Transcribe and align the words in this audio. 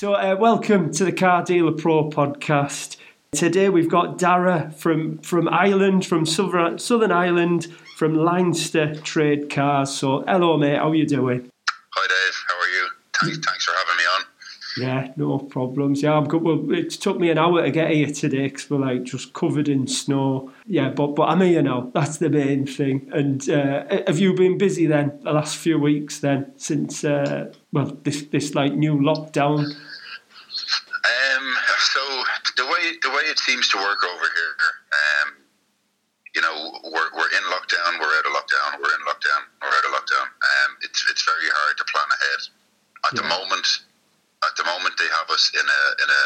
So, 0.00 0.14
uh, 0.14 0.34
welcome 0.40 0.90
to 0.92 1.04
the 1.04 1.12
Car 1.12 1.44
Dealer 1.44 1.72
Pro 1.72 2.08
podcast. 2.08 2.96
Today 3.32 3.68
we've 3.68 3.90
got 3.90 4.16
Dara 4.16 4.72
from 4.74 5.18
from 5.18 5.46
Ireland, 5.46 6.06
from 6.06 6.24
Southern, 6.24 6.78
Southern 6.78 7.12
Ireland, 7.12 7.66
from 7.98 8.14
Leinster 8.14 8.94
Trade 8.94 9.50
Cars. 9.50 9.94
So, 9.94 10.24
hello, 10.26 10.56
mate. 10.56 10.78
How 10.78 10.88
are 10.88 10.94
you 10.94 11.04
doing? 11.04 11.50
Hi, 11.90 12.06
Dave. 12.06 12.44
How 12.48 12.58
are 12.58 12.68
you? 12.68 12.88
Thanks, 13.20 13.46
thanks 13.46 13.64
for 13.66 13.72
having 13.72 13.96
me 13.98 14.04
on. 14.16 14.24
Yeah, 14.78 15.12
no 15.16 15.38
problems. 15.38 16.02
Yeah, 16.02 16.14
I'm 16.14 16.26
good. 16.26 16.40
Well, 16.40 16.72
it 16.72 16.92
took 16.92 17.20
me 17.20 17.28
an 17.28 17.36
hour 17.36 17.62
to 17.62 17.70
get 17.70 17.90
here 17.90 18.06
today 18.06 18.48
because 18.48 18.70
we're 18.70 18.78
like 18.78 19.02
just 19.02 19.34
covered 19.34 19.68
in 19.68 19.86
snow. 19.86 20.50
Yeah, 20.64 20.88
but 20.88 21.08
but 21.08 21.24
I'm 21.24 21.42
here 21.42 21.60
now. 21.60 21.90
That's 21.92 22.16
the 22.16 22.30
main 22.30 22.64
thing. 22.64 23.10
And 23.12 23.46
uh, 23.50 23.84
have 24.06 24.18
you 24.18 24.32
been 24.32 24.56
busy 24.56 24.86
then 24.86 25.20
the 25.22 25.32
last 25.32 25.58
few 25.58 25.78
weeks 25.78 26.20
then 26.20 26.52
since 26.56 27.04
uh, 27.04 27.52
well 27.70 27.98
this 28.04 28.22
this 28.22 28.54
like 28.54 28.72
new 28.72 28.96
lockdown? 28.96 29.74
Way 32.80 32.96
the 33.02 33.10
way 33.10 33.28
it 33.28 33.38
seems 33.38 33.68
to 33.68 33.76
work 33.76 34.00
over 34.08 34.24
here, 34.24 34.56
um, 34.96 35.28
you 36.34 36.40
know, 36.40 36.80
we're, 36.88 37.10
we're 37.12 37.32
in 37.36 37.44
lockdown, 37.52 38.00
we're 38.00 38.14
out 38.16 38.24
of 38.24 38.32
lockdown, 38.32 38.80
we're 38.80 38.94
in 38.96 39.04
lockdown, 39.04 39.42
we're 39.60 39.68
out 39.68 39.84
of 39.84 39.92
lockdown. 39.92 40.24
Um, 40.24 40.70
it's 40.80 41.04
it's 41.10 41.24
very 41.28 41.48
hard 41.52 41.76
to 41.76 41.84
plan 41.84 42.08
ahead. 42.08 42.40
At 43.04 43.14
the 43.16 43.26
moment, 43.28 43.68
at 44.48 44.56
the 44.56 44.64
moment 44.64 44.96
they 44.96 45.08
have 45.12 45.28
us 45.28 45.52
in 45.52 45.66
a 45.66 45.82
in 46.00 46.08
a 46.08 46.22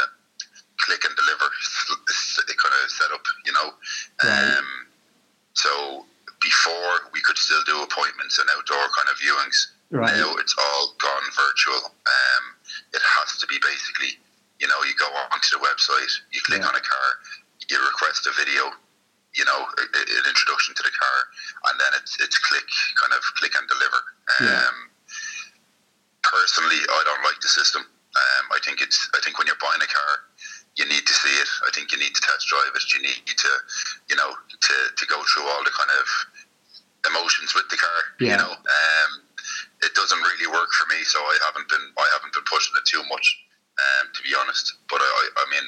click 0.79 1.03
and 1.05 1.15
deliver 1.17 1.51
kind 2.63 2.75
of 2.83 2.91
setup, 2.91 3.25
you 3.47 3.53
know. 3.53 3.75
Right. 4.23 4.55
Um, 4.55 4.69
so 5.55 6.05
before 6.45 7.09
we 7.13 7.21
could 7.25 7.39
still 7.39 7.63
do 7.65 7.83
appointments 7.83 8.39
and 8.39 8.47
outdoor 8.57 8.85
kind 8.93 9.09
of 9.09 9.17
viewings. 9.17 9.73
Right. 9.91 10.13
Now 10.13 10.37
it's 10.37 10.55
all 10.59 10.95
gone 11.01 11.27
virtual. 11.33 11.89
Um, 11.89 12.45
it 12.93 13.01
has 13.01 13.39
to 13.39 13.47
be 13.47 13.57
basically, 13.65 14.21
you 14.61 14.67
know, 14.69 14.79
you 14.85 14.95
go 14.95 15.07
onto 15.33 15.51
the 15.59 15.63
website, 15.65 16.13
you 16.33 16.41
click 16.43 16.61
Yeah. 16.63 16.69
on 16.69 16.75
a 16.75 16.81
car, 16.81 17.09
you 17.69 17.77
request 17.85 18.27
a 18.27 18.33
video, 18.33 18.73
you 19.35 19.45
know, 19.45 19.61
a- 19.79 19.97
a- 19.99 20.19
an 20.21 20.27
introduction 20.27 20.75
to 20.75 20.83
the 20.83 20.91
car, 20.93 21.29
and 21.71 21.81
then 21.81 21.93
it's 21.95 22.19
it's 22.21 22.39
click 22.39 22.67
kind 23.01 23.13
of 23.13 23.23
click 23.35 23.55
and 23.59 23.69
deliver. 23.69 24.01
Yeah. 24.41 24.69
Um, 24.69 24.91
personally, 26.23 26.81
I 26.89 27.03
don't 27.05 27.23
like 27.25 27.41
the 27.41 27.49
system. 27.49 27.83
Um, 27.83 28.45
I 28.53 28.59
think 28.65 28.81
it's 28.81 29.09
I 29.15 29.21
think 29.21 29.39
when 29.39 29.47
you're 29.47 29.57
buying 29.61 29.83
a 29.83 29.87
car, 29.87 30.13
you 30.77 30.85
need 30.87 31.07
to 31.07 31.15
see 31.15 31.35
it. 31.37 31.49
I 31.67 31.71
think 31.71 31.91
you 31.93 31.99
need 31.99 32.15
to 32.15 32.21
test 32.21 32.47
drive 32.47 32.71
it. 32.75 32.93
You 32.95 33.01
need 33.03 33.27
to, 33.27 33.53
you 34.09 34.17
know, 34.17 34.37
to, 34.61 34.75
to 34.97 35.07
go 35.07 35.23
through 35.35 35.45
all 35.51 35.65
the 35.65 35.71
kind 35.71 35.91
of 35.91 36.07
emotions 37.07 37.55
with 37.55 37.69
the 37.71 37.77
car. 37.77 38.01
Yeah. 38.21 38.31
You 38.33 38.37
know, 38.39 38.53
um, 38.55 39.11
it 39.83 39.95
doesn't 39.95 40.19
really 40.23 40.47
work 40.47 40.71
for 40.73 40.87
me, 40.95 41.03
so 41.05 41.19
I 41.21 41.39
haven't 41.45 41.69
been 41.69 41.93
I 41.99 42.09
haven't 42.15 42.33
been 42.33 42.45
pushing 42.45 42.73
it 42.79 42.87
too 42.87 43.03
much, 43.11 43.27
um, 43.79 44.09
to 44.15 44.23
be 44.23 44.35
honest. 44.39 44.75
But 44.89 45.01
I, 45.01 45.05
I, 45.05 45.25
I 45.43 45.45
mean, 45.51 45.67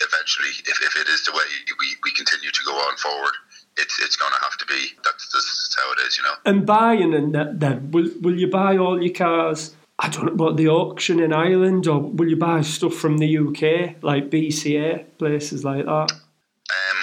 eventually, 0.00 0.48
if, 0.48 0.82
if 0.82 0.96
it 0.96 1.08
is 1.08 1.24
the 1.24 1.32
way 1.32 1.44
we, 1.78 1.86
we 2.04 2.10
continue 2.12 2.50
to 2.50 2.62
go 2.64 2.72
on 2.72 2.96
forward, 2.96 3.34
it's 3.76 4.00
it's 4.00 4.16
going 4.16 4.32
to 4.32 4.40
have 4.40 4.56
to 4.58 4.66
be. 4.66 4.88
That's 5.04 5.30
just 5.30 5.76
how 5.78 5.92
it 5.92 5.98
is, 6.06 6.16
you 6.16 6.24
know. 6.24 6.34
And 6.44 6.66
buying 6.66 7.14
and 7.14 7.34
that, 7.34 7.60
then 7.60 7.90
will 7.90 8.10
will 8.20 8.38
you 8.38 8.48
buy 8.48 8.76
all 8.76 9.02
your 9.02 9.14
cars? 9.14 9.74
I 9.98 10.08
don't 10.08 10.24
know 10.24 10.32
about 10.32 10.56
the 10.56 10.68
auction 10.68 11.20
in 11.20 11.32
Ireland, 11.32 11.86
or 11.86 12.00
will 12.00 12.28
you 12.28 12.36
buy 12.36 12.62
stuff 12.62 12.94
from 12.94 13.18
the 13.18 13.28
UK, 13.36 14.02
like 14.02 14.30
BCA 14.30 15.04
places 15.18 15.62
like 15.62 15.84
that? 15.84 16.10
Um, 16.10 16.98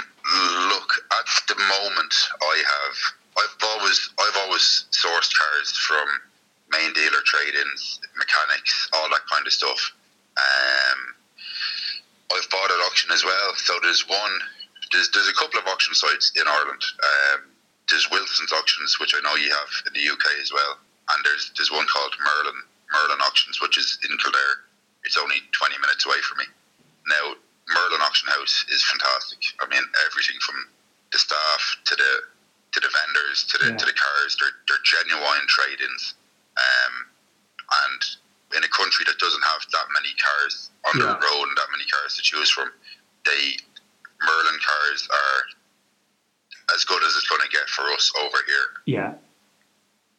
look, 0.70 0.90
at 1.12 1.48
the 1.48 1.56
moment, 1.56 2.14
I 2.42 2.64
have. 2.66 2.98
I've 3.38 3.70
always, 3.70 4.10
I've 4.20 4.38
always 4.46 4.86
sourced 4.90 5.32
cars 5.38 5.78
from 5.78 6.08
main 6.72 6.92
dealer 6.94 7.22
trade-ins, 7.24 8.00
mechanics, 8.18 8.90
all 8.94 9.08
that 9.10 9.22
kind 9.32 9.46
of 9.46 9.54
stuff. 9.54 9.94
Um, 10.38 11.14
I've 12.34 12.50
bought 12.50 12.72
at 12.72 12.80
auction 12.88 13.12
as 13.12 13.24
well. 13.24 13.54
So 13.56 13.77
there's 13.88 14.04
one. 14.12 14.36
There's 14.92 15.08
there's 15.16 15.32
a 15.32 15.38
couple 15.40 15.60
of 15.60 15.66
auction 15.68 15.96
sites 15.96 16.32
in 16.36 16.44
Ireland. 16.48 16.84
Um, 16.84 17.48
there's 17.90 18.12
Wilson's 18.12 18.52
auctions, 18.52 19.00
which 19.00 19.16
I 19.16 19.24
know 19.24 19.36
you 19.40 19.48
have 19.50 19.72
in 19.88 19.96
the 19.96 20.04
UK 20.12 20.26
as 20.44 20.52
well, 20.52 20.76
and 21.16 21.20
there's 21.24 21.52
there's 21.56 21.72
one 21.72 21.88
called 21.88 22.12
Merlin 22.20 22.60
Merlin 22.92 23.24
Auctions, 23.24 23.62
which 23.64 23.80
is 23.80 23.98
in 24.04 24.12
Kildare. 24.20 24.68
It's 25.08 25.16
only 25.16 25.40
20 25.56 25.80
minutes 25.80 26.04
away 26.06 26.20
from 26.28 26.40
me. 26.44 26.48
Now, 27.08 27.40
Merlin 27.72 28.04
Auction 28.04 28.28
House 28.28 28.66
is 28.68 28.84
fantastic. 28.92 29.40
I 29.64 29.68
mean, 29.72 29.84
everything 30.04 30.36
from 30.44 30.68
the 31.16 31.20
staff 31.20 31.62
to 31.86 31.96
the 31.96 32.12
to 32.76 32.80
the 32.84 32.92
vendors 32.92 33.48
to 33.48 33.56
the 33.64 33.68
Yeah. 33.72 33.78
to 33.80 33.86
the 33.88 33.96
cars, 33.96 34.36
they're 34.40 34.56
they're 34.68 34.84
genuine 34.84 35.48
trade-ins. 35.48 36.16
Um, 36.60 36.94
and 37.88 38.02
in 38.56 38.64
a 38.64 38.72
country 38.72 39.04
that 39.08 39.20
doesn't 39.20 39.44
have 39.44 39.64
that 39.72 39.88
many 39.96 40.12
cars 40.16 40.72
on 40.88 41.00
the 41.00 41.06
road 41.08 41.46
and 41.52 41.58
that 41.58 41.68
many 41.72 41.84
cars 41.92 42.16
to 42.16 42.22
choose 42.24 42.50
from, 42.50 42.72
they 43.28 43.58
Merlin 44.26 44.60
cars 44.66 45.08
are 45.12 46.76
as 46.76 46.84
good 46.86 47.02
as 47.04 47.16
it's 47.16 47.28
going 47.28 47.42
to 47.42 47.50
get 47.50 47.68
for 47.70 47.84
us 47.94 48.12
over 48.20 48.38
here. 48.46 48.68
Yeah, 48.86 49.14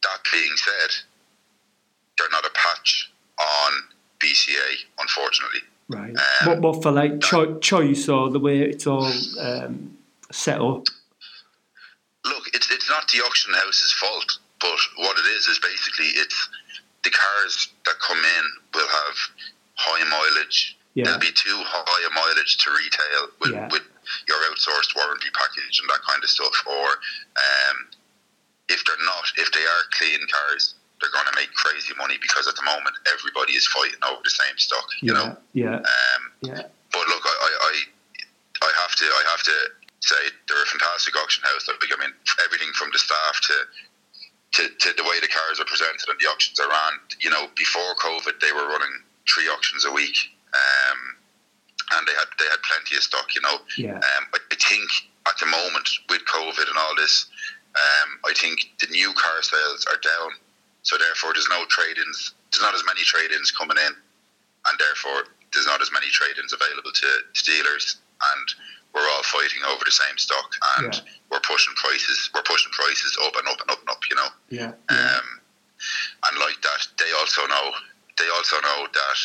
That 0.02 0.18
being 0.32 0.52
said, 0.56 0.90
they're 2.16 2.30
not 2.30 2.44
a 2.46 2.50
patch 2.50 3.10
on 3.40 3.72
BCA, 4.20 4.74
unfortunately. 5.00 5.60
right. 5.88 6.14
Um, 6.42 6.48
what 6.48 6.60
what 6.60 6.82
for 6.82 6.90
like 6.90 7.20
cho- 7.20 7.58
choice 7.58 8.08
or 8.08 8.30
the 8.30 8.40
way 8.40 8.60
it's 8.62 8.86
all 8.86 9.12
um, 9.40 9.96
set 10.32 10.60
up? 10.60 10.84
Look, 12.24 12.44
it's 12.54 12.70
it's 12.70 12.88
not 12.88 13.08
the 13.08 13.18
auction 13.18 13.54
house's 13.54 13.92
fault, 13.92 14.38
but 14.60 14.78
what 14.96 15.16
it 15.18 15.26
is 15.36 15.46
is 15.46 15.58
basically 15.60 16.06
it's 16.20 16.48
the 17.04 17.10
cars 17.10 17.68
that 17.84 17.94
come 18.00 18.18
in 18.18 18.44
will 18.74 18.88
have 18.88 19.16
high 19.76 20.04
mileage. 20.08 20.76
Yeah. 20.98 21.14
They'll 21.14 21.22
be 21.22 21.30
too 21.30 21.54
high 21.62 22.02
a 22.02 22.10
mileage 22.10 22.58
to 22.58 22.74
retail 22.74 23.22
with, 23.38 23.52
Yeah. 23.54 23.68
with 23.70 23.86
your 24.26 24.38
outsourced 24.50 24.98
warranty 24.98 25.30
package 25.30 25.78
and 25.78 25.86
that 25.94 26.02
kind 26.02 26.18
of 26.18 26.26
stuff. 26.28 26.50
Or 26.66 26.88
um, 27.38 27.76
if 28.66 28.82
they're 28.82 29.04
not, 29.06 29.22
if 29.38 29.46
they 29.54 29.62
are 29.62 29.82
clean 29.94 30.18
cars, 30.26 30.74
they're 30.98 31.14
going 31.14 31.30
to 31.30 31.36
make 31.38 31.54
crazy 31.54 31.94
money 31.94 32.18
because 32.18 32.50
at 32.50 32.56
the 32.58 32.66
moment 32.66 32.98
everybody 33.14 33.54
is 33.54 33.62
fighting 33.70 34.02
over 34.10 34.18
the 34.26 34.34
same 34.34 34.58
stock. 34.58 34.90
You 34.98 35.14
Yeah, 35.14 35.18
know. 35.22 35.28
yeah, 35.54 35.76
Um, 35.86 36.22
yeah, 36.42 36.66
but 36.90 37.04
look, 37.06 37.22
I, 37.22 37.30
I, 37.46 37.72
I, 38.66 38.70
have 38.82 38.94
to, 38.98 39.06
I 39.06 39.22
have 39.30 39.42
to 39.46 39.56
say 40.02 40.18
they're 40.50 40.62
a 40.62 40.66
fantastic 40.66 41.14
auction 41.14 41.46
house. 41.46 41.70
Like, 41.70 41.78
I 41.94 41.98
mean, 42.02 42.10
everything 42.42 42.74
from 42.74 42.90
the 42.90 42.98
staff 42.98 43.38
to, 43.46 43.56
to, 44.58 44.62
to 44.74 44.88
the 44.98 45.06
way 45.06 45.22
the 45.22 45.30
cars 45.30 45.62
are 45.62 45.68
presented 45.70 46.10
and 46.10 46.18
the 46.18 46.26
auctions 46.26 46.58
are 46.58 46.66
run. 46.66 46.94
You 47.22 47.30
know, 47.30 47.46
before 47.54 47.94
COVID, 48.02 48.42
they 48.42 48.50
were 48.50 48.66
running 48.66 48.90
three 49.30 49.46
auctions 49.46 49.84
a 49.86 49.92
week, 49.92 50.16
um, 50.54 50.98
and 51.96 52.06
they 52.06 52.12
had 52.14 52.28
they 52.38 52.44
had 52.46 52.60
plenty 52.68 52.96
of 52.96 53.02
stock. 53.02 53.34
You 53.34 53.42
know, 53.42 53.56
yeah, 53.76 53.94
um, 53.96 54.24
I 54.34 54.38
I 54.52 54.56
think 54.56 54.90
at 55.26 55.36
the 55.40 55.46
moment 55.46 55.88
with 56.08 56.22
COVID 56.24 56.68
and 56.68 56.78
all 56.78 56.94
this, 56.96 57.26
um, 57.76 58.18
I 58.26 58.32
think 58.34 58.60
the 58.80 58.86
new 58.88 59.12
car 59.14 59.42
sales 59.42 59.86
are 59.86 60.00
down. 60.00 60.30
So 60.82 60.96
therefore, 60.96 61.32
there's 61.34 61.48
no 61.50 61.64
trade-ins. 61.68 62.32
There's 62.50 62.62
not 62.62 62.74
as 62.74 62.82
many 62.86 63.02
trade-ins 63.02 63.50
coming 63.50 63.76
in, 63.76 63.92
and 63.92 64.74
therefore 64.78 65.28
there's 65.52 65.66
not 65.66 65.80
as 65.82 65.90
many 65.92 66.08
trade-ins 66.08 66.52
available 66.52 66.92
to, 66.92 67.08
to 67.34 67.40
dealers. 67.44 67.96
And 68.20 68.46
we're 68.94 69.04
all 69.04 69.22
fighting 69.22 69.62
over 69.68 69.84
the 69.84 69.92
same 69.92 70.16
stock, 70.16 70.48
and 70.78 70.94
Yeah. 70.94 71.00
we're 71.30 71.40
pushing 71.44 71.74
prices. 71.76 72.30
We're 72.34 72.42
pushing 72.48 72.72
prices 72.72 73.18
up 73.24 73.36
and 73.36 73.48
up 73.48 73.60
and 73.60 73.70
up 73.70 73.80
and 73.80 73.90
up. 73.90 74.00
You 74.08 74.16
know. 74.16 74.28
yeah, 74.48 74.72
yeah. 74.90 75.18
Um, 75.20 75.40
and 76.30 76.38
like 76.40 76.60
that, 76.62 76.86
they 76.98 77.12
also 77.20 77.46
know 77.46 77.72
they 78.16 78.28
also 78.36 78.56
know 78.60 78.88
that 78.92 79.18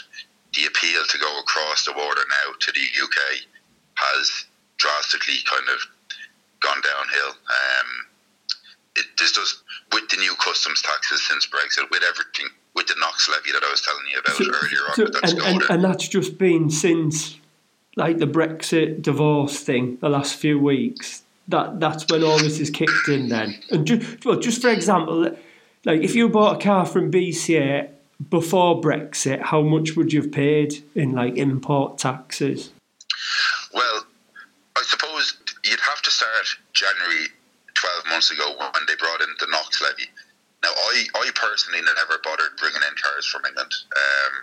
the 0.53 0.66
appeal 0.66 1.03
to 1.08 1.18
go 1.18 1.40
across 1.40 1.86
the 1.86 1.94
border 1.94 2.22
now 2.30 2.53
to 2.59 2.72
the 2.72 2.86
UK 3.03 3.47
has 3.96 4.46
drastically 4.78 5.36
kind 5.50 5.68
of 5.69 5.80
gone 6.59 6.81
downhill. 6.81 7.30
Um, 7.30 7.88
it, 8.96 9.06
there's 9.18 9.31
just 9.31 9.64
with 9.91 10.08
the 10.09 10.18
new 10.18 10.34
customs 10.36 10.81
taxes 10.81 11.25
since 11.28 11.47
Brexit, 11.47 11.90
with 11.90 12.03
everything, 12.03 12.47
with 12.75 12.88
the 12.88 12.96
NOx 13.00 13.30
levy 13.30 13.52
that 13.52 13.64
I 13.64 13.72
was 13.72 13.81
telling 13.81 14.03
you 14.12 14.19
about 14.19 14.36
So- 14.36 14.46
earlier 14.46 14.81
on, 14.90 14.96
so- 14.96 15.19
that's 15.22 15.34
and, 15.34 15.41
and, 15.41 15.61
and 15.70 15.84
that's 15.84 16.08
just 16.08 16.38
been 16.38 16.70
since 16.70 17.38
like 17.96 18.17
the 18.17 18.26
Brexit 18.28 19.02
divorce 19.02 19.59
thing 19.59 19.97
the 20.02 20.09
last 20.09 20.35
few 20.35 20.59
weeks. 20.59 21.23
That 21.49 21.79
that's 21.79 22.06
when 22.09 22.23
all 22.23 22.38
this 22.38 22.59
is 22.59 22.70
kicked 22.70 23.09
in 23.09 23.28
then. 23.29 23.59
And 23.70 23.85
just 23.85 24.23
well, 24.26 24.40
just 24.40 24.61
for 24.61 24.70
example, 24.70 25.35
like 25.85 26.02
if 26.02 26.16
you 26.16 26.29
bought 26.29 26.61
a 26.61 26.64
car 26.64 26.85
from 26.85 27.11
BCA 27.11 27.90
before 28.29 28.81
Brexit, 28.81 29.41
how 29.41 29.61
much 29.61 29.96
would 29.96 30.14
you 30.14 30.22
have 30.22 30.31
paid 30.31 30.84
in 30.96 31.14
like 31.14 31.37
import 31.37 31.97
taxes? 31.97 32.72
Well, 33.73 34.05
I 34.75 34.84
suppose 34.84 35.37
you'd 35.64 35.79
have 35.79 36.02
to 36.02 36.11
start 36.11 36.47
January 36.73 37.28
12 37.73 38.05
months 38.09 38.31
ago 38.31 38.55
when 38.58 38.84
they 38.87 38.96
brought 38.96 39.22
in 39.22 39.29
the 39.40 39.47
NOx 39.49 39.81
levy. 39.81 40.09
Now, 40.64 40.70
I, 40.70 41.05
I 41.16 41.29
personally 41.35 41.81
never 41.81 42.20
bothered 42.23 42.55
bringing 42.58 42.81
in 42.87 42.96
cars 43.02 43.25
from 43.25 43.46
England. 43.46 43.73
Um, 43.96 44.34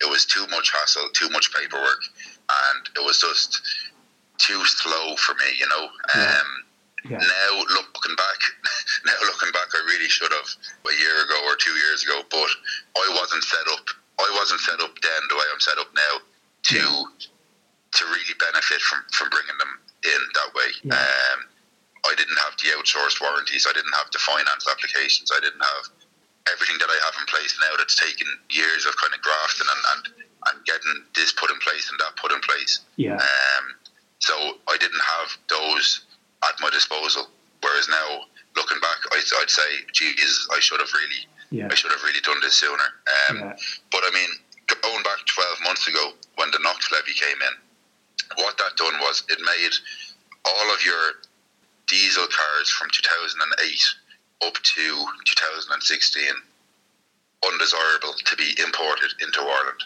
it 0.00 0.08
was 0.08 0.24
too 0.24 0.46
much 0.48 0.70
hassle, 0.72 1.08
too 1.12 1.28
much 1.30 1.52
paperwork, 1.52 2.02
and 2.48 2.88
it 2.96 3.04
was 3.04 3.20
just 3.20 3.62
too 4.38 4.62
slow 4.64 5.16
for 5.16 5.34
me, 5.34 5.56
you 5.58 5.66
know. 5.68 5.88
Yeah. 6.14 6.38
Um, 6.40 6.65
Yeah. 7.08 7.18
Now 7.18 7.52
looking 7.58 8.16
back, 8.16 8.40
now 9.06 9.18
looking 9.26 9.52
back, 9.52 9.68
I 9.74 9.80
really 9.86 10.08
should 10.08 10.32
have 10.32 10.48
a 10.86 10.94
year 10.98 11.16
ago 11.24 11.38
or 11.46 11.56
two 11.56 11.74
years 11.86 12.04
ago, 12.04 12.22
but 12.30 12.50
I 12.96 13.06
wasn't 13.18 13.44
set 13.44 13.66
up 13.72 13.86
I 14.18 14.30
wasn't 14.38 14.60
set 14.60 14.80
up 14.80 14.92
then 15.00 15.22
the 15.28 15.36
way 15.36 15.44
I'm 15.52 15.60
set 15.60 15.78
up 15.78 15.88
now 15.94 16.14
to 16.72 16.80
to 17.96 18.02
really 18.04 18.36
benefit 18.40 18.80
from 18.80 19.04
from 19.12 19.28
bringing 19.30 19.58
them 19.58 19.72
in 20.04 20.20
that 20.34 20.50
way. 20.54 20.70
Yeah. 20.84 20.96
Um, 20.96 21.38
I 22.06 22.14
didn't 22.14 22.38
have 22.46 22.54
the 22.62 22.70
outsourced 22.78 23.20
warranties. 23.20 23.66
I 23.68 23.72
didn't 23.72 23.92
have 23.94 24.10
the 24.12 24.18
finance 24.18 24.64
applications. 24.70 25.32
I 25.34 25.40
didn't 25.40 25.60
have 25.60 25.84
everything 26.52 26.78
that 26.78 26.88
I 26.88 26.98
have 27.04 27.16
in 27.18 27.26
place 27.26 27.58
now. 27.60 27.76
That's 27.76 27.98
taken 27.98 28.26
years 28.50 28.86
of 28.86 28.96
kind 28.96 29.12
of 29.12 29.20
grafting 29.20 29.66
and 29.68 29.82
and, 29.92 30.02
and 30.48 30.56
getting 30.64 31.04
this 31.14 31.32
put 31.32 31.50
in 31.50 31.58
place 31.60 31.90
and 31.90 31.98
that 32.00 32.16
put 32.16 32.32
in 32.32 32.40
place. 32.40 32.80
Yeah. 32.96 33.20
Um, 33.20 33.64
so 34.18 34.34
I 34.68 34.76
didn't 34.78 35.02
have 35.02 35.28
those 35.48 36.05
at 36.44 36.54
my 36.60 36.70
disposal. 36.70 37.28
Whereas 37.62 37.88
now, 37.88 38.22
looking 38.54 38.80
back, 38.80 38.98
I'd, 39.12 39.24
I'd 39.40 39.50
say, 39.50 39.84
geez, 39.92 40.48
I 40.52 40.60
should 40.60 40.80
have 40.80 40.92
really, 40.92 41.22
Yeah. 41.50 41.68
I 41.70 41.74
should 41.74 41.90
have 41.90 42.02
really 42.02 42.20
done 42.20 42.40
this 42.42 42.54
sooner. 42.54 42.88
Um, 43.30 43.36
Yeah. 43.36 43.56
But 43.90 44.02
I 44.04 44.10
mean, 44.12 44.30
going 44.82 45.02
back 45.02 45.24
12 45.26 45.58
months 45.64 45.88
ago 45.88 46.12
when 46.36 46.50
the 46.50 46.58
NOx 46.60 46.90
levy 46.92 47.12
came 47.14 47.40
in, 47.42 47.54
what 48.44 48.58
that 48.58 48.76
done 48.76 48.98
was 49.00 49.22
it 49.28 49.38
made 49.40 49.72
all 50.44 50.74
of 50.74 50.84
your 50.84 51.12
diesel 51.86 52.26
cars 52.26 52.68
from 52.70 52.88
2008 52.90 54.46
up 54.46 54.54
to 54.54 55.06
2016 55.24 56.22
undesirable 57.46 58.14
to 58.24 58.36
be 58.36 58.54
imported 58.62 59.12
into 59.20 59.40
Ireland. 59.40 59.82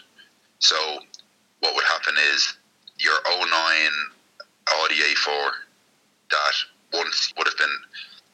So 0.59 0.75
what 1.59 1.75
would 1.75 1.85
happen 1.85 2.15
is 2.33 2.53
your 2.97 3.17
09 3.25 3.47
Audi 4.73 4.95
A4 4.95 5.49
that 6.31 6.55
once 6.97 7.33
would 7.37 7.47
have 7.47 7.57
been 7.57 7.77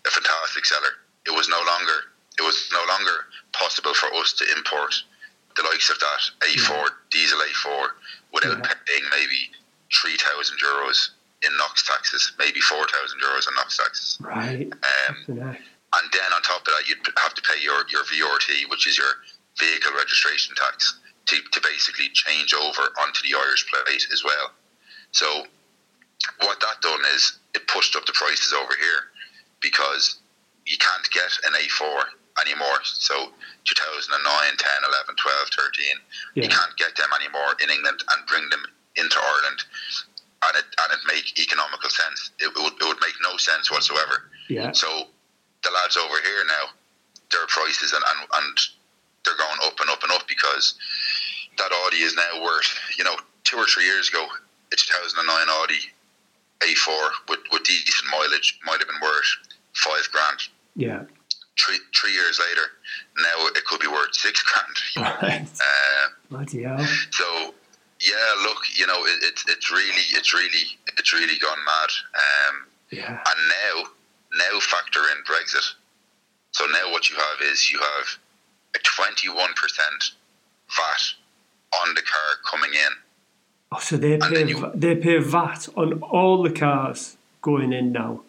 a 0.05 0.09
fantastic 0.09 0.65
seller. 0.65 0.93
It 1.25 1.31
was 1.35 1.49
no 1.49 1.59
longer 1.65 2.13
it 2.39 2.43
was 2.43 2.69
no 2.71 2.83
longer 2.87 3.25
possible 3.51 3.93
for 3.95 4.13
us 4.15 4.33
to 4.33 4.45
import 4.55 4.93
the 5.55 5.63
likes 5.63 5.89
of 5.89 5.97
that 5.99 6.21
A4 6.45 6.85
diesel 7.09 7.39
A4 7.39 7.87
without 8.33 8.57
Yeah. 8.63 8.73
paying 8.85 9.03
maybe 9.09 9.49
three 10.01 10.17
thousand 10.17 10.57
euros 10.63 11.09
in 11.43 11.49
NOx 11.57 11.83
taxes, 11.83 12.33
maybe 12.37 12.59
four 12.61 12.85
thousand 12.87 13.19
euros 13.21 13.47
in 13.47 13.55
NOx 13.55 13.77
taxes. 13.77 14.17
Right. 14.21 14.69
Um, 14.71 15.15
and 15.95 16.05
then 16.13 16.29
on 16.35 16.41
top 16.43 16.61
of 16.61 16.65
that, 16.73 16.83
you'd 16.87 16.99
have 17.17 17.33
to 17.33 17.41
pay 17.41 17.61
your, 17.63 17.85
your 17.91 18.03
VRT, 18.03 18.69
which 18.69 18.85
is 18.87 18.97
your 18.97 19.13
vehicle 19.57 19.93
registration 19.97 20.53
tax, 20.55 20.99
to, 21.27 21.37
to 21.53 21.61
basically 21.61 22.09
change 22.13 22.53
over 22.53 22.81
onto 23.01 23.21
the 23.23 23.35
Irish 23.37 23.65
plate 23.71 24.05
as 24.11 24.21
well. 24.23 24.51
So 25.11 25.45
what 26.41 26.59
that 26.59 26.81
done 26.81 27.01
is 27.15 27.39
it 27.53 27.67
pushed 27.67 27.95
up 27.95 28.05
the 28.05 28.13
prices 28.13 28.53
over 28.53 28.73
here 28.79 29.11
because 29.61 30.19
you 30.65 30.77
can't 30.77 31.07
get 31.11 31.31
an 31.47 31.53
A4 31.53 32.03
anymore. 32.41 32.79
So 32.83 33.31
2009, 33.65 34.13
10, 34.13 34.69
11, 34.85 35.15
12, 35.15 35.47
13, 36.35 36.43
you 36.43 36.49
can't 36.49 36.75
get 36.77 36.95
them 36.95 37.09
anymore 37.19 37.55
in 37.63 37.69
England 37.69 38.03
and 38.13 38.27
bring 38.27 38.47
them 38.49 38.63
into 38.95 39.17
Ireland. 39.17 39.63
And 40.45 40.53
it, 40.61 40.67
and 40.69 40.89
it 40.93 41.01
make 41.09 41.39
economical 41.39 41.89
sense. 41.89 42.31
It 42.39 42.53
would, 42.53 42.73
it 42.77 42.85
would 42.85 43.01
make 43.01 43.17
no 43.25 43.37
sense 43.37 43.71
whatsoever. 43.71 44.29
Yeah. 44.49 44.71
So 44.71 45.09
the 45.63 45.71
lads 45.71 45.97
over 45.97 46.21
here 46.21 46.45
now, 46.45 46.77
their 47.31 47.47
prices 47.47 47.91
and, 47.91 48.03
and, 48.05 48.19
and 48.29 48.55
they're 49.25 49.39
going 49.39 49.59
up 49.65 49.79
and 49.81 49.89
up 49.89 50.03
and 50.03 50.11
up 50.13 50.27
because 50.27 50.75
that 51.57 51.71
Audi 51.73 52.05
is 52.05 52.15
now 52.15 52.43
worth, 52.43 52.69
you 52.97 53.03
know, 53.03 53.17
two 53.43 53.57
or 53.57 53.65
three 53.65 53.85
years 53.85 54.09
ago, 54.09 54.27
a 54.71 54.75
2009 54.75 55.25
Audi 55.25 55.89
A4 56.59 57.09
with, 57.29 57.39
with 57.51 57.63
decent 57.63 58.09
mileage 58.11 58.59
might 58.65 58.79
have 58.79 58.87
been 58.87 59.01
worth 59.01 59.31
five 59.73 60.07
grand. 60.11 60.39
Yeah. 60.75 61.03
Three, 61.59 61.79
three 61.99 62.13
years 62.13 62.39
later, 62.39 62.67
now 63.17 63.47
it 63.47 63.65
could 63.65 63.79
be 63.79 63.87
worth 63.87 64.13
six 64.13 64.43
grand. 64.43 64.77
Right. 65.21 65.41
Uh, 65.41 66.07
Bloody 66.29 66.63
hell. 66.63 66.79
so 67.11 67.53
yeah, 67.99 68.43
look, 68.43 68.57
you 68.75 68.85
know, 68.85 69.05
it, 69.05 69.19
it's 69.23 69.43
it's 69.47 69.71
really, 69.71 70.05
it's 70.13 70.33
really, 70.33 70.65
it's 70.97 71.13
really 71.13 71.37
gone 71.39 71.57
mad. 71.65 71.89
Um, 72.13 72.67
Yeah. 72.91 73.09
and 73.09 73.39
now 73.49 73.89
now 74.37 74.59
factor 74.59 74.99
in 75.15 75.23
Brexit. 75.25 75.73
So 76.51 76.65
now 76.67 76.91
what 76.91 77.09
you 77.09 77.15
have 77.15 77.41
is 77.41 77.71
you 77.71 77.79
have 77.79 78.07
a 78.75 78.79
twenty 78.83 79.29
one 79.29 79.53
percent 79.55 80.11
VAT 80.75 81.01
on 81.81 81.95
the 81.95 82.01
car 82.01 82.29
coming 82.49 82.73
in. 82.73 82.91
Oh, 83.71 83.79
so 83.79 83.97
they 83.97 84.17
pay 84.17 84.45
you- 84.47 84.71
they 84.75 84.95
pay 84.95 85.17
VAT 85.17 85.67
on 85.75 86.01
all 86.01 86.41
the 86.43 86.51
cars 86.51 87.17
going 87.41 87.73
in 87.73 87.91
now. 87.91 88.23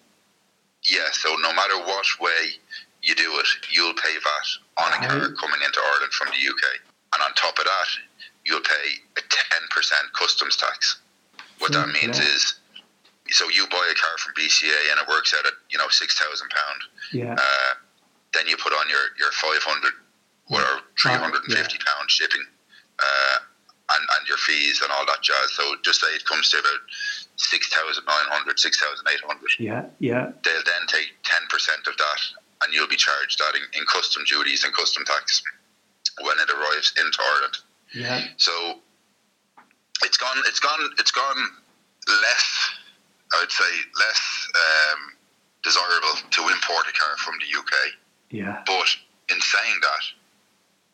Yeah, 0.83 1.11
so 1.13 1.35
no 1.37 1.53
matter 1.53 1.77
what 1.79 2.07
way 2.21 2.61
you 3.03 3.15
do 3.15 3.39
it, 3.39 3.47
you'll 3.71 3.95
pay 3.95 4.15
VAT 4.19 4.49
on 4.79 4.93
a 4.93 5.07
car 5.07 5.33
coming 5.35 5.63
into 5.63 5.81
Ireland 5.81 6.13
from 6.13 6.29
the 6.29 6.39
UK. 6.51 6.65
And 7.15 7.23
on 7.23 7.33
top 7.35 7.59
of 7.59 7.65
that, 7.65 7.89
you'll 8.45 8.61
pay 8.61 8.87
a 9.17 9.21
ten 9.29 9.63
percent 9.71 10.13
customs 10.13 10.57
tax. 10.57 10.99
What 11.59 11.73
that 11.73 11.89
means 11.89 12.19
is 12.19 12.55
so 13.31 13.49
you 13.51 13.67
buy 13.69 13.87
a 13.91 13.95
car 13.95 14.17
from 14.19 14.33
BCA 14.35 14.91
and 14.91 15.01
it 15.01 15.09
works 15.09 15.35
out 15.39 15.45
at, 15.47 15.53
you 15.71 15.79
know, 15.79 15.89
six 15.91 16.19
thousand 16.19 16.49
pound. 16.51 16.81
Yeah. 17.13 17.35
Uh, 17.35 17.75
then 18.35 18.47
you 18.47 18.57
put 18.57 18.73
on 18.73 18.89
your, 18.89 19.01
your 19.19 19.33
500 19.33 19.93
or 20.51 20.81
350 21.01 21.79
pound 21.79 22.11
shipping 22.11 22.45
uh, 22.99 23.37
and, 23.91 24.03
and 24.19 24.29
your 24.29 24.37
fees 24.39 24.81
and 24.83 24.91
all 24.93 25.07
that 25.07 25.23
jazz. 25.23 25.53
So 25.53 25.63
just 25.85 26.01
say 26.01 26.09
it 26.09 26.25
comes 26.25 26.51
to 26.51 26.59
about 26.59 26.83
6,900, 27.37 28.59
6,800. 28.59 29.51
Yeah. 29.59 29.87
Yeah. 29.99 30.33
They'll 30.45 30.67
then 30.67 30.85
take 30.89 31.17
10% 31.25 31.89
of 31.89 31.97
that 31.97 32.21
and 32.65 32.75
you'll 32.75 32.89
be 32.89 32.97
charged 32.97 33.39
that 33.39 33.55
in, 33.55 33.63
in 33.81 33.87
custom 33.87 34.25
duties 34.29 34.65
and 34.65 34.75
custom 34.75 35.05
tax 35.05 35.43
when 36.21 36.37
it 36.39 36.51
arrives 36.51 36.93
into 36.99 37.19
Ireland. 37.23 37.57
Yeah. 37.95 38.25
So 38.37 38.53
it's 40.05 40.17
gone. 40.17 40.37
It's 40.47 40.61
gone. 40.61 40.91
It's 40.99 41.11
gone 41.11 41.49
less. 42.07 42.71
I 43.33 43.41
would 43.41 43.53
say 43.53 43.73
less 43.99 44.49
um, 44.57 45.01
desirable 45.63 46.31
to 46.31 46.41
import 46.43 46.87
a 46.89 46.93
car 46.93 47.17
from 47.19 47.35
the 47.41 47.59
UK. 47.59 47.73
Yeah. 48.31 48.63
But 48.67 48.89
in 49.31 49.41
saying 49.41 49.77
that, 49.83 50.05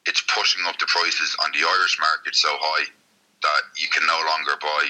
it's 0.06 0.22
pushing 0.34 0.62
up 0.66 0.78
the 0.78 0.86
prices 0.86 1.36
on 1.44 1.50
the 1.52 1.66
Irish 1.66 1.98
market 2.00 2.34
so 2.34 2.48
high 2.60 2.86
that 3.42 3.62
you 3.76 3.88
can 3.88 4.06
no 4.06 4.18
longer 4.26 4.52
buy 4.60 4.84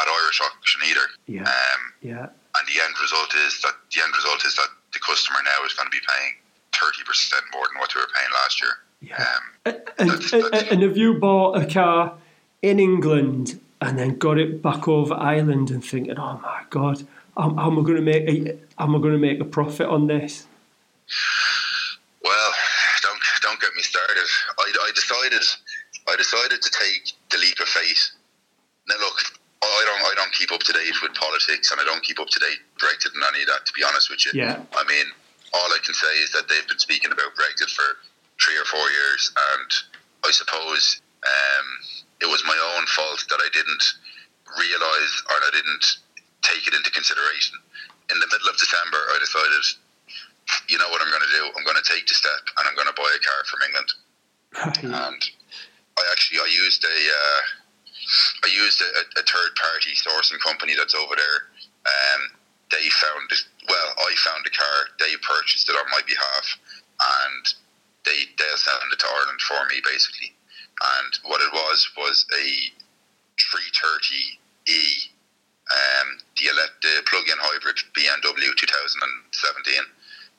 at 0.00 0.08
Irish 0.08 0.40
auction 0.40 0.80
either. 0.88 1.06
Yeah. 1.26 1.42
Um, 1.48 1.80
Yeah. 2.02 2.26
and 2.56 2.64
the 2.68 2.78
end 2.84 2.94
result 3.00 3.34
is 3.46 3.60
that 3.62 3.74
the 3.94 4.02
end 4.02 4.12
result 4.14 4.44
is 4.44 4.54
that 4.56 4.68
the 4.92 4.98
customer 5.00 5.38
now 5.44 5.64
is 5.66 5.72
going 5.74 5.86
to 5.90 5.96
be 5.96 6.04
paying 6.06 6.34
thirty 6.72 7.04
percent 7.04 7.42
more 7.52 7.66
than 7.68 7.80
what 7.80 7.90
they 7.94 8.00
were 8.00 8.08
paying 8.14 8.32
last 8.32 8.60
year. 8.60 8.72
Yeah. 9.00 9.16
Um, 9.22 9.42
And, 9.98 10.10
That's- 10.10 10.32
and, 10.32 10.44
that's- 10.44 10.70
and 10.72 10.82
have 10.82 10.96
you 10.96 11.14
bought 11.14 11.60
a 11.62 11.66
car 11.66 12.14
in 12.62 12.78
England 12.80 13.60
and 13.80 13.98
then 13.98 14.16
got 14.18 14.38
it 14.38 14.62
back 14.62 14.88
over 14.88 15.14
Ireland 15.14 15.70
and 15.70 15.84
thinking, 15.84 16.18
oh 16.18 16.38
my 16.42 16.62
god, 16.70 17.06
how, 17.36 17.54
how 17.54 17.70
am 17.70 17.78
I 17.78 17.82
going 17.82 17.96
to 17.96 18.02
make 18.02 18.24
a, 18.28 18.56
am 18.82 18.94
I 18.96 18.98
going 18.98 19.12
to 19.12 19.18
make 19.18 19.38
a 19.40 19.44
profit 19.44 19.86
on 19.86 20.06
this? 20.06 20.46
Well, 22.22 22.52
don't 23.02 23.20
don't 23.42 23.60
get 23.60 23.65
me 23.76 23.82
started. 23.82 24.26
I, 24.58 24.66
I 24.88 24.90
decided 24.94 25.44
I 26.08 26.16
decided 26.16 26.62
to 26.62 26.70
take 26.70 27.12
the 27.30 27.38
leap 27.38 27.58
of 27.60 27.68
faith. 27.68 28.02
Now 28.88 28.96
look, 28.98 29.18
I 29.62 29.82
don't 29.84 30.02
I 30.02 30.14
don't 30.16 30.32
keep 30.32 30.52
up 30.52 30.62
to 30.64 30.72
date 30.72 30.96
with 31.02 31.14
politics 31.14 31.70
and 31.70 31.80
I 31.80 31.84
don't 31.84 32.02
keep 32.02 32.18
up 32.20 32.28
to 32.28 32.38
date 32.40 32.60
Brexit 32.80 33.14
and 33.14 33.22
any 33.34 33.42
of 33.42 33.48
that. 33.48 33.66
To 33.66 33.72
be 33.72 33.84
honest 33.84 34.10
with 34.10 34.24
you, 34.26 34.32
Yeah. 34.34 34.62
I 34.76 34.84
mean, 34.88 35.06
all 35.54 35.70
I 35.72 35.78
can 35.84 35.94
say 35.94 36.14
is 36.24 36.32
that 36.32 36.48
they've 36.48 36.66
been 36.66 36.78
speaking 36.80 37.12
about 37.12 37.34
Brexit 37.36 37.70
for 37.70 38.00
three 38.42 38.56
or 38.58 38.64
four 38.64 38.84
years, 38.90 39.32
and 39.54 39.70
I 40.24 40.30
suppose 40.30 41.00
um, 41.24 41.66
it 42.20 42.28
was 42.28 42.42
my 42.44 42.56
own 42.76 42.86
fault 42.86 43.24
that 43.28 43.40
I 43.40 43.48
didn't 43.52 43.84
realise 44.58 45.14
or 45.30 45.36
I 45.40 45.50
didn't 45.52 45.84
take 46.42 46.66
it 46.68 46.74
into 46.74 46.90
consideration. 46.92 47.58
In 48.12 48.20
the 48.20 48.28
middle 48.30 48.48
of 48.48 48.56
December, 48.56 48.98
I 49.10 49.18
decided, 49.18 49.64
you 50.68 50.78
know 50.78 50.88
what 50.90 51.02
I'm 51.02 51.10
going 51.10 51.22
to 51.22 51.34
do? 51.34 51.44
I'm 51.56 51.64
going 51.64 51.78
to 51.78 51.88
take 51.88 52.06
the 52.06 52.14
step 52.14 52.42
and 52.58 52.64
I'm 52.68 52.74
going 52.74 52.90
to 52.90 52.96
buy 52.96 53.10
a 53.10 53.22
car 53.22 53.40
from 53.46 53.60
England. 53.66 53.90
And 54.94 55.22
I 55.98 56.02
actually 56.12 56.40
I 56.40 56.50
used 56.50 56.84
a 56.84 56.96
uh, 56.96 57.40
I 58.44 58.48
used 58.52 58.80
a, 58.80 58.90
a 59.20 59.22
third 59.24 59.52
party 59.56 59.92
sourcing 59.96 60.40
company 60.40 60.74
that's 60.76 60.94
over 60.94 61.14
there. 61.16 61.38
Um, 61.86 62.20
they 62.70 62.88
found 62.90 63.30
it. 63.30 63.42
Well, 63.68 63.90
I 63.98 64.14
found 64.22 64.44
the 64.44 64.54
car. 64.54 64.76
They 64.98 65.14
purchased 65.22 65.68
it 65.68 65.76
on 65.76 65.86
my 65.90 66.00
behalf, 66.06 66.46
and 67.00 67.44
they 68.04 68.30
they'll 68.38 68.56
send 68.56 68.92
it 68.92 68.98
to 69.00 69.06
Ireland 69.06 69.40
for 69.42 69.62
me 69.70 69.82
basically. 69.82 70.34
And 70.76 71.12
what 71.30 71.40
it 71.40 71.52
was 71.52 71.88
was 71.96 72.26
a 72.32 72.46
330e, 73.40 75.08
um, 75.72 76.18
the 76.36 76.52
the 76.82 77.02
plug-in 77.08 77.38
hybrid 77.40 77.76
BMW 77.96 78.52
2017. 78.56 79.74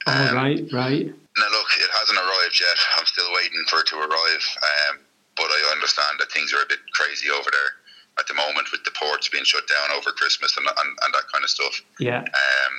Um, 0.07 0.35
right. 0.35 0.63
Right. 0.71 1.05
now, 1.05 1.49
look, 1.51 1.69
it 1.77 1.91
hasn't 1.91 2.17
arrived 2.17 2.57
yet. 2.59 2.77
I'm 2.97 3.05
still 3.05 3.27
waiting 3.35 3.63
for 3.67 3.79
it 3.83 3.87
to 3.87 3.97
arrive. 3.99 4.43
Um, 4.63 4.99
but 5.35 5.51
I 5.51 5.69
understand 5.75 6.17
that 6.19 6.31
things 6.31 6.53
are 6.53 6.63
a 6.63 6.69
bit 6.69 6.79
crazy 6.93 7.29
over 7.29 7.49
there 7.51 7.71
at 8.17 8.25
the 8.25 8.33
moment 8.33 8.71
with 8.71 8.83
the 8.83 8.91
ports 8.97 9.29
being 9.29 9.43
shut 9.45 9.67
down 9.67 9.93
over 9.95 10.09
Christmas 10.11 10.57
and, 10.57 10.65
and, 10.65 10.89
and 11.05 11.11
that 11.13 11.29
kind 11.31 11.43
of 11.43 11.51
stuff. 11.51 11.81
Yeah. 11.99 12.25
Um, 12.25 12.73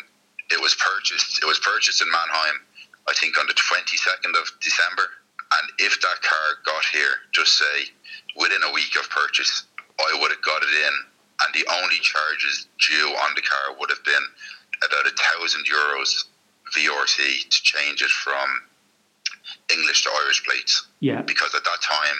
it 0.50 0.60
was 0.60 0.74
purchased. 0.74 1.38
It 1.42 1.46
was 1.46 1.60
purchased 1.60 2.02
in 2.02 2.10
Manheim, 2.10 2.58
I 3.06 3.12
think, 3.14 3.38
on 3.38 3.46
the 3.46 3.54
22nd 3.54 4.34
of 4.34 4.50
December, 4.60 5.06
And 5.60 5.70
if 5.78 6.00
that 6.00 6.18
car 6.22 6.46
got 6.64 6.84
here, 6.90 7.22
just 7.32 7.56
say 7.58 7.92
within 8.36 8.62
a 8.64 8.72
week 8.72 8.96
of 8.98 9.08
purchase, 9.10 9.64
I 10.00 10.18
would 10.20 10.30
have 10.32 10.42
got 10.42 10.62
it 10.62 10.72
in, 10.74 10.94
and 11.44 11.50
the 11.54 11.66
only 11.82 11.98
charges 12.02 12.66
due 12.80 13.08
on 13.22 13.30
the 13.36 13.42
car 13.42 13.76
would 13.78 13.90
have 13.90 14.02
been 14.04 14.26
about 14.82 15.06
a 15.06 15.14
thousand 15.14 15.66
euros 15.66 16.24
VRT 16.76 17.48
to 17.48 17.62
change 17.62 18.02
it 18.02 18.10
from 18.10 18.62
English 19.72 20.04
to 20.04 20.10
Irish 20.24 20.44
plates. 20.44 20.86
Yeah. 21.00 21.22
Because 21.22 21.54
at 21.54 21.64
that 21.64 21.80
time, 21.82 22.18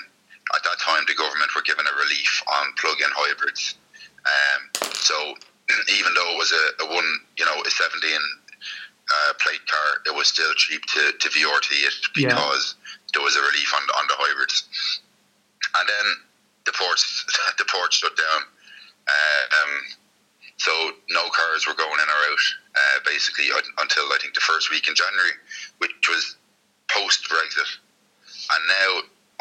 at 0.54 0.62
that 0.64 0.78
time, 0.80 1.04
the 1.06 1.14
government 1.14 1.54
were 1.54 1.62
given 1.62 1.84
a 1.86 1.94
relief 1.98 2.42
on 2.48 2.72
plug-in 2.80 3.10
hybrids. 3.12 3.74
Um, 4.24 4.60
so 4.94 5.14
even 5.98 6.14
though 6.14 6.30
it 6.32 6.38
was 6.38 6.52
a, 6.52 6.84
a 6.84 6.86
one, 6.94 7.08
you 7.36 7.44
know, 7.44 7.60
a 7.64 7.70
17 7.70 8.10
uh, 8.10 9.32
plate 9.40 9.64
car, 9.66 10.02
it 10.06 10.14
was 10.16 10.28
still 10.28 10.52
cheap 10.56 10.82
to, 10.86 11.12
to 11.12 11.28
VRT 11.28 11.72
it 11.72 11.94
Yeah. 12.16 12.28
because 12.28 12.76
there 13.12 13.22
was 13.22 13.36
a 13.36 13.40
relief 13.40 13.72
on 13.74 13.82
the, 13.86 13.92
on 13.94 14.04
the 14.08 14.16
hybrids. 14.18 14.68
And 15.76 15.88
then 15.88 16.06
the 16.64 16.72
ports 16.72 17.24
the 17.58 17.64
ports 17.64 17.96
shut 17.96 18.16
down. 18.16 18.40
Uh, 19.08 19.44
um, 19.56 19.72
so 20.58 20.72
no 21.10 21.22
cars 21.30 21.66
were 21.66 21.74
going 21.74 21.98
in 22.02 22.08
or 22.08 22.20
out 22.30 22.44
uh, 22.76 22.98
basically 23.06 23.46
until 23.78 24.04
I 24.12 24.18
think 24.20 24.34
the 24.34 24.40
first 24.42 24.70
week 24.70 24.88
in 24.88 24.94
January, 24.94 25.34
which 25.78 25.92
was 26.08 26.36
post 26.90 27.26
Brexit. 27.30 27.70
And 28.50 28.62
now 28.66 28.90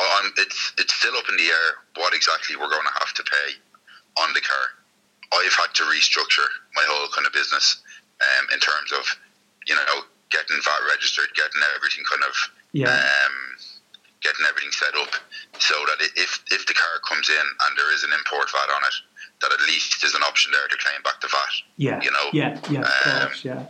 um, 0.04 0.34
it's 0.38 0.74
it's 0.78 0.94
still 0.94 1.16
up 1.18 1.28
in 1.30 1.38
the 1.38 1.50
air 1.50 1.82
what 1.98 2.14
exactly 2.14 2.56
we're 2.56 2.70
going 2.70 2.86
to 2.86 3.00
have 3.02 3.14
to 3.16 3.24
pay 3.24 3.50
on 4.22 4.34
the 4.34 4.42
car. 4.42 4.66
I've 5.34 5.54
had 5.54 5.74
to 5.76 5.84
restructure 5.84 6.48
my 6.76 6.86
whole 6.88 7.10
kind 7.10 7.28
of 7.28 7.34
business 7.34 7.82
um, 8.22 8.46
in 8.54 8.60
terms 8.60 8.92
of 8.94 9.04
you 9.66 9.76
know 9.76 10.06
getting 10.30 10.58
VAT 10.64 10.82
registered, 10.92 11.34
getting 11.36 11.62
everything 11.76 12.04
kind 12.10 12.24
of 12.24 12.36
Yeah. 12.74 12.94
um, 12.94 13.36
getting 14.22 14.46
everything 14.50 14.72
set 14.72 14.94
up 15.02 15.14
so 15.60 15.74
that 15.88 15.98
if 16.16 16.44
if 16.52 16.66
the 16.68 16.74
car 16.78 17.00
comes 17.08 17.30
in 17.30 17.46
and 17.68 17.72
there 17.78 17.94
is 17.94 18.04
an 18.04 18.12
import 18.14 18.52
VAT 18.52 18.70
on 18.70 18.84
it, 18.86 18.96
that 19.42 19.52
at 19.52 19.62
least 19.68 20.02
there's 20.02 20.16
an 20.16 20.24
option 20.24 20.52
there 20.52 20.68
to 20.68 20.78
claim 20.78 21.02
back 21.04 21.22
the 21.22 21.28
VAT. 21.28 21.54
Yeah. 21.78 22.02
you 22.02 22.12
know, 22.12 22.28
Yeah. 22.34 22.60
Yeah. 22.70 22.82
Of 22.82 23.08
um, 23.14 23.28
course. 23.28 23.46
Yeah. 23.46 23.66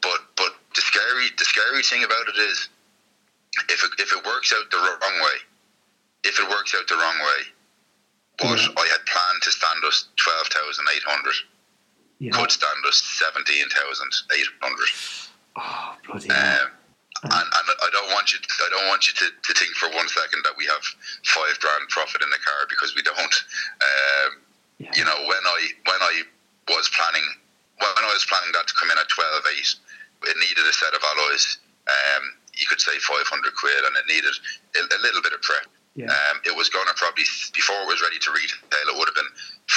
But 0.00 0.20
but 0.36 0.54
the 0.74 0.80
scary 0.82 1.26
the 1.36 1.44
scary 1.44 1.82
thing 1.82 2.04
about 2.04 2.28
it 2.28 2.38
is 2.38 2.68
if 3.68 3.82
it, 3.82 3.90
if 3.98 4.12
it 4.12 4.24
works 4.24 4.54
out 4.54 4.70
the 4.70 4.76
wrong 4.78 5.16
way, 5.24 5.38
if 6.24 6.38
it 6.38 6.48
works 6.48 6.74
out 6.78 6.86
the 6.86 6.94
wrong 6.94 7.18
way, 7.18 7.40
what 8.46 8.58
Yeah. 8.60 8.68
I 8.78 8.86
had 8.86 9.02
planned 9.06 9.42
to 9.42 9.50
stand 9.50 9.84
us 9.84 10.06
twelve 10.16 10.46
thousand 10.48 10.86
eight 10.94 11.02
hundred 11.02 11.34
Yeah. 12.20 12.30
could 12.32 12.52
stand 12.52 12.86
us 12.86 13.02
seventeen 13.02 13.66
thousand 13.70 14.10
eight 14.38 14.46
hundred. 14.62 14.88
Oh 15.56 15.96
bloody 16.06 16.28
hell. 16.28 16.62
Um, 16.62 16.70
and, 17.24 17.32
and 17.34 17.66
I 17.82 17.88
don't 17.90 18.14
want 18.14 18.30
you. 18.32 18.38
To, 18.38 18.46
I 18.62 18.70
don't 18.70 18.86
want 18.86 19.08
you 19.10 19.14
to, 19.14 19.26
to 19.26 19.52
think 19.58 19.74
for 19.74 19.90
one 19.90 20.06
second 20.06 20.38
that 20.46 20.54
we 20.56 20.66
have 20.66 20.78
five 21.26 21.58
grand 21.58 21.88
profit 21.90 22.22
in 22.22 22.30
the 22.30 22.38
car 22.46 22.62
because 22.70 22.94
we 22.94 23.02
don't. 23.02 23.18
Um, 23.18 24.38
Yeah. 24.78 24.90
You 24.94 25.04
know, 25.04 25.18
when 25.26 25.42
I 25.44 25.60
when 25.90 26.00
I 26.02 26.22
was 26.70 26.88
planning 26.94 27.26
when 27.78 28.04
I 28.04 28.10
was 28.14 28.24
planning 28.26 28.50
that 28.54 28.66
to 28.66 28.74
come 28.78 28.90
in 28.90 28.98
at 28.98 29.08
twelve 29.08 29.42
eight, 29.58 29.74
it 30.30 30.36
needed 30.38 30.64
a 30.66 30.72
set 30.72 30.94
of 30.94 31.02
alloys. 31.02 31.58
Um, 31.86 32.22
you 32.54 32.66
could 32.66 32.80
say 32.80 32.94
five 33.02 33.26
hundred 33.26 33.54
quid, 33.54 33.82
and 33.84 33.94
it 33.96 34.06
needed 34.06 34.34
a, 34.78 34.82
a 34.94 35.00
little 35.02 35.22
bit 35.22 35.32
of 35.34 35.42
prep. 35.42 35.66
Yeah. 35.98 36.06
Um, 36.14 36.38
it 36.46 36.54
was 36.54 36.68
going 36.70 36.86
to 36.86 36.94
probably 36.94 37.24
before 37.54 37.74
it 37.82 37.88
was 37.90 38.02
ready 38.02 38.18
to 38.22 38.30
retail, 38.30 38.86
it 38.86 38.96
would 38.98 39.08
have 39.10 39.18
been 39.18 39.32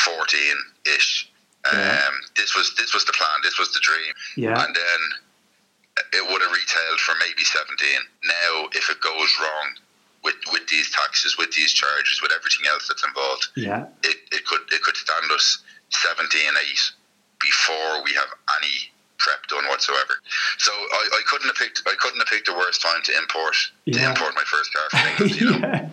fourteen 0.05 0.55
ish. 0.86 1.29
Um, 1.65 1.77
Yeah. 1.77 2.10
This 2.38 2.53
was 2.55 2.74
this 2.77 2.93
was 2.93 3.05
the 3.05 3.13
plan. 3.13 3.41
This 3.41 3.58
was 3.58 3.74
the 3.74 3.81
dream 3.81 4.13
Yeah. 4.38 4.53
and 4.65 4.75
then 4.75 5.01
it 6.13 6.24
would 6.31 6.41
have 6.41 6.51
retailed 6.51 7.00
for 7.01 7.13
maybe 7.20 7.43
17. 7.43 7.77
Now, 8.25 8.65
if 8.74 8.89
it 8.89 9.00
goes 9.01 9.29
wrong 9.39 9.67
with, 10.24 10.36
with 10.51 10.68
these 10.68 10.90
taxes, 10.92 11.38
with 11.38 11.51
these 11.54 11.74
charges, 11.74 12.22
with 12.22 12.32
everything 12.32 12.66
else 12.72 12.88
that's 12.88 13.04
involved, 13.06 13.48
Yeah. 13.56 13.86
it, 14.04 14.18
it 14.32 14.46
could 14.46 14.62
it 14.72 14.82
could 14.84 14.96
stand 14.98 15.32
us 15.32 15.60
17 15.90 16.42
8 16.42 16.92
before 17.42 18.04
we 18.04 18.12
have 18.13 18.30
any 18.58 18.92
prep 19.18 19.46
done 19.50 19.68
whatsoever. 19.70 20.16
So 20.58 20.72
I, 20.72 21.10
I 21.13 21.22
couldn't 21.30 21.48
have 21.48 21.56
picked 21.56 21.82
I 21.86 21.94
couldn't 22.00 22.20
have 22.20 22.28
picked 22.28 22.48
the 22.48 22.54
worst 22.56 22.82
time 22.82 23.01
to 23.04 23.18
import 23.18 23.56
to 23.92 24.10
import 24.10 24.34
my 24.36 24.44
first 24.46 24.74
car 24.74 24.90
from 24.90 25.10
England. 25.28 25.42
You 25.42 25.50
know? 25.60 25.68
yeah. 25.68 25.82
Um, 25.86 25.92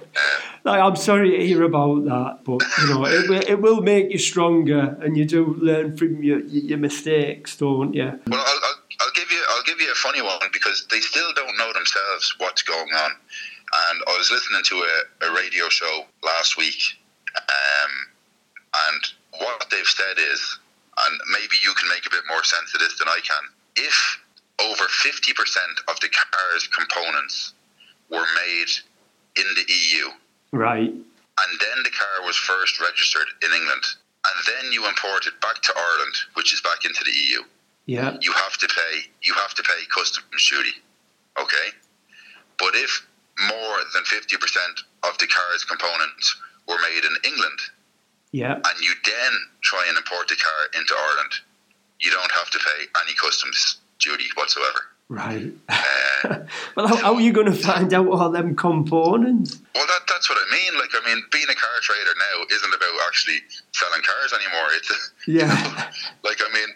Like, 0.64 0.80
I'm 0.80 0.96
sorry 0.96 1.30
to 1.38 1.46
hear 1.46 1.62
about 1.62 2.04
that, 2.04 2.40
but 2.44 2.62
you 2.80 2.86
know 2.94 3.04
it 3.06 3.28
will, 3.28 3.42
it 3.46 3.60
will 3.60 3.80
make 3.82 4.10
you 4.10 4.18
stronger, 4.18 4.96
and 5.02 5.16
you 5.16 5.24
do 5.24 5.54
learn 5.60 5.96
from 5.96 6.22
your 6.22 6.40
your 6.40 6.78
mistakes, 6.78 7.56
don't 7.56 7.94
you? 7.94 8.08
Well, 8.26 8.40
I'll, 8.50 8.60
I'll, 8.68 8.78
I'll 9.00 9.12
give 9.14 9.30
you 9.30 9.42
I'll 9.50 9.62
give 9.64 9.80
you 9.80 9.90
a 9.90 9.94
funny 9.94 10.22
one 10.22 10.48
because 10.52 10.86
they 10.90 11.00
still 11.00 11.32
don't 11.34 11.56
know 11.58 11.72
themselves 11.72 12.34
what's 12.38 12.62
going 12.62 12.92
on. 13.04 13.10
And 13.72 14.02
I 14.08 14.16
was 14.16 14.30
listening 14.30 14.62
to 14.64 14.76
a, 14.76 15.26
a 15.30 15.34
radio 15.34 15.68
show 15.68 16.06
last 16.24 16.56
week, 16.56 16.80
um, 17.36 17.92
and 18.90 19.02
what 19.42 19.66
they've 19.70 19.86
said 19.86 20.16
is, 20.18 20.58
and 21.06 21.20
maybe 21.32 21.56
you 21.62 21.72
can 21.74 21.88
make 21.88 22.06
a 22.06 22.10
bit 22.10 22.22
more 22.28 22.42
sense 22.44 22.72
of 22.74 22.80
this 22.80 22.98
than 22.98 23.08
I 23.08 23.20
can. 23.22 23.42
If 23.76 24.18
over 24.60 24.84
fifty 24.88 25.32
percent 25.32 25.80
of 25.88 26.00
the 26.00 26.08
car's 26.08 26.66
components 26.68 27.52
were 28.10 28.26
made 28.46 28.70
in 29.36 29.44
the 29.54 29.66
EU, 29.72 30.06
Right. 30.52 30.90
and 30.90 31.52
then 31.60 31.78
the 31.84 31.90
car 31.90 32.24
was 32.26 32.36
first 32.36 32.80
registered 32.80 33.28
in 33.42 33.52
England, 33.52 33.84
and 34.26 34.36
then 34.46 34.72
you 34.72 34.88
import 34.88 35.26
it 35.26 35.38
back 35.40 35.60
to 35.62 35.74
Ireland, 35.76 36.14
which 36.34 36.52
is 36.54 36.60
back 36.62 36.84
into 36.84 37.04
the 37.04 37.12
EU 37.12 37.42
Yeah. 37.86 38.16
you 38.20 38.32
have 38.32 38.56
to 38.58 38.66
pay 38.66 39.06
you 39.22 39.34
have 39.34 39.54
to 39.54 39.62
pay 39.62 39.84
customs 39.94 40.48
duty. 40.50 40.74
Okay? 41.38 41.68
But 42.58 42.74
if 42.74 43.06
more 43.46 43.78
than 43.94 44.04
fifty 44.04 44.36
percent 44.36 44.82
of 45.04 45.16
the 45.18 45.26
car's 45.26 45.64
components 45.64 46.36
were 46.66 46.78
made 46.82 47.04
in 47.04 47.14
England 47.24 47.58
Yeah. 48.32 48.54
and 48.54 48.76
you 48.80 48.92
then 49.06 49.32
try 49.62 49.84
and 49.88 49.96
import 49.96 50.28
the 50.28 50.36
car 50.36 50.80
into 50.80 50.94
Ireland, 50.94 51.32
you 52.00 52.10
don't 52.10 52.30
have 52.32 52.50
to 52.50 52.58
pay 52.58 52.84
any 53.02 53.14
customs 53.14 53.78
duty 53.98 54.26
whatsoever. 54.36 54.80
Right. 55.08 55.50
Uh, 55.70 56.44
well, 56.76 56.86
how, 56.88 56.96
how 56.96 57.14
are 57.14 57.20
you 57.20 57.32
going 57.32 57.46
to 57.50 57.56
find 57.56 57.94
out 57.94 58.06
all 58.08 58.28
them 58.30 58.54
components? 58.54 59.56
well, 59.74 59.86
that, 59.86 60.04
that's 60.06 60.28
what 60.28 60.36
I 60.36 60.46
mean. 60.52 60.78
Like, 60.78 60.90
I 60.92 61.00
mean, 61.08 61.24
being 61.32 61.48
a 61.48 61.54
car 61.56 61.76
trader 61.80 62.12
now 62.18 62.44
isn't 62.54 62.74
about 62.74 62.94
actually 63.06 63.38
selling 63.72 64.02
cars 64.04 64.34
anymore. 64.36 64.68
It's 64.76 65.12
Yeah. 65.26 65.48
like 66.24 66.38
I 66.44 66.52
mean, 66.52 66.68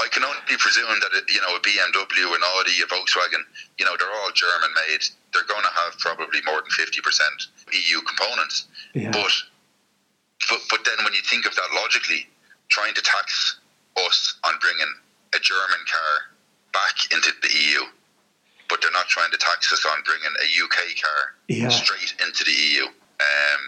I 0.00 0.06
can 0.14 0.22
only 0.22 0.56
presume 0.58 0.94
that 1.02 1.10
it, 1.14 1.24
you 1.34 1.40
know 1.42 1.56
a 1.56 1.60
BMW, 1.60 2.30
an 2.30 2.42
Audi, 2.54 2.78
a 2.82 2.86
Volkswagen, 2.86 3.42
you 3.78 3.84
know, 3.84 3.96
they're 3.98 4.14
all 4.22 4.30
German 4.30 4.70
made. 4.88 5.02
They're 5.32 5.48
going 5.48 5.62
to 5.64 5.74
have 5.84 5.98
probably 5.98 6.40
more 6.44 6.60
than 6.60 6.70
fifty 6.70 7.00
percent 7.00 7.48
EU 7.72 8.00
components. 8.02 8.66
Yeah. 8.94 9.10
But, 9.12 9.32
but 10.50 10.60
but 10.70 10.80
then 10.84 11.04
when 11.04 11.14
you 11.14 11.22
think 11.22 11.46
of 11.46 11.54
that 11.54 11.68
logically, 11.74 12.28
trying 12.68 12.94
to 12.94 13.02
tax 13.02 13.58
us 13.96 14.34
on 14.46 14.54
bringing 14.60 14.92
a 15.34 15.38
German 15.38 15.80
car 15.88 16.12
back 16.72 16.96
into 17.12 17.30
the 17.42 17.48
EU, 17.48 17.80
but 18.68 18.80
they're 18.82 18.92
not 18.92 19.08
trying 19.08 19.30
to 19.30 19.38
tax 19.38 19.72
us 19.72 19.84
on 19.86 20.02
bringing 20.04 20.32
a 20.40 20.46
UK 20.64 20.78
car 21.02 21.20
Yeah. 21.48 21.68
straight 21.68 22.14
into 22.26 22.44
the 22.44 22.52
EU. 22.52 22.84
Um, 22.84 23.62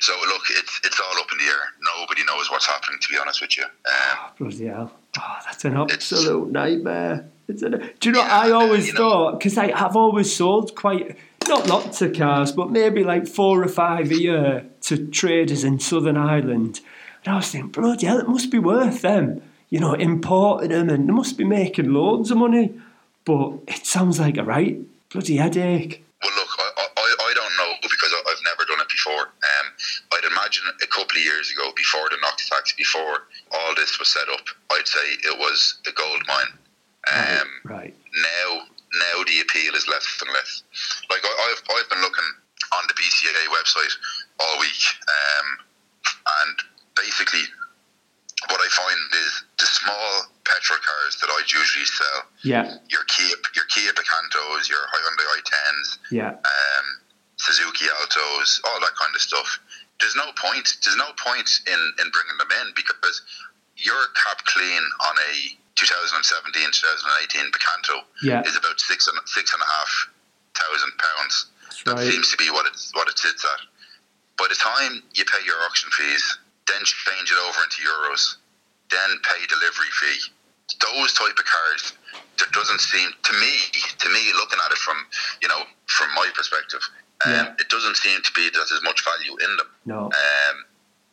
so 0.00 0.12
look, 0.28 0.42
it's 0.50 0.80
it's 0.84 1.00
all 1.00 1.18
up 1.20 1.30
in 1.32 1.38
the 1.38 1.44
air. 1.44 1.72
Nobody 1.98 2.22
knows 2.24 2.50
what's 2.50 2.66
happening. 2.66 2.98
To 3.00 3.08
be 3.08 3.18
honest 3.18 3.40
with 3.40 3.56
you, 3.56 3.64
um, 3.64 4.30
Bloody 4.38 4.66
hell. 4.66 4.92
Oh, 5.18 5.36
that's 5.44 5.64
an 5.64 5.76
absolute 5.76 6.50
nightmare. 6.52 7.28
Do 7.48 7.80
you 8.04 8.12
know, 8.12 8.20
Yeah, 8.20 8.28
I 8.30 8.50
always 8.50 8.88
you 8.88 8.92
know- 8.92 8.98
thought, 8.98 9.38
because 9.38 9.56
I've 9.56 9.96
always 9.96 10.34
sold 10.34 10.74
quite, 10.74 11.16
not 11.48 11.66
lots 11.66 12.02
of 12.02 12.14
cars, 12.14 12.52
but 12.52 12.70
maybe 12.70 13.02
like 13.04 13.26
four 13.26 13.62
or 13.62 13.68
five 13.68 14.10
a 14.10 14.14
year 14.20 14.66
to 14.82 15.06
traders 15.06 15.64
in 15.64 15.80
Southern 15.80 16.18
Ireland. 16.18 16.80
And 17.24 17.32
I 17.34 17.36
was 17.38 17.50
thinking, 17.50 17.70
bloody 17.70 18.06
hell, 18.06 18.18
it 18.18 18.28
must 18.28 18.50
be 18.50 18.58
worth 18.58 19.00
them, 19.00 19.40
you 19.70 19.80
know, 19.80 19.94
importing 19.94 20.68
them 20.70 20.90
and 20.90 21.08
they 21.08 21.12
must 21.12 21.38
be 21.38 21.44
making 21.44 21.92
loads 21.92 22.30
of 22.30 22.36
money. 22.36 22.74
But 23.24 23.52
it 23.66 23.86
sounds 23.86 24.20
like 24.20 24.36
a 24.36 24.44
right 24.44 24.78
bloody 25.10 25.36
headache. 25.38 26.04
well, 26.22 26.32
look, 26.36 26.48
I, 26.58 26.86
I, 26.96 27.16
I 27.30 27.32
don't 27.34 27.56
know 27.56 27.72
because 27.82 28.12
I- 28.12 28.30
I've 28.30 28.42
never 28.44 28.64
done 28.66 28.80
it 28.80 28.88
before. 28.90 29.22
Um, 29.22 29.66
I'd 30.12 30.30
imagine 30.30 30.64
a 30.82 30.86
couple 30.86 31.16
of 31.16 31.22
years 31.24 31.50
ago, 31.50 31.70
before 31.74 32.08
the 32.10 32.16
NOx 32.20 32.48
tax, 32.50 32.74
before 32.74 33.22
all 33.52 33.74
this 33.74 33.98
was 33.98 34.08
set 34.08 34.28
up, 34.28 34.44
I'd 34.72 34.86
say 34.86 35.00
it 35.24 35.38
was 35.38 35.78
a 35.88 35.92
gold 35.92 36.22
mine. 36.28 36.52
Um, 37.14 37.48
right. 37.64 37.94
now 38.14 38.48
now 38.64 39.16
the 39.24 39.40
appeal 39.40 39.74
is 39.74 39.86
less 39.88 40.06
and 40.20 40.30
less. 40.32 40.62
Like 41.10 41.20
I, 41.24 41.32
I've 41.50 41.62
I've 41.76 41.88
been 41.90 42.00
looking 42.02 42.28
on 42.76 42.84
the 42.88 42.94
BCA 42.94 43.48
website 43.52 43.94
all 44.40 44.58
week, 44.60 44.84
um, 45.08 45.46
and 46.44 46.56
basically 46.96 47.42
what 48.50 48.60
I 48.60 48.68
find 48.70 49.00
is 49.26 49.32
the 49.58 49.66
small 49.66 50.08
petrol 50.44 50.78
cars 50.78 51.16
that 51.20 51.28
I 51.30 51.40
usually 51.48 51.84
sell, 51.84 52.22
Yeah. 52.44 52.78
your 52.88 53.02
Kia 53.04 53.34
your 53.54 53.64
Kia 53.66 53.92
Picantos, 53.92 54.68
your 54.68 54.78
Hyundai 54.94 55.26
i10s, 55.42 55.98
Yeah. 56.10 56.28
um, 56.30 56.86
Suzuki 57.36 57.86
Altos, 58.00 58.60
all 58.64 58.80
that 58.80 58.94
kind 59.00 59.14
of 59.14 59.20
stuff. 59.20 59.58
There's 60.00 60.14
no 60.14 60.30
point. 60.36 60.76
There's 60.84 60.96
no 60.96 61.10
point 61.18 61.50
in, 61.66 61.80
in 61.98 62.10
bringing 62.10 62.38
them 62.38 62.50
in 62.62 62.72
because 62.76 63.22
your 63.76 63.98
cap 64.14 64.38
clean 64.46 64.82
on 65.08 65.14
a 65.34 65.58
2017, 65.78 66.70
2018 66.74 67.52
Picanto 67.54 68.02
Yeah. 68.22 68.42
is 68.42 68.56
about 68.56 68.80
six 68.80 69.06
and 69.06 69.16
six 69.26 69.52
and 69.52 69.62
a 69.62 69.66
half 69.66 70.08
thousand 70.54 70.92
pounds, 70.98 71.46
Right. 71.86 71.96
That 71.96 72.10
seems 72.10 72.30
to 72.32 72.36
be 72.36 72.50
what 72.50 72.66
it's 72.66 72.90
what 72.94 73.06
it 73.08 73.18
sits 73.18 73.44
at. 73.44 73.60
By 74.36 74.46
the 74.48 74.56
time 74.56 75.02
you 75.14 75.24
pay 75.24 75.44
your 75.44 75.62
auction 75.62 75.90
fees, 75.92 76.38
then 76.66 76.82
change 76.84 77.30
it 77.30 77.38
over 77.38 77.62
into 77.62 77.82
euros, 77.82 78.36
then 78.90 79.18
pay 79.22 79.46
delivery 79.46 79.90
fee. 80.00 80.20
Those 80.82 81.12
type 81.14 81.38
of 81.38 81.44
cars, 81.44 81.92
there 82.38 82.48
doesn't 82.52 82.80
seem 82.80 83.10
to 83.22 83.32
me, 83.38 83.54
to 83.98 84.08
me, 84.10 84.32
looking 84.34 84.58
at 84.64 84.72
it 84.72 84.78
from 84.78 85.06
you 85.40 85.48
know 85.48 85.62
from 85.86 86.12
my 86.14 86.28
perspective, 86.34 86.82
um, 87.24 87.32
Yeah. 87.32 87.54
it 87.58 87.68
doesn't 87.68 87.96
seem 87.96 88.20
to 88.22 88.32
be 88.32 88.44
that 88.50 88.52
there's 88.58 88.72
as 88.72 88.82
much 88.82 89.04
value 89.04 89.36
in 89.38 89.56
them. 89.56 89.70
No. 89.86 90.10
Um, 90.12 90.64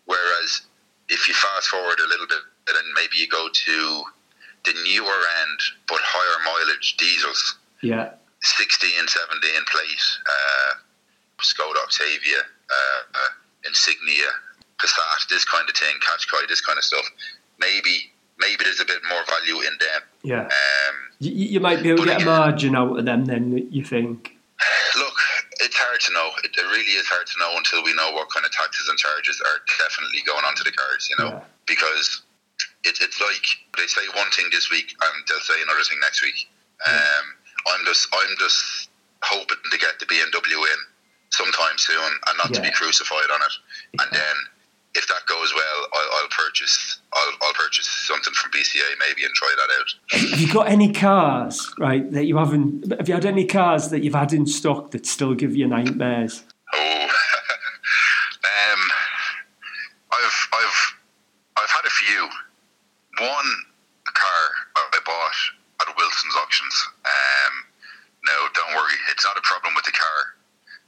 whereas 0.06 0.62
if 1.10 1.28
you 1.28 1.34
fast 1.36 1.68
forward 1.68 2.00
a 2.00 2.08
little 2.08 2.26
bit 2.28 2.42
and 2.68 2.94
maybe 2.94 3.18
you 3.18 3.28
go 3.28 3.48
to 3.50 4.04
the 4.66 4.74
newer 4.84 5.20
end 5.42 5.60
but 5.88 6.00
higher 6.02 6.38
mileage 6.46 6.98
diesels, 6.98 7.58
Yeah. 7.82 8.12
16, 8.44 8.92
17 9.08 9.66
plate, 9.72 10.04
uh, 10.30 10.74
Skoda 11.42 11.82
Octavia, 11.84 12.42
uh, 12.70 13.02
uh, 13.16 13.30
Insignia, 13.66 14.30
Passat, 14.78 15.28
this 15.30 15.46
kind 15.46 15.68
of 15.70 15.76
thing, 15.76 15.96
Qashqai, 16.02 16.48
this 16.48 16.62
kind 16.62 16.78
of 16.78 16.84
stuff. 16.84 17.06
Maybe 17.60 18.12
maybe 18.38 18.66
there's 18.66 18.82
a 18.82 18.86
bit 18.86 19.00
more 19.08 19.24
value 19.26 19.62
in 19.62 19.72
them. 19.80 20.02
Yeah. 20.24 20.42
Um, 20.44 20.96
You, 21.20 21.32
you 21.32 21.60
might 21.62 21.82
be 21.82 21.90
able 21.90 22.04
to 22.04 22.10
get 22.12 22.22
a 22.22 22.26
margin 22.26 22.76
out 22.76 23.00
of 23.00 23.06
them 23.06 23.24
then, 23.26 23.68
you 23.72 23.84
think? 23.84 24.36
look, 24.98 25.16
it's 25.62 25.76
hard 25.76 26.00
to 26.02 26.12
know. 26.14 26.30
It, 26.44 26.52
it 26.58 26.62
really 26.68 26.92
is 27.00 27.08
hard 27.08 27.26
to 27.28 27.40
know 27.40 27.56
until 27.58 27.82
we 27.84 27.94
know 27.96 28.12
what 28.12 28.30
kind 28.30 28.46
of 28.46 28.52
taxes 28.52 28.90
and 28.90 28.98
charges 29.00 29.40
are 29.42 29.60
definitely 29.80 30.22
going 30.28 30.44
onto 30.44 30.64
the 30.66 30.72
cars, 30.74 31.08
you 31.10 31.16
know, 31.24 31.30
Yeah. 31.32 31.44
because 31.66 32.22
it, 32.86 32.98
it's 33.01 33.20
like 33.20 33.46
they 33.77 33.88
say 33.88 34.01
one 34.15 34.30
thing 34.32 34.46
this 34.51 34.70
week 34.70 34.94
and 34.94 35.13
they'll 35.27 35.39
say 35.39 35.58
another 35.62 35.84
thing 35.84 36.00
next 36.01 36.22
week. 36.22 36.48
Um, 36.86 37.25
I'm 37.68 37.86
just 37.86 38.08
I'm 38.13 38.36
just 38.38 38.89
hoping 39.24 39.58
to 39.72 39.77
get 39.77 40.00
the 40.00 40.06
BMW 40.06 40.62
in 40.62 40.80
sometime 41.30 41.77
soon 41.77 42.12
and 42.30 42.38
not 42.38 42.54
to 42.54 42.62
be 42.62 42.72
crucified 42.72 43.30
on 43.34 43.42
it. 43.42 44.01
And 44.01 44.12
then 44.12 44.36
if 44.96 45.08
that 45.08 45.25
goes 45.27 45.54
well, 45.54 45.88
I'll, 45.94 46.10
I'll 46.22 46.30
purchase 46.30 47.00
I'll, 47.13 47.34
I'll 47.44 47.54
purchase 47.54 47.88
something 47.88 48.34
from 48.34 48.51
BCA 48.51 49.00
maybe 49.00 49.25
and 49.25 49.34
try 49.34 49.54
that 49.58 49.70
out. 49.80 50.30
Have 50.32 50.39
you 50.39 50.54
got 50.54 50.68
any 50.70 50.94
cars, 50.94 51.74
right, 51.77 52.10
that 52.12 52.25
you 52.25 52.38
haven't... 52.38 52.92
Have 52.98 53.08
you 53.08 53.15
had 53.15 53.25
any 53.25 53.46
cars 53.46 53.89
that 53.89 54.04
you've 54.04 54.15
had 54.15 54.32
in 54.34 54.46
stock 54.46 54.92
that 54.92 55.06
still 55.06 55.34
give 55.34 55.56
you 55.56 55.68
nightmares? 55.68 56.44
Oh, 56.74 56.80
um, 57.04 58.82
I've 60.12 60.48
I've 60.54 60.96
I've 61.58 61.70
had 61.70 61.86
a 61.86 61.89
few. 61.89 62.30
One 63.20 63.52
car 64.06 64.42
I 64.76 65.00
bought 65.06 65.40
at 65.82 65.98
Wilson's 65.98 66.36
auctions. 66.42 66.76
Um, 67.06 67.54
no, 68.26 68.34
don't 68.54 68.76
worry, 68.76 68.98
it's 69.12 69.24
not 69.24 69.38
a 69.38 69.42
problem 69.42 69.74
with 69.76 69.86
the 69.86 69.92
car. 69.92 70.20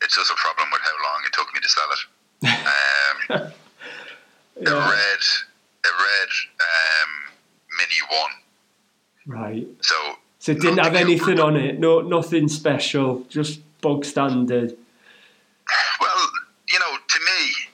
It's 0.02 0.16
just 0.16 0.32
a 0.32 0.36
problem 0.36 0.70
with 0.72 0.82
how 0.82 0.96
long 1.04 1.20
it 1.26 1.34
took 1.34 1.54
me 1.54 1.60
to 1.62 1.70
sell 1.70 1.90
it. 1.92 2.02
Um, 2.48 3.52
a 4.66 4.76
red, 4.76 5.24
a 5.86 5.92
red 6.06 6.32
um, 6.62 7.12
Mini 7.78 8.00
One. 8.10 8.32
Right. 9.26 9.68
So 9.82 9.96
So 10.40 10.52
it 10.54 10.62
didn't 10.62 10.80
have 10.80 10.96
anything 10.96 11.40
on 11.40 11.56
it, 11.58 11.80
no, 11.80 12.02
nothing 12.02 12.48
special, 12.48 13.26
just 13.30 13.60
bog 13.82 14.06
standard. 14.06 14.78
Well, 16.00 16.30
you 16.70 16.80
know, 16.80 16.98
to 17.08 17.20
me, 17.20 17.67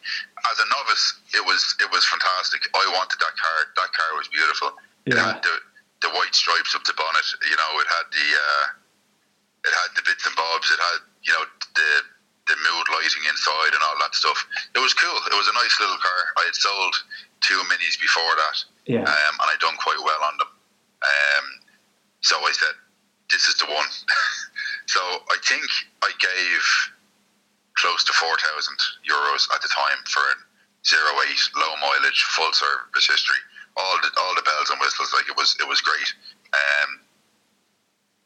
as 0.52 0.60
a 0.60 0.68
novice, 0.68 1.06
it 1.34 1.44
was 1.46 1.62
it 1.80 1.90
was 1.92 2.04
fantastic. 2.06 2.68
I 2.76 2.84
wanted 2.92 3.20
that 3.20 3.36
car. 3.40 3.58
That 3.78 3.92
car 3.94 4.18
was 4.18 4.28
beautiful. 4.28 4.76
It 5.06 5.16
Yeah. 5.16 5.34
had 5.34 5.44
the 5.44 5.56
the 6.02 6.10
white 6.12 6.36
stripes 6.36 6.76
up 6.76 6.84
the 6.84 6.94
bonnet. 6.94 7.26
You 7.48 7.56
know, 7.56 7.72
it 7.80 7.88
had 7.88 8.08
the 8.12 8.28
uh, 8.36 8.66
it 9.68 9.74
had 9.74 9.90
the 9.96 10.04
bits 10.04 10.26
and 10.28 10.36
bobs. 10.36 10.72
It 10.72 10.80
had 10.80 11.00
you 11.24 11.34
know 11.34 11.46
the 11.76 11.90
the 12.52 12.56
mood 12.60 12.86
lighting 12.92 13.24
inside 13.32 13.72
and 13.72 13.82
all 13.88 13.96
that 14.04 14.14
stuff. 14.16 14.46
It 14.76 14.80
was 14.80 14.94
cool. 14.94 15.16
It 15.32 15.36
was 15.36 15.48
a 15.48 15.54
nice 15.56 15.80
little 15.80 15.96
car. 15.98 16.22
I 16.38 16.44
had 16.52 16.56
sold 16.56 16.96
two 17.40 17.56
minis 17.72 17.96
before 18.00 18.36
that, 18.36 18.58
Yeah. 18.86 19.08
um, 19.08 19.34
and 19.40 19.48
I 19.48 19.56
done 19.60 19.78
quite 19.80 20.00
well 20.04 20.22
on 20.28 20.38
them. 20.38 20.52
Um, 21.04 21.46
so 22.20 22.36
I 22.44 22.52
said, 22.52 22.76
"This 23.32 23.48
is 23.48 23.56
the 23.56 23.66
one." 23.68 23.88
so 24.88 25.00
I 25.32 25.38
think 25.48 25.64
I 26.04 26.12
gave 26.20 26.64
close 27.76 28.04
to 28.06 28.14
four 28.14 28.36
thousand 28.38 28.78
euros 29.08 29.48
at 29.56 29.62
the 29.62 29.70
time 29.70 30.00
for 30.06 30.22
a 30.22 30.36
zero 30.86 31.12
eight 31.30 31.42
low 31.56 31.74
mileage 31.82 32.24
full 32.30 32.52
service 32.54 33.08
history. 33.08 33.40
All 33.76 33.98
the 34.02 34.10
all 34.22 34.36
the 34.36 34.44
bells 34.44 34.70
and 34.70 34.80
whistles, 34.80 35.14
like 35.14 35.28
it 35.30 35.36
was 35.38 35.56
it 35.60 35.68
was 35.68 35.82
great. 35.82 36.14
Um, 36.54 37.00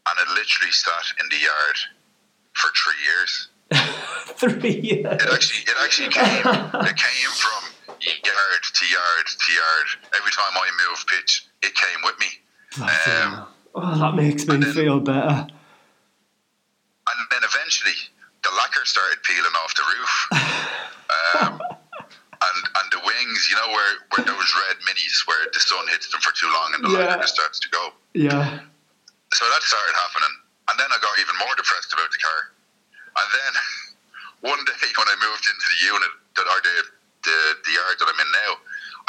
and 0.09 0.19
it 0.19 0.29
literally 0.29 0.71
sat 0.71 1.05
in 1.21 1.27
the 1.29 1.37
yard 1.39 1.77
for 2.53 2.69
three 2.75 3.01
years. 3.03 3.47
Three 4.37 4.79
years. 4.79 5.05
It 5.05 5.27
actually 5.33 5.63
it 5.67 5.75
actually 5.83 6.07
came 6.09 6.45
it 6.87 6.95
came 6.95 7.31
from 7.35 7.63
yard 7.99 8.63
to 8.63 8.85
yard 8.85 9.27
to 9.27 9.51
yard. 9.51 9.87
Every 10.15 10.31
time 10.31 10.53
I 10.55 10.69
moved 10.89 11.07
pitch, 11.07 11.45
it 11.63 11.73
came 11.75 11.99
with 12.03 12.17
me. 12.19 12.27
Um, 12.81 13.47
oh, 13.75 13.99
that 13.99 14.15
makes 14.15 14.47
me 14.47 14.57
then- 14.57 14.71
feel 14.73 14.99
better. 15.01 15.47
And 15.49 17.27
then 17.31 17.41
eventually, 17.43 17.93
the 18.47 18.55
lacquer 18.55 18.85
started 18.87 19.19
peeling 19.27 19.55
off 19.59 19.75
the 19.75 19.83
roof. 19.83 20.13
Um, 20.31 21.53
and 22.47 22.59
and 22.63 22.87
the 22.93 23.01
wings, 23.03 23.39
you 23.51 23.57
know, 23.59 23.67
where, 23.73 23.93
where 24.15 24.23
those 24.23 24.49
red 24.67 24.77
minis, 24.87 25.25
where 25.27 25.43
the 25.51 25.59
sun 25.59 25.83
hits 25.91 26.07
them 26.11 26.21
for 26.23 26.31
too 26.31 26.47
long 26.53 26.71
and 26.75 26.81
the 26.85 26.91
Yeah. 26.95 27.11
lacquer 27.11 27.27
just 27.27 27.35
starts 27.35 27.59
to 27.59 27.69
go. 27.69 27.91
Yeah. 28.13 28.63
So 29.35 29.43
that 29.51 29.61
started 29.63 29.95
happening. 29.99 30.33
And 30.71 30.75
then 30.79 30.87
I 30.91 30.97
got 31.03 31.15
even 31.19 31.35
more 31.43 31.51
depressed 31.59 31.91
about 31.91 32.11
the 32.11 32.21
car. 32.21 32.39
And 33.19 33.27
then 33.33 33.53
one 34.53 34.61
day 34.63 34.89
when 34.95 35.07
I 35.11 35.15
moved 35.19 35.43
into 35.49 35.67
the 35.75 35.79
unit, 35.91 36.11
that 36.39 36.45
or 36.47 36.59
the, 36.63 36.75
the, 37.27 37.37
the 37.67 37.71
yard 37.75 37.95
that 37.99 38.07
I'm 38.07 38.19
in 38.21 38.31
now, 38.31 38.51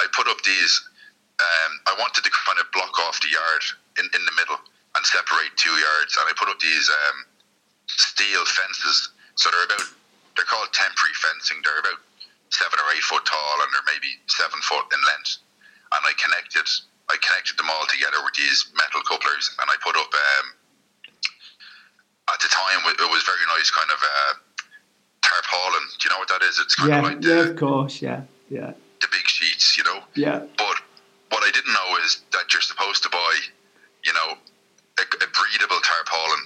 I 0.01 0.05
put 0.16 0.27
up 0.27 0.40
these, 0.42 0.72
um, 1.38 1.72
I 1.87 1.92
wanted 2.01 2.24
to 2.24 2.31
kind 2.33 2.59
of 2.59 2.66
block 2.72 2.94
off 3.07 3.20
the 3.22 3.31
yard 3.31 3.62
in, 4.03 4.07
in 4.16 4.22
the 4.24 4.35
middle 4.35 4.59
and 4.96 5.03
separate 5.07 5.53
two 5.61 5.74
yards. 5.77 6.16
And 6.18 6.27
I 6.27 6.33
put 6.35 6.48
up 6.48 6.59
these 6.59 6.88
um, 6.88 7.18
steel 7.87 8.42
fences. 8.46 9.11
So 9.38 9.51
they're 9.55 9.70
about, 9.70 9.87
they're 10.35 10.51
called 10.51 10.70
temporary 10.74 11.14
fencing. 11.22 11.62
They're 11.62 11.79
about 11.79 12.03
seven 12.51 12.79
or 12.83 12.90
eight 12.90 13.07
foot 13.07 13.22
tall 13.22 13.55
and 13.62 13.70
they're 13.70 13.87
maybe 13.94 14.11
seven 14.27 14.59
foot 14.66 14.90
in 14.90 14.98
length. 15.07 15.38
And 15.94 16.03
I 16.03 16.12
connected, 16.18 16.66
I 17.07 17.16
connected 17.22 17.55
them 17.57 17.70
all 17.70 17.87
together 17.87 18.18
with 18.27 18.35
these 18.35 18.66
metal 18.74 19.01
couplers 19.07 19.55
and 19.62 19.66
I 19.70 19.77
put 19.79 19.94
up, 19.94 20.11
um, 20.11 20.46
at 22.35 22.40
the 22.42 22.51
time 22.51 22.83
it 22.92 23.09
was 23.09 23.22
very 23.24 23.46
nice 23.57 23.70
kind 23.70 23.88
of 23.94 24.01
uh, 24.03 24.33
tarpaulin. 25.22 25.87
Do 25.96 26.03
you 26.05 26.11
know 26.12 26.18
what 26.20 26.29
that 26.35 26.42
is? 26.42 26.59
It's 26.59 26.74
kind 26.74 26.90
Yeah, 26.90 26.98
of 26.98 27.05
like 27.07 27.18
yeah, 27.22 27.40
of 27.48 27.57
course, 27.57 28.03
yeah, 28.03 28.20
yeah, 28.51 28.74
the 29.01 29.09
big 29.09 29.24
sheets, 29.24 29.79
you 29.79 29.85
know. 29.85 30.03
yeah, 30.14 30.44
But 30.59 30.77
what 31.31 31.46
I 31.46 31.51
didn't 31.55 31.72
know 31.72 31.96
is 32.05 32.20
that 32.35 32.53
you're 32.53 32.61
supposed 32.62 33.03
to 33.05 33.09
buy, 33.09 33.33
you 34.05 34.12
know, 34.12 34.37
a, 35.01 35.05
a 35.24 35.29
breathable 35.31 35.81
tarpaulin, 35.81 36.42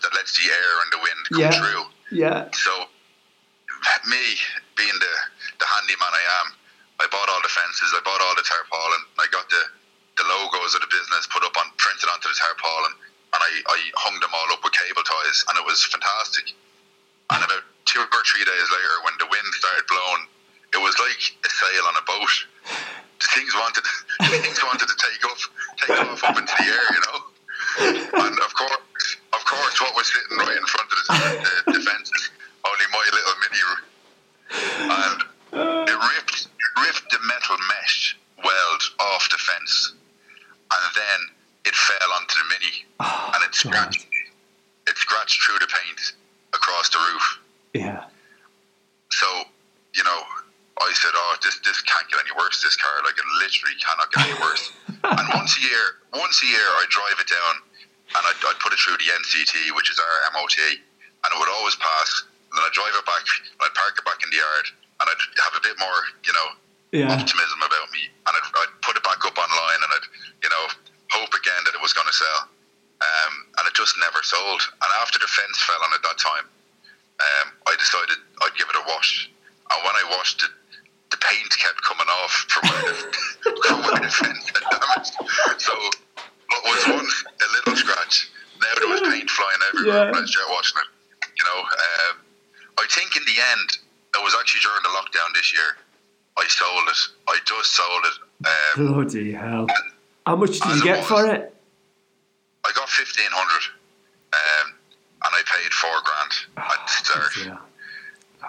that 0.00 0.14
lets 0.14 0.36
the 0.38 0.50
air 0.50 0.72
and 0.84 0.90
the 0.92 0.98
wind 1.02 1.22
come 1.32 1.42
Yeah. 1.42 1.52
through. 1.52 1.84
yeah, 2.10 2.48
So, 2.54 2.86
me 4.06 4.36
being 4.76 4.94
the 5.00 5.14
the 5.58 5.66
handyman 5.66 6.12
I 6.12 6.24
am, 6.44 6.48
I 7.00 7.06
bought 7.10 7.28
all 7.30 7.42
the 7.42 7.50
fences, 7.52 7.90
I 7.96 8.00
bought 8.04 8.20
all 8.20 8.34
the 8.36 8.44
tarpaulin, 8.46 9.02
I 9.18 9.26
got 9.32 9.48
the 9.50 9.62
the 10.20 10.26
logos 10.28 10.74
of 10.76 10.82
the 10.84 10.90
business 10.92 11.26
put 11.32 11.42
up 11.44 11.56
on 11.56 11.66
printed 11.80 12.08
onto 12.12 12.28
the 12.28 12.36
tarpaulin, 12.36 12.94
and 13.34 13.40
I, 13.40 13.52
I 13.72 13.78
hung 14.04 14.20
them 14.20 14.30
all 14.36 14.48
up 14.52 14.60
with 14.62 14.74
cable 14.76 15.02
ties, 15.02 15.44
and 15.48 15.56
it 15.58 15.64
was 15.64 15.80
fantastic. 15.88 16.52
And 17.32 17.40
about 17.44 17.64
two 17.88 18.04
or 18.04 18.22
three 18.28 18.44
days 18.44 18.68
later, 18.70 18.94
when 19.08 19.16
the 19.18 19.28
wind 19.32 19.48
started 19.56 19.86
blowing, 19.88 20.24
it 20.76 20.80
was 20.84 20.94
like 21.00 21.22
a 21.44 21.50
sail 21.50 21.84
on 21.88 21.96
a 21.96 22.04
boat. 22.04 22.34
The 23.24 23.28
things 23.32 23.54
wanted, 23.56 23.84
the 24.20 24.36
things 24.44 24.60
wanted 24.64 24.88
to 24.88 24.98
take 25.00 25.22
off, 25.30 25.42
take 25.80 25.96
off 26.04 26.20
up 26.24 26.36
into 26.38 26.52
the 26.60 26.68
air, 26.68 26.86
you 26.92 27.02
know. 27.08 27.18
And 28.28 28.36
of 28.40 28.52
course, 28.54 29.16
course, 29.52 29.80
what 29.80 29.94
was 29.96 30.08
sitting 30.12 30.38
right 30.38 30.56
in 30.56 30.66
front 30.66 30.88
of 30.88 30.98
the, 31.06 31.12
the, 31.44 31.72
the 31.78 31.80
fences, 31.88 32.30
only 32.64 32.86
my 32.92 33.04
little 33.12 33.36
mini, 33.44 33.62
and 34.88 35.18
it 35.88 35.98
ripped, 36.16 36.48
ripped 36.80 37.06
the 37.10 37.18
metal 37.26 37.56
mesh 37.68 38.16
weld 38.44 38.82
off 39.00 39.28
the 39.30 39.38
fence, 39.38 39.92
and 40.72 40.84
then 40.96 41.20
it 41.66 41.74
fell 41.74 42.10
onto 42.16 42.34
the 42.38 42.48
mini, 42.48 42.74
oh, 43.00 43.30
and 43.34 43.44
it 43.44 43.52
God. 43.52 43.54
scratched, 43.54 44.06
it 44.88 44.96
scratched 44.96 45.42
through 45.42 45.58
the 45.60 45.68
paint 45.68 46.12
across 46.54 46.88
the 46.88 46.98
roof. 46.98 47.38
yeah, 47.74 48.04
So, 49.10 49.26
you 49.94 50.04
know, 50.04 50.20
I 50.80 50.92
said, 50.94 51.12
"Oh, 51.14 51.36
this 51.42 51.58
this 51.64 51.80
can't 51.82 52.08
get 52.08 52.18
any 52.20 52.32
worse. 52.36 52.62
This 52.62 52.76
car, 52.76 52.90
like, 53.04 53.16
it 53.18 53.24
literally 53.38 53.76
cannot 53.78 54.10
get 54.12 54.26
any 54.28 54.40
worse." 54.40 54.72
and 55.04 55.28
once 55.34 55.56
a 55.58 55.62
year, 55.62 56.00
once 56.14 56.42
a 56.42 56.46
year, 56.46 56.66
I 56.80 56.84
drive 56.88 57.20
it 57.20 57.28
down, 57.28 57.54
and 58.12 58.22
I'd, 58.28 58.38
I'd 58.44 58.60
put 58.60 58.72
it 58.72 58.80
through 58.80 58.96
the 59.00 59.08
NCT, 59.10 59.72
which 59.76 59.88
is 59.90 59.98
our 59.98 60.14
MOT, 60.36 60.56
and 60.58 61.28
it 61.32 61.38
would 61.40 61.52
always 61.52 61.76
pass. 61.76 62.24
And 62.52 62.60
then 62.60 62.64
I'd 62.68 62.76
drive 62.76 62.92
it 62.92 63.06
back, 63.08 63.24
and 63.24 63.60
I'd 63.64 63.72
park 63.74 63.96
it 63.96 64.04
back 64.04 64.20
in 64.20 64.28
the 64.28 64.40
yard, 64.40 64.66
and 65.00 65.06
I'd 65.08 65.22
have 65.48 65.56
a 65.56 65.62
bit 65.64 65.76
more, 65.80 65.98
you 66.24 66.34
know, 66.36 66.48
yeah, 66.92 67.08
optimism 67.08 67.60
about 67.64 67.88
me, 67.96 68.04
and 68.28 68.32
I'd, 68.36 68.48
I'd 68.52 68.72
put 68.84 68.96
it 68.96 69.04
back 69.04 69.24
up 69.24 69.36
online, 69.40 69.80
and 69.80 69.90
I'd, 69.96 70.06
you 70.44 70.50
know, 70.52 70.64
hope 71.16 71.32
again 71.32 71.60
that 71.64 71.72
it 71.72 71.80
was 71.80 71.92
going 71.96 72.08
to 72.08 72.12
sell. 72.12 72.40
um, 73.02 73.32
and 73.58 73.64
it 73.68 73.74
just 73.74 73.96
never 73.98 74.22
sold. 74.22 74.62
And 74.82 74.90
after 75.02 75.18
the 75.18 75.26
fence 75.26 75.58
fell 75.62 75.80
on 75.82 75.90
at 75.94 76.02
that 76.02 76.18
time, 76.18 76.46
um, 77.18 77.46
I 77.66 77.74
decided 77.78 78.16
I'd 78.42 78.54
give 78.56 78.68
it 78.68 78.76
a 78.78 78.84
wash. 78.86 79.30
And 79.70 79.78
when 79.84 79.94
I 79.96 80.04
washed 80.16 80.42
it, 80.42 80.50
the 81.10 81.16
paint 81.18 81.50
kept 81.58 81.82
coming 81.82 82.06
off 82.22 82.32
from 82.48 82.62
where 82.70 82.82
the, 82.92 82.96
from 83.68 83.78
where 83.82 84.00
the 84.00 84.10
fence 84.10 84.44
had 84.54 84.64
damaged. 84.70 85.14
So 85.60 85.72
what 86.52 86.62
was 86.64 86.82
once 87.00 87.24
a 87.26 87.48
little 87.56 87.76
scratch, 87.76 88.28
now 88.60 88.68
there 88.78 88.88
was 88.88 89.00
paint 89.00 89.28
flying 89.30 89.58
everywhere 89.72 90.04
Yeah. 90.06 90.10
when 90.12 90.22
I 90.22 90.26
started 90.26 90.50
washing 90.52 90.78
it. 90.84 90.88
You 91.38 91.44
know, 91.48 91.58
um, 91.60 92.14
I 92.78 92.86
think 92.88 93.16
in 93.16 93.24
the 93.24 93.38
end, 93.56 93.68
it 94.14 94.22
was 94.22 94.34
actually 94.38 94.60
during 94.60 94.82
the 94.82 94.92
lockdown 94.94 95.32
this 95.34 95.52
year. 95.52 95.76
I 96.38 96.44
sold 96.48 96.86
it. 96.88 97.00
I 97.28 97.38
just 97.44 97.72
sold 97.72 98.02
it. 98.10 98.46
Um, 98.48 98.92
Bloody 98.94 99.32
hell. 99.32 99.66
How 100.26 100.36
much 100.36 100.60
did 100.60 100.76
you 100.76 100.82
get 100.84 100.98
was. 100.98 101.06
for 101.08 101.26
it? 101.26 101.54
I 102.64 102.70
got 102.74 102.88
fifteen 102.88 103.30
hundred, 103.30 103.64
um, 104.32 104.74
and 105.24 105.32
I 105.34 105.42
paid 105.44 105.72
four 105.72 105.98
grand 106.04 106.32
at 106.56 106.86
the 106.86 106.92
start. 106.92 107.32
Yeah. 107.44 107.58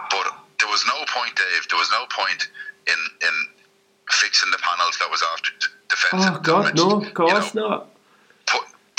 But 0.09 0.27
there 0.59 0.69
was 0.69 0.83
no 0.87 1.03
point, 1.07 1.35
Dave. 1.35 1.67
There 1.69 1.79
was 1.79 1.89
no 1.91 2.05
point 2.09 2.47
in 2.87 2.99
in 3.27 3.33
fixing 4.11 4.51
the 4.51 4.57
panels 4.59 4.97
that 4.99 5.09
was 5.09 5.23
after 5.33 5.51
the, 5.61 5.67
the. 5.89 5.95
Oh, 6.13 6.39
God, 6.43 6.61
damaged. 6.61 6.77
no, 6.77 6.91
of 6.97 7.03
You 7.05 7.11
course 7.11 7.53
know, 7.55 7.69
not. 7.69 7.89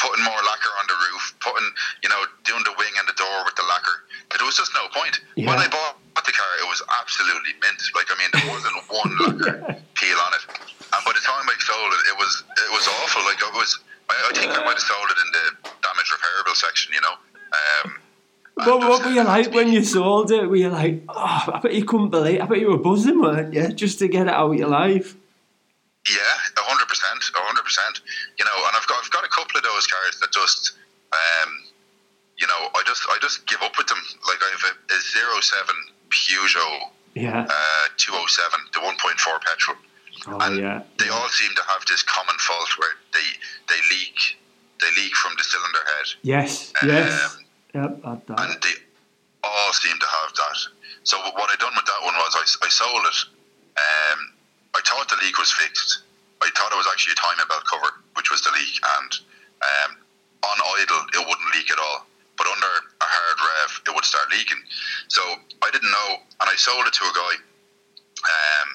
Put, 0.04 0.12
putting 0.12 0.24
more 0.28 0.36
lacquer 0.44 0.68
on 0.76 0.84
the 0.86 0.96
roof, 1.08 1.24
putting 1.40 1.68
you 2.04 2.08
know 2.12 2.20
doing 2.44 2.60
the 2.68 2.76
wing 2.76 2.92
and 3.00 3.08
the 3.08 3.16
door 3.16 3.40
with 3.48 3.56
the 3.56 3.64
lacquer. 3.64 4.04
There 4.36 4.44
was 4.44 4.60
just 4.60 4.76
no 4.76 4.84
point. 4.92 5.24
When 5.40 5.56
I 5.56 5.68
bought 5.72 5.96
the 6.20 6.32
car, 6.32 6.50
it 6.60 6.68
was 6.68 6.82
absolutely 7.00 7.56
mint. 7.64 7.80
Like 7.96 8.12
I 8.12 8.16
mean, 8.20 8.30
there 8.36 8.48
wasn't 8.52 8.76
one 9.00 9.12
lacquer 9.24 9.80
peel 9.96 10.18
on 10.20 10.32
it. 10.36 10.44
And 10.92 11.00
by 11.08 11.12
the 11.16 11.24
time 11.24 11.48
I 11.48 11.56
sold 11.58 11.92
it, 11.96 12.02
it 12.12 12.16
was 12.20 12.32
it 12.44 12.70
was 12.76 12.84
awful. 13.00 13.24
Like 13.24 13.40
it 13.40 13.54
was. 13.56 13.80
I, 14.12 14.14
I 14.28 14.32
think 14.36 14.52
I 14.52 14.60
might 14.60 14.76
have 14.76 14.84
sold 14.84 15.08
it 15.08 15.18
in 15.24 15.28
the 15.32 15.44
damage 15.80 16.12
repairable 16.12 16.56
section. 16.56 16.92
You 16.92 17.00
know. 17.00 17.16
Um, 17.56 17.96
What, 18.54 18.80
what 18.80 19.04
were 19.04 19.10
you 19.10 19.24
like 19.24 19.52
when 19.52 19.72
you 19.72 19.82
sold 19.82 20.30
it? 20.30 20.46
Were 20.46 20.56
you 20.56 20.68
like, 20.68 21.02
oh, 21.08 21.44
I 21.54 21.60
bet 21.62 21.74
you 21.74 21.84
couldn't 21.84 22.10
believe 22.10 22.40
I 22.40 22.46
bet 22.46 22.60
you 22.60 22.70
were 22.70 22.78
buzzing, 22.78 23.20
weren't 23.20 23.52
you? 23.54 23.68
Just 23.72 23.98
to 24.00 24.08
get 24.08 24.28
it 24.28 24.32
out 24.32 24.50
of 24.52 24.54
your 24.54 24.68
life. 24.68 25.16
Yeah, 26.08 26.60
a 26.60 26.64
hundred 26.68 26.88
percent, 26.88 27.24
a 27.32 27.40
hundred 27.48 27.64
percent. 27.64 28.00
You 28.38 28.44
know, 28.44 28.56
and 28.68 28.76
I've 28.76 28.86
got 28.86 29.00
I've 29.02 29.10
got 29.10 29.24
a 29.24 29.32
couple 29.32 29.56
of 29.56 29.64
those 29.64 29.86
cars 29.88 30.20
that 30.20 30.30
just, 30.32 30.76
um, 31.16 31.50
you 32.36 32.46
know, 32.46 32.68
I 32.76 32.82
just 32.84 33.02
I 33.08 33.16
just 33.24 33.46
give 33.46 33.62
up 33.62 33.72
with 33.78 33.86
them. 33.88 34.00
Like 34.28 34.40
I 34.44 34.50
have 34.52 34.64
a, 34.68 34.72
a 34.92 34.98
zero 35.00 35.40
seven 35.40 35.76
Peugeot 36.12 36.92
Yeah. 37.16 37.46
uh, 37.48 37.84
two 37.96 38.12
oh 38.14 38.26
seven, 38.28 38.60
the 38.76 38.80
one 38.84 38.96
point 39.00 39.16
four 39.18 39.40
petrol. 39.40 39.76
Oh, 40.28 40.38
and 40.44 40.60
yeah. 40.60 40.82
They 41.00 41.08
all 41.08 41.28
seem 41.28 41.52
to 41.56 41.62
have 41.72 41.84
this 41.88 42.02
common 42.04 42.36
fault 42.36 42.68
where 42.78 42.92
they 43.16 43.28
they 43.72 43.80
leak 43.88 44.36
they 44.80 44.90
leak 45.00 45.14
from 45.16 45.32
the 45.40 45.44
cylinder 45.44 45.82
head. 45.96 46.08
Yes, 46.22 46.72
yes. 46.84 47.12
Um, 47.34 47.40
Yep, 47.74 48.04
had 48.04 48.20
that. 48.28 48.38
and 48.38 48.62
they 48.62 48.76
all 49.42 49.72
seem 49.72 49.98
to 49.98 50.06
have 50.06 50.30
that. 50.36 50.58
So 51.02 51.16
what 51.34 51.50
I 51.50 51.56
done 51.58 51.72
with 51.74 51.86
that 51.86 52.00
one 52.04 52.14
was 52.14 52.32
I, 52.36 52.66
I 52.66 52.68
sold 52.68 53.02
it. 53.08 53.18
Um, 53.80 54.30
I 54.74 54.80
thought 54.82 55.08
the 55.08 55.16
leak 55.22 55.38
was 55.38 55.52
fixed. 55.52 56.02
I 56.42 56.50
thought 56.58 56.72
it 56.72 56.76
was 56.76 56.86
actually 56.90 57.14
a 57.14 57.20
timing 57.22 57.46
belt 57.48 57.64
cover, 57.70 58.02
which 58.18 58.30
was 58.30 58.42
the 58.42 58.50
leak, 58.52 58.74
and 58.98 59.10
um, 59.62 59.90
on 60.44 60.56
idle 60.82 61.02
it 61.14 61.22
wouldn't 61.24 61.50
leak 61.54 61.70
at 61.70 61.78
all. 61.78 62.06
But 62.36 62.50
under 62.50 62.66
a 62.66 63.06
hard 63.06 63.38
rev, 63.38 63.70
it 63.86 63.92
would 63.94 64.04
start 64.04 64.26
leaking. 64.34 64.58
So 65.08 65.22
I 65.62 65.70
didn't 65.70 65.90
know, 65.90 66.18
and 66.42 66.46
I 66.50 66.56
sold 66.58 66.84
it 66.86 66.92
to 66.98 67.04
a 67.06 67.14
guy. 67.14 67.34
Um, 68.26 68.68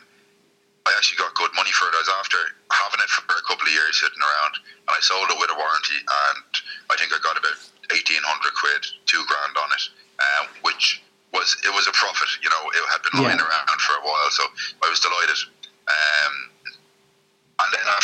I 0.88 0.96
actually 0.96 1.20
got 1.20 1.36
good 1.36 1.52
money 1.54 1.70
for 1.76 1.86
it. 1.92 1.94
I 1.94 2.02
was 2.02 2.10
after 2.24 2.40
having 2.72 3.04
it 3.04 3.12
for 3.12 3.28
a 3.36 3.46
couple 3.46 3.68
of 3.68 3.74
years 3.76 4.00
sitting 4.00 4.24
around, 4.24 4.54
and 4.88 4.94
I 4.96 5.02
sold 5.04 5.28
it 5.30 5.38
with 5.38 5.52
a 5.52 5.58
warranty, 5.60 6.00
and 6.00 6.50
I 6.90 6.96
think 6.96 7.12
I 7.12 7.20
got 7.20 7.36
about 7.38 7.60
eighteen 7.94 8.24
hundred 8.24 8.56
quid, 8.56 8.82
two 9.06 9.22
grand 9.28 9.54
on 9.60 9.70
it, 9.76 9.84
um, 10.24 10.44
which 10.64 11.04
was 11.36 11.54
it 11.68 11.74
was 11.76 11.86
a 11.86 11.94
profit. 11.94 12.32
You 12.42 12.50
know, 12.50 12.64
it 12.74 12.84
had 12.90 13.04
been 13.04 13.20
Yeah. 13.22 13.28
lying 13.30 13.44
around 13.44 13.78
for 13.84 14.00
a 14.00 14.04
while, 14.08 14.32
so 14.32 14.48
I 14.82 14.88
was 14.90 15.04
delighted. 15.04 15.38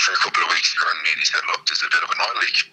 After 0.06 0.22
a 0.22 0.22
couple 0.22 0.46
of 0.46 0.54
weeks, 0.54 0.70
he 0.70 0.78
rang 0.78 1.02
me 1.02 1.18
and 1.18 1.18
he 1.18 1.26
said, 1.26 1.42
"Look, 1.50 1.66
there's 1.66 1.82
a 1.82 1.90
bit 1.90 2.06
of 2.06 2.14
an 2.14 2.22
oil 2.22 2.38
leak." 2.38 2.70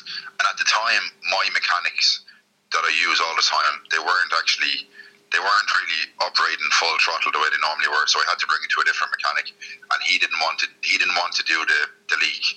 And 0.00 0.44
at 0.48 0.56
the 0.56 0.64
time, 0.64 1.12
my 1.28 1.44
mechanics 1.52 2.24
that 2.72 2.80
I 2.80 2.88
use 3.04 3.20
all 3.20 3.36
the 3.36 3.44
time, 3.44 3.84
they 3.92 4.00
weren't 4.00 4.32
actually 4.32 4.88
they 5.28 5.44
weren't 5.44 5.68
really 5.68 6.08
operating 6.24 6.64
full 6.80 6.96
throttle 7.04 7.36
the 7.36 7.42
way 7.44 7.52
they 7.52 7.60
normally 7.60 7.92
were. 7.92 8.08
So 8.08 8.16
I 8.16 8.32
had 8.32 8.40
to 8.40 8.48
bring 8.48 8.64
it 8.64 8.72
to 8.72 8.80
a 8.80 8.86
different 8.88 9.12
mechanic, 9.12 9.52
and 9.52 9.98
he 10.08 10.16
didn't 10.16 10.40
want 10.40 10.56
to. 10.64 10.66
He 10.80 10.96
didn't 10.96 11.20
want 11.20 11.36
to 11.36 11.44
do 11.44 11.60
the, 11.68 11.80
the 12.08 12.16
leak. 12.16 12.56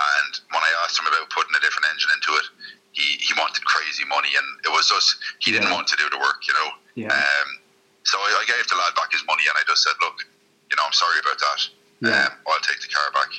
And 0.00 0.32
when 0.48 0.64
I 0.64 0.72
asked 0.88 0.96
him 0.96 1.04
about 1.12 1.28
putting 1.28 1.52
a 1.52 1.60
different 1.60 1.92
engine 1.92 2.08
into 2.16 2.32
it, 2.40 2.48
he, 2.96 3.20
he 3.20 3.36
wanted 3.36 3.68
crazy 3.68 4.08
money, 4.08 4.32
and 4.32 4.48
it 4.64 4.72
was 4.72 4.88
just 4.88 5.20
he 5.44 5.52
didn't 5.52 5.76
want 5.76 5.92
to 5.92 5.96
do 6.00 6.08
the 6.08 6.16
work, 6.16 6.40
you 6.48 6.56
know. 6.56 6.68
Yeah. 6.96 7.12
Um, 7.12 7.60
so 8.08 8.16
I, 8.16 8.32
I 8.40 8.44
gave 8.48 8.64
the 8.64 8.80
lad 8.80 8.96
back 8.96 9.12
his 9.12 9.28
money, 9.28 9.44
and 9.44 9.60
I 9.60 9.64
just 9.68 9.84
said, 9.84 9.92
look, 10.00 10.24
you 10.72 10.76
know, 10.80 10.88
I'm 10.88 10.96
sorry 10.96 11.20
about 11.20 11.36
that. 11.36 11.60
Yeah. 12.02 12.26
Um, 12.26 12.32
I'll 12.48 12.60
take 12.60 12.80
the 12.80 12.88
car 12.88 13.12
back. 13.14 13.30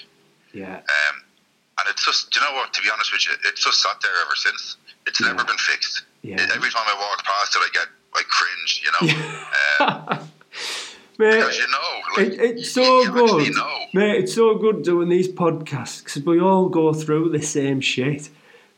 yeah. 0.54 0.76
Um, 0.78 1.16
and 1.80 1.90
it's 1.90 2.06
just, 2.06 2.32
do 2.32 2.40
you 2.40 2.46
know 2.46 2.54
what? 2.54 2.72
To 2.74 2.82
be 2.82 2.90
honest 2.94 3.12
with 3.12 3.28
you, 3.28 3.34
it's 3.50 3.64
just 3.64 3.82
sat 3.82 4.00
there 4.02 4.12
ever 4.26 4.36
since. 4.36 4.78
It's 5.08 5.20
Yeah. 5.20 5.28
never 5.28 5.44
been 5.44 5.58
fixed. 5.58 6.04
Yeah. 6.22 6.36
Every 6.56 6.70
time 6.70 6.84
I 6.88 6.96
walk 6.98 7.24
past 7.26 7.56
it, 7.56 7.60
I 7.60 7.70
get, 7.74 7.88
I 8.16 8.22
cringe, 8.30 8.84
you 8.86 8.92
know. 8.92 10.16
um, 10.20 10.30
Mate, 11.20 11.32
because 11.38 11.58
you 11.58 11.68
know, 11.68 12.02
like, 12.18 12.28
it, 12.28 12.40
it's 12.58 12.72
so 12.72 13.02
you 13.02 13.10
actually 13.24 13.46
good. 13.46 13.56
know. 13.56 13.78
Mate, 13.94 14.24
it's 14.24 14.34
so 14.34 14.56
good 14.56 14.84
doing 14.84 15.10
these 15.10 15.28
podcasts 15.28 16.04
because 16.04 16.24
we 16.24 16.40
all 16.40 16.70
go 16.70 16.92
through 16.94 17.30
the 17.30 17.42
same 17.42 17.82
shit. 17.82 18.30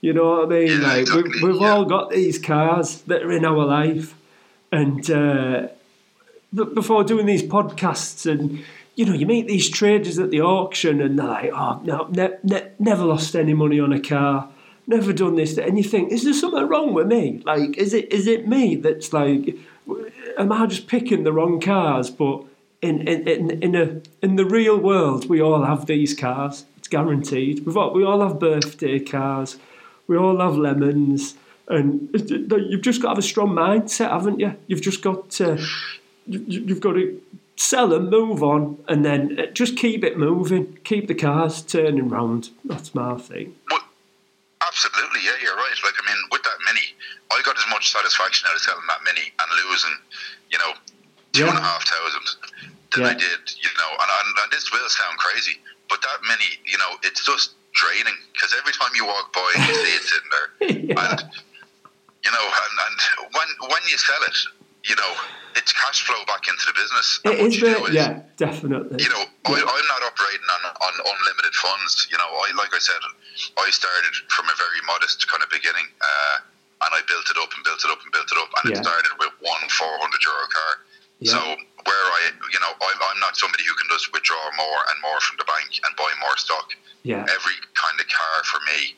You 0.02 0.14
know 0.14 0.30
what 0.30 0.46
I 0.46 0.50
mean? 0.50 0.68
Yeah, 0.82 0.88
like 0.88 1.00
exactly, 1.02 1.42
we, 1.44 1.52
we've 1.52 1.62
yeah. 1.62 1.70
all 1.72 1.86
got 1.86 2.10
these 2.12 2.38
cars 2.40 3.02
that 3.04 3.24
are 3.24 3.32
in 3.32 3.46
our 3.46 3.66
life, 3.66 4.16
and 4.72 5.10
uh, 5.10 5.68
before 6.54 7.04
doing 7.04 7.26
these 7.26 7.44
podcasts, 7.44 8.30
and 8.30 8.64
you 8.96 9.06
know, 9.06 9.14
you 9.14 9.26
meet 9.26 9.48
these 9.48 9.70
traders 9.70 10.18
at 10.20 10.32
the 10.32 10.42
auction, 10.42 11.02
and 11.02 11.20
they're 11.20 11.26
like, 11.28 11.52
"Oh 11.54 11.82
no, 11.84 12.08
ne- 12.12 12.38
ne- 12.44 12.70
never 12.80 13.04
lost 13.06 13.36
any 13.36 13.54
money 13.54 13.80
on 13.80 13.92
a 13.94 14.00
car." 14.00 14.50
Never 14.88 15.14
done 15.14 15.36
this, 15.36 15.58
and 15.58 15.78
you 15.80 15.84
think, 15.84 16.12
is 16.12 16.24
there 16.26 16.34
something 16.34 16.68
wrong 16.68 16.94
with 16.94 17.08
me? 17.08 17.42
Like, 17.44 17.76
is 17.76 17.92
it 17.92 18.12
is 18.14 18.28
it 18.28 18.48
me 18.48 18.76
that's 18.76 19.12
like, 19.14 19.56
am 20.38 20.52
I 20.52 20.68
just 20.68 20.88
picking 20.88 21.24
the 21.24 21.34
wrong 21.34 21.60
cars? 21.60 22.12
But 22.12 22.44
in 22.84 23.08
in, 23.08 23.28
in, 23.28 23.64
in 23.64 23.76
a 23.76 24.02
in 24.22 24.36
the 24.36 24.46
real 24.46 24.78
world, 24.78 25.28
we 25.28 25.42
all 25.42 25.64
have 25.64 25.88
these 25.88 26.14
cars. 26.14 26.66
It's 26.78 26.88
guaranteed. 26.88 27.66
We've 27.66 27.76
all, 27.76 27.94
we 27.96 28.04
all 28.06 28.22
have 28.22 28.40
birthday 28.40 29.00
cars. 29.00 29.58
We 30.08 30.18
all 30.18 30.38
have 30.40 30.56
lemons, 30.56 31.34
and 31.68 32.08
you've 32.14 32.84
just 32.84 33.02
got 33.02 33.08
to 33.08 33.12
have 33.16 33.18
a 33.18 33.24
strong 33.24 33.50
mindset, 33.56 34.12
haven't 34.12 34.40
you? 34.40 34.56
You've 34.68 34.82
just 34.84 35.02
got 35.02 35.32
to 35.32 35.58
you- 36.28 36.46
you've 36.48 36.80
got 36.80 36.94
to 36.94 37.20
sell 37.56 37.88
them, 37.88 38.10
move 38.10 38.44
on, 38.44 38.84
and 38.88 39.06
then 39.06 39.40
uh, 39.40 39.46
just 39.48 39.78
keep 39.78 40.04
it 40.04 40.18
moving. 40.18 40.78
Keep 40.84 41.08
the 41.08 41.16
cars 41.16 41.62
turning 41.62 42.10
round. 42.10 42.50
That's 42.64 42.94
my 42.94 43.18
thing. 43.18 43.56
Well, 43.70 43.82
absolutely, 44.66 45.22
yeah, 45.24 45.40
you're 45.42 45.56
right. 45.56 45.76
Like, 45.84 45.96
I 45.98 46.06
mean, 46.06 46.22
with 46.32 46.44
that 46.44 46.58
Mini, 46.66 46.86
I 47.32 47.42
got 47.44 47.58
as 47.58 47.66
much 47.70 47.92
satisfaction 47.92 48.48
out 48.50 48.56
of 48.56 48.62
selling 48.62 48.86
that 48.88 49.02
Mini 49.04 49.32
and 49.40 49.70
losing, 49.70 49.96
you 50.52 50.58
know, 50.60 50.74
two 51.32 51.48
and 51.48 51.58
a 51.58 51.62
half 51.62 51.84
thousand 51.88 52.26
than 52.96 53.04
I 53.06 53.14
did, 53.14 53.42
you 53.56 53.72
know. 53.80 53.92
And, 53.92 54.10
and, 54.10 54.30
and 54.44 54.52
this 54.52 54.72
will 54.72 54.88
sound 54.90 55.18
crazy, 55.18 55.60
but 55.90 56.02
that 56.02 56.20
Mini, 56.28 56.60
you 56.66 56.78
know, 56.78 57.00
it's 57.04 57.26
just 57.26 57.56
draining 57.74 58.16
because 58.34 58.56
every 58.58 58.72
time 58.72 58.92
you 58.96 59.06
walk 59.06 59.34
by, 59.34 59.52
you 59.56 59.74
see 59.76 59.96
it 59.96 60.04
sitting 60.04 60.32
there. 60.32 60.50
yeah. 60.96 61.12
And, 61.12 61.20
you 62.24 62.32
know, 62.32 62.46
and, 62.46 62.74
and 62.88 62.98
when 63.36 63.48
when 63.70 63.84
you 63.88 63.98
sell 63.98 64.24
it, 64.28 64.38
you 64.86 64.96
know, 64.96 65.12
it's 65.56 65.72
cash 65.74 66.04
flow 66.06 66.20
back 66.28 66.48
into 66.48 66.66
the 66.68 66.76
business. 66.76 67.20
It 67.26 67.40
is, 67.40 67.42
what 67.42 67.48
is, 67.50 67.56
you 67.58 67.64
mate. 67.66 67.78
do 67.80 67.86
is, 67.90 67.96
Yeah, 67.96 68.22
definitely. 68.38 69.02
you 69.02 69.10
know, 69.10 69.24
I, 69.50 69.56
I'm 69.58 69.88
not 69.90 70.02
operating 70.06 70.46
on, 70.52 70.62
on 70.84 70.94
unlimited 71.00 71.56
funds. 71.56 72.08
You 72.12 72.18
know, 72.20 72.28
I 72.28 72.52
like 72.60 72.74
I 72.76 72.80
said, 72.82 73.02
I 73.58 73.68
started 73.72 74.14
from 74.30 74.46
a 74.52 74.56
very 74.60 74.82
modest 74.86 75.26
kind 75.32 75.42
of 75.42 75.50
beginning, 75.50 75.88
uh, 76.02 76.36
and 76.86 76.92
I 76.94 77.02
built 77.08 77.26
it 77.32 77.38
up 77.40 77.50
and 77.56 77.64
built 77.64 77.82
it 77.82 77.90
up 77.90 78.04
and 78.04 78.12
built 78.12 78.30
it 78.30 78.38
up, 78.38 78.52
and 78.62 78.64
Yeah. 78.72 78.80
it 78.80 78.86
started 78.86 79.12
with 79.18 79.32
one 79.42 79.64
400 79.72 80.22
euro 80.22 80.46
car. 80.54 80.72
Yeah. 81.24 81.32
So 81.32 81.40
where 81.88 82.06
I, 82.20 82.36
you 82.52 82.60
know, 82.60 82.76
I'm, 82.76 83.00
I'm 83.00 83.20
not 83.24 83.38
somebody 83.40 83.64
who 83.64 83.74
can 83.80 83.88
just 83.90 84.12
withdraw 84.12 84.42
more 84.60 84.80
and 84.92 84.98
more 85.02 85.18
from 85.24 85.40
the 85.40 85.48
bank 85.48 85.80
and 85.88 85.96
buy 85.96 86.12
more 86.20 86.36
stock. 86.38 86.68
yeah, 87.08 87.24
Every 87.32 87.56
kind 87.80 87.96
of 87.98 88.06
car 88.12 88.44
for 88.44 88.60
me, 88.76 88.94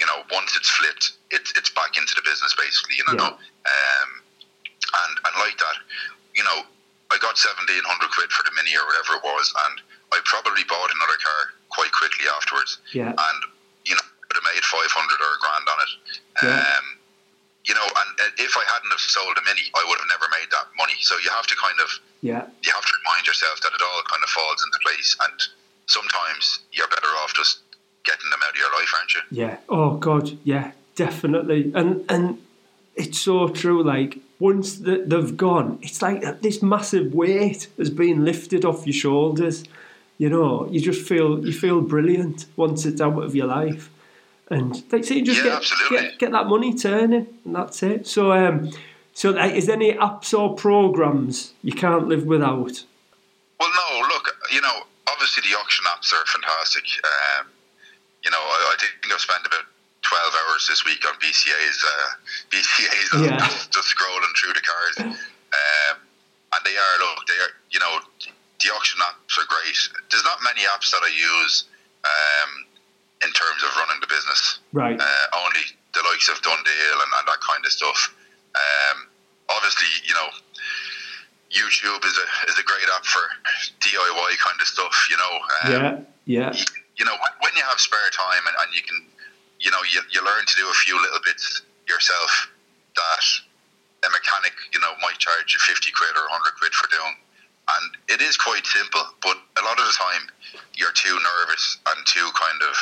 you 0.00 0.06
know, 0.10 0.26
once 0.34 0.56
it's 0.58 0.68
flipped, 0.68 1.14
it's 1.30 1.54
it's 1.56 1.70
back 1.70 1.94
into 1.96 2.12
the 2.18 2.22
business 2.26 2.52
basically. 2.58 2.96
You 2.98 3.06
know, 3.14 3.38
Yeah. 3.38 3.38
um, 3.70 4.10
and 4.90 5.12
and 5.24 5.34
like 5.40 5.56
that, 5.58 5.76
you 6.34 6.44
know, 6.44 6.66
I 7.10 7.18
got 7.18 7.38
seventeen 7.38 7.84
hundred 7.84 8.10
quid 8.10 8.30
for 8.32 8.42
the 8.44 8.54
mini 8.56 8.74
or 8.76 8.84
whatever 8.86 9.20
it 9.20 9.24
was, 9.24 9.52
and 9.68 9.80
I 10.12 10.20
probably 10.24 10.64
bought 10.68 10.90
another 10.92 11.18
car 11.20 11.40
quite 11.70 11.92
quickly 11.92 12.26
afterwards, 12.28 12.78
yeah, 12.92 13.12
and 13.12 13.40
you 13.84 13.94
know, 13.94 14.04
would 14.04 14.36
have 14.36 14.48
made 14.48 14.64
five 14.64 14.90
hundred 14.92 15.18
or 15.20 15.30
a 15.36 15.40
grand 15.40 15.66
on 15.68 15.78
it. 15.84 15.92
Yeah. 16.42 16.60
Um, 16.60 16.86
you 17.62 17.78
know, 17.78 17.86
and 17.86 18.10
if 18.42 18.58
I 18.58 18.64
hadn't 18.74 18.90
have 18.90 18.98
sold 18.98 19.38
a 19.38 19.44
mini, 19.46 19.70
I 19.78 19.86
would 19.86 19.98
have 20.02 20.10
never 20.10 20.26
made 20.34 20.50
that 20.50 20.66
money. 20.74 20.98
So 20.98 21.14
you 21.22 21.30
have 21.30 21.46
to 21.46 21.54
kind 21.54 21.78
of 21.78 21.88
yeah, 22.20 22.42
you 22.62 22.70
have 22.74 22.86
to 22.86 22.94
remind 23.06 23.26
yourself 23.26 23.62
that 23.62 23.70
it 23.70 23.82
all 23.82 24.02
kind 24.10 24.22
of 24.22 24.30
falls 24.30 24.60
into 24.66 24.78
place, 24.82 25.14
and 25.22 25.36
sometimes 25.86 26.66
you're 26.72 26.90
better 26.90 27.12
off 27.22 27.34
just 27.34 27.62
getting 28.04 28.28
them 28.30 28.40
out 28.42 28.50
of 28.50 28.58
your 28.58 28.72
life, 28.74 28.90
aren't 28.98 29.14
you? 29.14 29.22
Yeah. 29.30 29.56
Oh 29.68 29.96
God. 29.96 30.36
Yeah. 30.42 30.72
Definitely. 30.94 31.72
And 31.74 32.04
and 32.08 32.38
it's 32.94 33.18
so 33.18 33.48
true. 33.48 33.82
Like 33.82 34.18
once 34.38 34.76
that 34.78 35.08
they've 35.10 35.36
gone, 35.36 35.78
it's 35.82 36.02
like 36.02 36.40
this 36.42 36.62
massive 36.62 37.14
weight 37.14 37.68
has 37.78 37.90
been 37.90 38.24
lifted 38.24 38.64
off 38.64 38.86
your 38.86 38.94
shoulders. 38.94 39.64
You 40.18 40.28
know, 40.30 40.68
you 40.70 40.80
just 40.80 41.06
feel 41.06 41.44
you 41.44 41.52
feel 41.52 41.80
brilliant 41.80 42.46
once 42.56 42.84
it's 42.84 43.00
out 43.00 43.22
of 43.22 43.34
your 43.34 43.46
life. 43.46 43.90
And 44.50 44.82
like 44.92 45.04
say, 45.04 45.16
you 45.16 45.24
just 45.24 45.44
Yeah, 45.44 45.60
get, 45.60 45.90
get 45.90 46.18
get 46.18 46.32
that 46.32 46.46
money 46.46 46.74
turning, 46.74 47.26
and 47.44 47.54
that's 47.54 47.82
it. 47.82 48.06
So, 48.06 48.32
um, 48.32 48.70
so 49.14 49.30
like, 49.30 49.54
is 49.54 49.66
there 49.66 49.76
any 49.76 49.92
apps 49.94 50.38
or 50.38 50.54
programs 50.54 51.54
you 51.62 51.72
can't 51.72 52.08
live 52.08 52.24
without? 52.26 52.84
Well, 53.58 53.70
no, 53.70 54.08
look, 54.08 54.36
you 54.52 54.60
know, 54.60 54.82
obviously 55.08 55.48
the 55.48 55.56
auction 55.56 55.84
apps 55.86 56.12
are 56.12 56.24
fantastic. 56.26 56.84
Um, 57.04 57.46
you 58.24 58.30
know, 58.30 58.38
I, 58.38 58.74
I 58.74 58.76
think 58.80 59.12
I've 59.12 59.20
spent 59.20 59.46
about 59.46 59.64
12 60.02 60.34
hours 60.34 60.66
this 60.68 60.84
week 60.84 61.02
on 61.06 61.14
BCA's, 61.22 61.78
uh, 61.84 62.08
BCA's 62.50 63.10
Yeah. 63.22 63.38
just, 63.38 63.72
just 63.76 63.88
scrolling 63.96 64.34
through 64.38 64.54
the 64.54 64.60
cars. 64.64 64.96
Um, 64.98 65.96
and 66.52 66.60
they 66.64 66.76
are, 66.76 66.94
look, 67.00 67.26
they 67.26 67.38
are, 67.38 67.52
you 67.70 67.80
know, 67.80 67.98
the 68.60 68.68
auction 68.74 69.00
apps 69.00 69.38
are 69.38 69.46
great. 69.48 69.78
There's 70.10 70.24
not 70.24 70.38
many 70.44 70.62
apps 70.68 70.90
that 70.92 71.02
I 71.02 71.10
use 71.10 71.64
um, 72.04 72.50
in 73.24 73.30
terms 73.32 73.62
of 73.64 73.74
running 73.76 74.00
the 74.00 74.06
business. 74.06 74.58
Right. 74.72 74.98
Uh, 75.00 75.26
only 75.42 75.64
the 75.94 76.02
likes 76.10 76.28
of 76.28 76.40
DoneDeal 76.42 76.98
and, 77.02 77.10
and 77.18 77.26
that 77.28 77.40
kind 77.40 77.64
of 77.64 77.72
stuff. 77.72 78.14
Um, 78.54 79.08
obviously, 79.50 79.88
you 80.06 80.14
know, 80.14 80.28
YouTube 81.52 82.00
is 82.04 82.16
a 82.16 82.26
is 82.50 82.56
a 82.58 82.64
great 82.64 82.88
app 82.96 83.04
for 83.04 83.20
DIY 83.80 84.30
kind 84.40 84.58
of 84.60 84.66
stuff. 84.66 84.94
You 85.10 85.16
know, 85.16 85.32
um, 85.36 85.72
yeah. 85.72 86.00
Yeah. 86.24 86.52
you, 86.54 86.64
you 86.96 87.04
know 87.04 87.12
when, 87.12 87.32
when 87.40 87.52
you 87.56 87.62
have 87.68 87.78
spare 87.80 88.08
time 88.12 88.40
and, 88.46 88.56
and 88.62 88.68
you 88.74 88.82
can, 88.82 88.96
you 89.62 89.70
know, 89.70 89.78
you, 89.94 90.02
you 90.10 90.20
learn 90.26 90.42
to 90.44 90.54
do 90.58 90.66
a 90.68 90.74
few 90.82 90.98
little 91.00 91.22
bits 91.24 91.62
yourself 91.88 92.50
that 92.98 93.24
a 94.04 94.10
mechanic, 94.10 94.52
you 94.74 94.80
know, 94.82 94.92
might 95.00 95.16
charge 95.22 95.54
you 95.54 95.60
fifty 95.62 95.90
quid 95.94 96.10
or 96.18 96.26
hundred 96.28 96.58
quid 96.58 96.74
for 96.74 96.90
doing. 96.90 97.14
And 97.78 97.86
it 98.10 98.20
is 98.20 98.36
quite 98.36 98.66
simple, 98.66 99.06
but 99.22 99.38
a 99.54 99.62
lot 99.62 99.78
of 99.78 99.86
the 99.86 99.94
time 99.94 100.26
you're 100.74 100.92
too 100.92 101.14
nervous 101.14 101.78
and 101.94 101.98
too 102.06 102.26
kind 102.34 102.58
of 102.66 102.74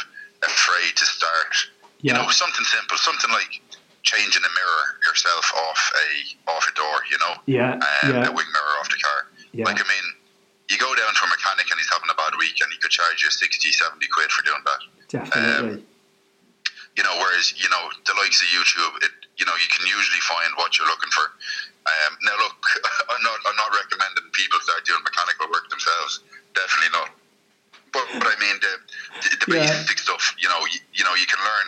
afraid 0.42 0.96
to 0.96 1.04
start. 1.04 1.52
You 2.00 2.16
know, 2.16 2.24
something 2.32 2.64
simple, 2.64 2.96
something 2.96 3.28
like 3.30 3.60
changing 4.02 4.40
a 4.40 4.52
mirror 4.56 4.84
yourself 5.04 5.44
off 5.68 5.92
a 5.92 6.08
off 6.56 6.64
a 6.64 6.72
door. 6.72 6.96
You 7.12 7.18
know, 7.20 7.34
Yeah. 7.44 7.76
um, 7.76 8.08
Yeah. 8.08 8.28
a 8.28 8.32
wing 8.32 8.48
mirror 8.48 8.74
off 8.80 8.88
the 8.88 8.96
car. 8.96 9.28
Yeah. 9.52 9.66
Like, 9.68 9.76
I 9.76 9.84
mean, 9.84 10.06
you 10.72 10.78
go 10.78 10.94
down 10.96 11.12
to 11.12 11.22
a 11.24 11.28
mechanic 11.28 11.68
and 11.70 11.76
he's 11.76 11.90
having 11.92 12.08
a 12.08 12.14
bad 12.16 12.32
week 12.40 12.56
and 12.64 12.72
he 12.72 12.78
could 12.80 12.90
charge 12.90 13.20
you 13.22 13.28
60, 13.30 13.70
70 13.72 14.06
quid 14.08 14.32
for 14.32 14.42
doing 14.48 14.62
that. 14.64 14.80
Definitely. 15.12 15.84
You 17.00 17.08
know, 17.08 17.16
whereas, 17.16 17.56
you 17.56 17.64
know, 17.72 17.88
the 18.04 18.12
likes 18.20 18.44
of 18.44 18.48
YouTube, 18.52 18.92
it, 19.00 19.12
you 19.40 19.48
know, 19.48 19.56
you 19.56 19.68
can 19.72 19.88
usually 19.88 20.20
find 20.20 20.52
what 20.60 20.76
you're 20.76 20.84
looking 20.86 21.08
for. 21.16 21.32
Um, 21.88 22.12
now, 22.28 22.36
look, 22.44 22.52
I'm 23.08 23.22
not, 23.24 23.40
I'm 23.48 23.56
not 23.56 23.72
recommending 23.72 24.28
people 24.36 24.60
start 24.60 24.84
doing 24.84 25.00
mechanical 25.00 25.48
work 25.48 25.64
themselves. 25.72 26.20
Definitely 26.52 26.92
not. 26.92 27.08
But, 27.96 28.04
but 28.20 28.28
I 28.28 28.36
mean, 28.36 28.60
the, 28.60 28.72
the, 29.24 29.28
the 29.40 29.48
Yeah. 29.56 29.72
basic 29.72 29.96
stuff, 29.96 30.36
you 30.36 30.52
know, 30.52 30.60
you, 30.68 30.80
you 30.92 31.04
know, 31.08 31.16
you 31.16 31.24
can 31.24 31.40
learn 31.40 31.66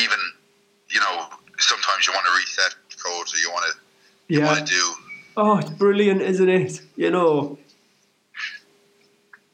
even, 0.00 0.20
you 0.88 1.00
know, 1.04 1.28
sometimes 1.60 2.08
you 2.08 2.16
want 2.16 2.24
to 2.24 2.32
reset 2.40 2.72
codes 2.96 3.36
or 3.36 3.38
you 3.38 3.52
want 3.52 3.68
to, 3.68 3.72
you 4.32 4.40
yeah. 4.40 4.46
want 4.48 4.64
to 4.64 4.72
do 4.72 4.84
Oh, 5.36 5.58
it's 5.58 5.70
brilliant, 5.70 6.22
isn't 6.22 6.48
it? 6.48 6.80
You 6.96 7.10
know. 7.10 7.58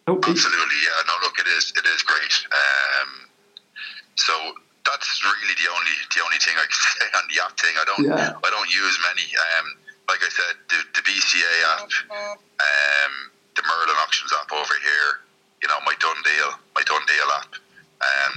Oh, 0.08 0.16
Absolutely, 0.16 0.78
yeah. 0.86 1.02
No, 1.06 1.14
look, 1.22 1.38
it 1.38 1.46
is. 1.46 1.72
It 1.76 1.84
is 1.86 2.02
great. 2.02 2.46
Um, 2.52 3.28
so 4.14 4.32
that's 4.86 5.20
really 5.24 5.54
the 5.58 5.68
only 5.70 5.96
the 6.14 6.20
only 6.22 6.38
thing 6.38 6.54
I 6.56 6.66
can 6.66 6.80
say 6.96 7.06
on 7.18 7.24
the 7.28 7.38
app 7.42 7.54
thing. 7.58 7.74
I 7.76 7.84
don't 7.84 8.02
Yeah. 8.06 8.34
I 8.38 8.48
don't 8.50 8.70
use 8.70 8.96
many. 9.02 9.26
Um, 9.34 9.66
like 10.08 10.22
I 10.22 10.30
said, 10.30 10.54
the, 10.70 10.78
the 10.94 11.02
BCA 11.02 11.54
app, 11.74 11.90
um, 12.14 13.12
the 13.58 13.62
Merlin 13.66 13.98
auctions 13.98 14.30
app 14.30 14.52
over 14.54 14.76
here. 14.78 15.26
You 15.62 15.68
know, 15.68 15.80
my 15.82 15.94
DoneDeal 15.98 16.50
my 16.76 16.82
DoneDeal 16.86 17.30
app. 17.42 17.52
Um, 17.96 18.32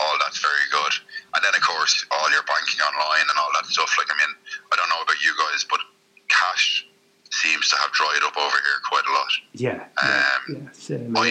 all 0.00 0.16
that's 0.20 0.38
very 0.42 0.66
good. 0.70 0.92
And 1.34 1.40
then 1.44 1.54
of 1.54 1.62
course 1.62 2.04
all 2.10 2.28
your 2.30 2.42
banking 2.44 2.82
online 2.82 3.26
and 3.30 3.38
all 3.38 3.50
that 3.54 3.66
stuff. 3.66 3.94
Like 3.96 4.10
I 4.10 4.16
mean, 4.18 4.34
I 4.72 4.76
don't 4.76 4.90
know 4.90 5.00
about 5.02 5.20
you 5.22 5.32
guys, 5.38 5.64
but 5.64 5.80
cash 6.28 6.84
seems 7.30 7.68
to 7.70 7.76
have 7.76 7.90
dried 7.92 8.22
up 8.26 8.36
over 8.36 8.58
here 8.58 8.78
quite 8.88 9.06
a 9.08 9.12
lot. 9.12 9.32
yeah. 9.54 9.86
Yeah. 10.02 10.34
Um, 10.50 10.68
yeah. 10.88 10.98
Yeah. 10.98 11.20
I 11.20 11.30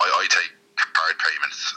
I, 0.00 0.06
I 0.08 0.26
take 0.30 0.52
card 0.76 1.14
payments. 1.18 1.74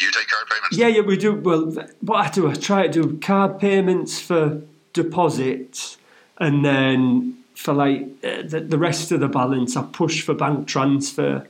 Do 0.00 0.06
you 0.06 0.12
take 0.12 0.28
card 0.28 0.48
payments? 0.48 0.76
Yeah, 0.78 0.86
yeah, 0.86 1.02
we 1.02 1.18
do. 1.18 1.34
Well, 1.34 1.72
what 2.00 2.26
I 2.26 2.30
do, 2.30 2.50
I 2.50 2.54
try 2.54 2.86
to 2.86 2.92
do 3.02 3.18
card 3.18 3.58
payments 3.60 4.18
for 4.18 4.62
deposits, 4.94 5.98
and 6.38 6.64
then 6.64 7.36
for 7.54 7.74
like 7.74 8.02
uh, 8.24 8.40
the, 8.42 8.60
the 8.66 8.78
rest 8.78 9.12
of 9.12 9.20
the 9.20 9.28
balance, 9.28 9.76
I 9.76 9.82
push 9.82 10.22
for 10.22 10.32
bank 10.32 10.66
transfer 10.66 11.46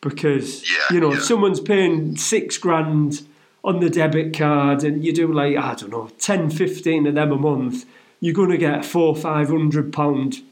because 0.00 0.62
Yeah, 0.70 0.94
you 0.94 1.00
know 1.00 1.10
yeah. 1.10 1.18
if 1.18 1.24
someone's 1.24 1.58
paying 1.60 2.16
six 2.16 2.56
grand 2.58 3.26
on 3.64 3.80
the 3.80 3.90
debit 3.90 4.38
card, 4.38 4.84
and 4.84 5.04
you 5.04 5.12
do 5.12 5.32
like 5.32 5.56
I 5.56 5.74
don't 5.74 5.90
know 5.90 6.10
10, 6.20 6.50
15 6.50 7.08
of 7.08 7.14
them 7.16 7.32
a 7.32 7.36
month, 7.36 7.86
you're 8.20 8.34
going 8.34 8.50
to 8.50 8.56
get 8.56 8.78
a 8.78 8.82
four 8.84 9.16
five 9.16 9.48
hundred 9.48 9.92
pound 9.92 10.42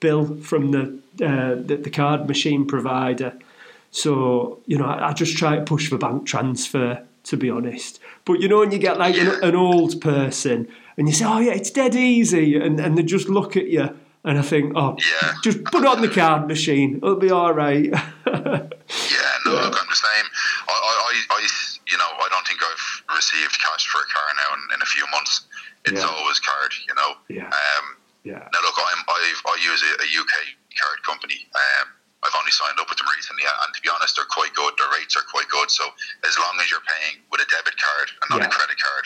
bill 0.00 0.34
from 0.38 0.72
the, 0.72 0.98
uh, 1.24 1.54
the 1.54 1.76
the 1.80 1.90
card 1.90 2.26
machine 2.26 2.66
provider. 2.66 3.34
So, 3.92 4.60
you 4.66 4.78
know, 4.78 4.86
I, 4.86 5.10
I 5.10 5.12
just 5.12 5.36
try 5.36 5.54
to 5.56 5.62
push 5.62 5.88
for 5.88 5.98
bank 5.98 6.26
transfer, 6.26 7.04
to 7.24 7.36
be 7.36 7.50
honest. 7.50 8.00
But, 8.24 8.40
you 8.40 8.48
know, 8.48 8.58
when 8.58 8.72
you 8.72 8.78
get 8.78 8.98
like 8.98 9.16
an, 9.16 9.28
an 9.44 9.54
old 9.54 10.00
person 10.00 10.66
and 10.96 11.06
you 11.08 11.14
say, 11.14 11.24
oh, 11.26 11.38
yeah, 11.38 11.52
it's 11.52 11.70
dead 11.70 11.94
easy, 11.94 12.56
and, 12.56 12.80
and 12.80 12.96
they 12.98 13.02
just 13.02 13.28
look 13.28 13.56
at 13.56 13.68
you, 13.68 13.88
and 14.24 14.38
I 14.38 14.42
think, 14.42 14.72
oh, 14.76 14.96
Yeah. 14.98 15.32
just 15.44 15.62
put 15.64 15.82
it 15.84 15.86
on 15.88 16.00
the 16.00 16.08
card 16.08 16.48
machine, 16.48 16.96
it'll 16.96 17.16
be 17.16 17.30
all 17.30 17.52
right. 17.52 17.92
Yeah, 18.92 19.32
no, 19.46 19.52
look, 19.52 19.72
I'm 19.72 19.88
the 19.88 19.96
same. 19.96 20.26
I, 20.68 20.72
I, 20.72 20.92
I, 21.08 21.12
I, 21.40 21.40
you 21.88 21.96
know, 21.96 22.10
I 22.12 22.28
don't 22.28 22.46
think 22.46 22.60
I've 22.60 23.16
received 23.16 23.56
cash 23.58 23.86
for 23.88 23.98
a 24.04 24.08
car 24.12 24.28
now 24.36 24.52
in, 24.52 24.60
in 24.76 24.82
a 24.82 24.84
few 24.84 25.06
months. 25.10 25.46
It's 25.86 26.00
Yeah. 26.02 26.08
always 26.12 26.38
card, 26.40 26.72
you 26.86 26.94
know. 26.94 27.16
Yeah. 27.28 27.46
Um, 27.48 27.84
yeah. 28.24 28.44
now 28.52 28.60
look, 28.60 28.74
I'm 28.76 29.00
I've, 29.08 29.42
I 29.48 29.56
use 29.64 29.80
a, 29.82 29.92
a 30.02 30.08
UK 30.20 30.32
card 30.76 30.98
company. 31.08 31.40
Um, 31.56 31.88
I've 32.24 32.34
only 32.38 32.50
signed 32.52 32.78
up 32.78 32.88
with 32.88 32.98
them 32.98 33.08
recently, 33.16 33.42
and 33.44 33.74
to 33.74 33.80
be 33.82 33.88
honest, 33.90 34.14
they're 34.16 34.30
quite 34.30 34.54
good. 34.54 34.74
Their 34.78 34.90
rates 34.98 35.16
are 35.16 35.26
quite 35.30 35.48
good. 35.48 35.70
So 35.70 35.84
as 36.26 36.38
long 36.38 36.54
as 36.62 36.70
you're 36.70 36.84
paying 36.86 37.22
with 37.30 37.40
a 37.42 37.46
debit 37.50 37.74
card 37.80 38.08
and 38.22 38.26
not 38.30 38.40
Yeah. 38.40 38.46
a 38.46 38.50
credit 38.50 38.78
card, 38.80 39.04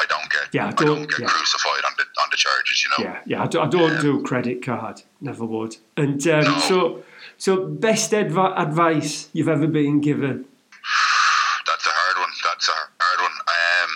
I 0.00 0.04
don't 0.06 0.30
get 0.30 0.48
Yeah, 0.52 0.68
I 0.68 0.70
don't, 0.72 0.80
I 0.80 0.84
don't- 1.00 1.10
get 1.10 1.20
yeah. 1.20 1.26
crucified 1.28 1.84
on 1.84 1.92
the 1.96 2.04
on 2.22 2.28
the 2.30 2.36
charges. 2.36 2.84
You 2.84 2.90
know. 2.90 3.10
Yeah, 3.10 3.20
yeah, 3.26 3.42
I, 3.42 3.46
do, 3.46 3.60
I 3.60 3.66
don't 3.68 4.00
do 4.00 4.22
credit 4.22 4.62
card, 4.64 5.02
never 5.20 5.44
would. 5.44 5.76
And 5.96 6.20
um, 6.28 6.44
No. 6.44 6.58
so, 6.60 7.02
so 7.38 7.64
best 7.66 8.12
advi- 8.12 8.58
advice 8.58 9.28
you've 9.32 9.48
ever 9.48 9.66
been 9.66 10.00
given? 10.00 10.44
That's 11.66 11.86
a 11.86 11.90
hard 11.92 12.16
one. 12.18 12.32
That's 12.44 12.68
a 12.68 12.72
hard 13.00 13.20
one. 13.20 13.36
Um, 13.48 13.90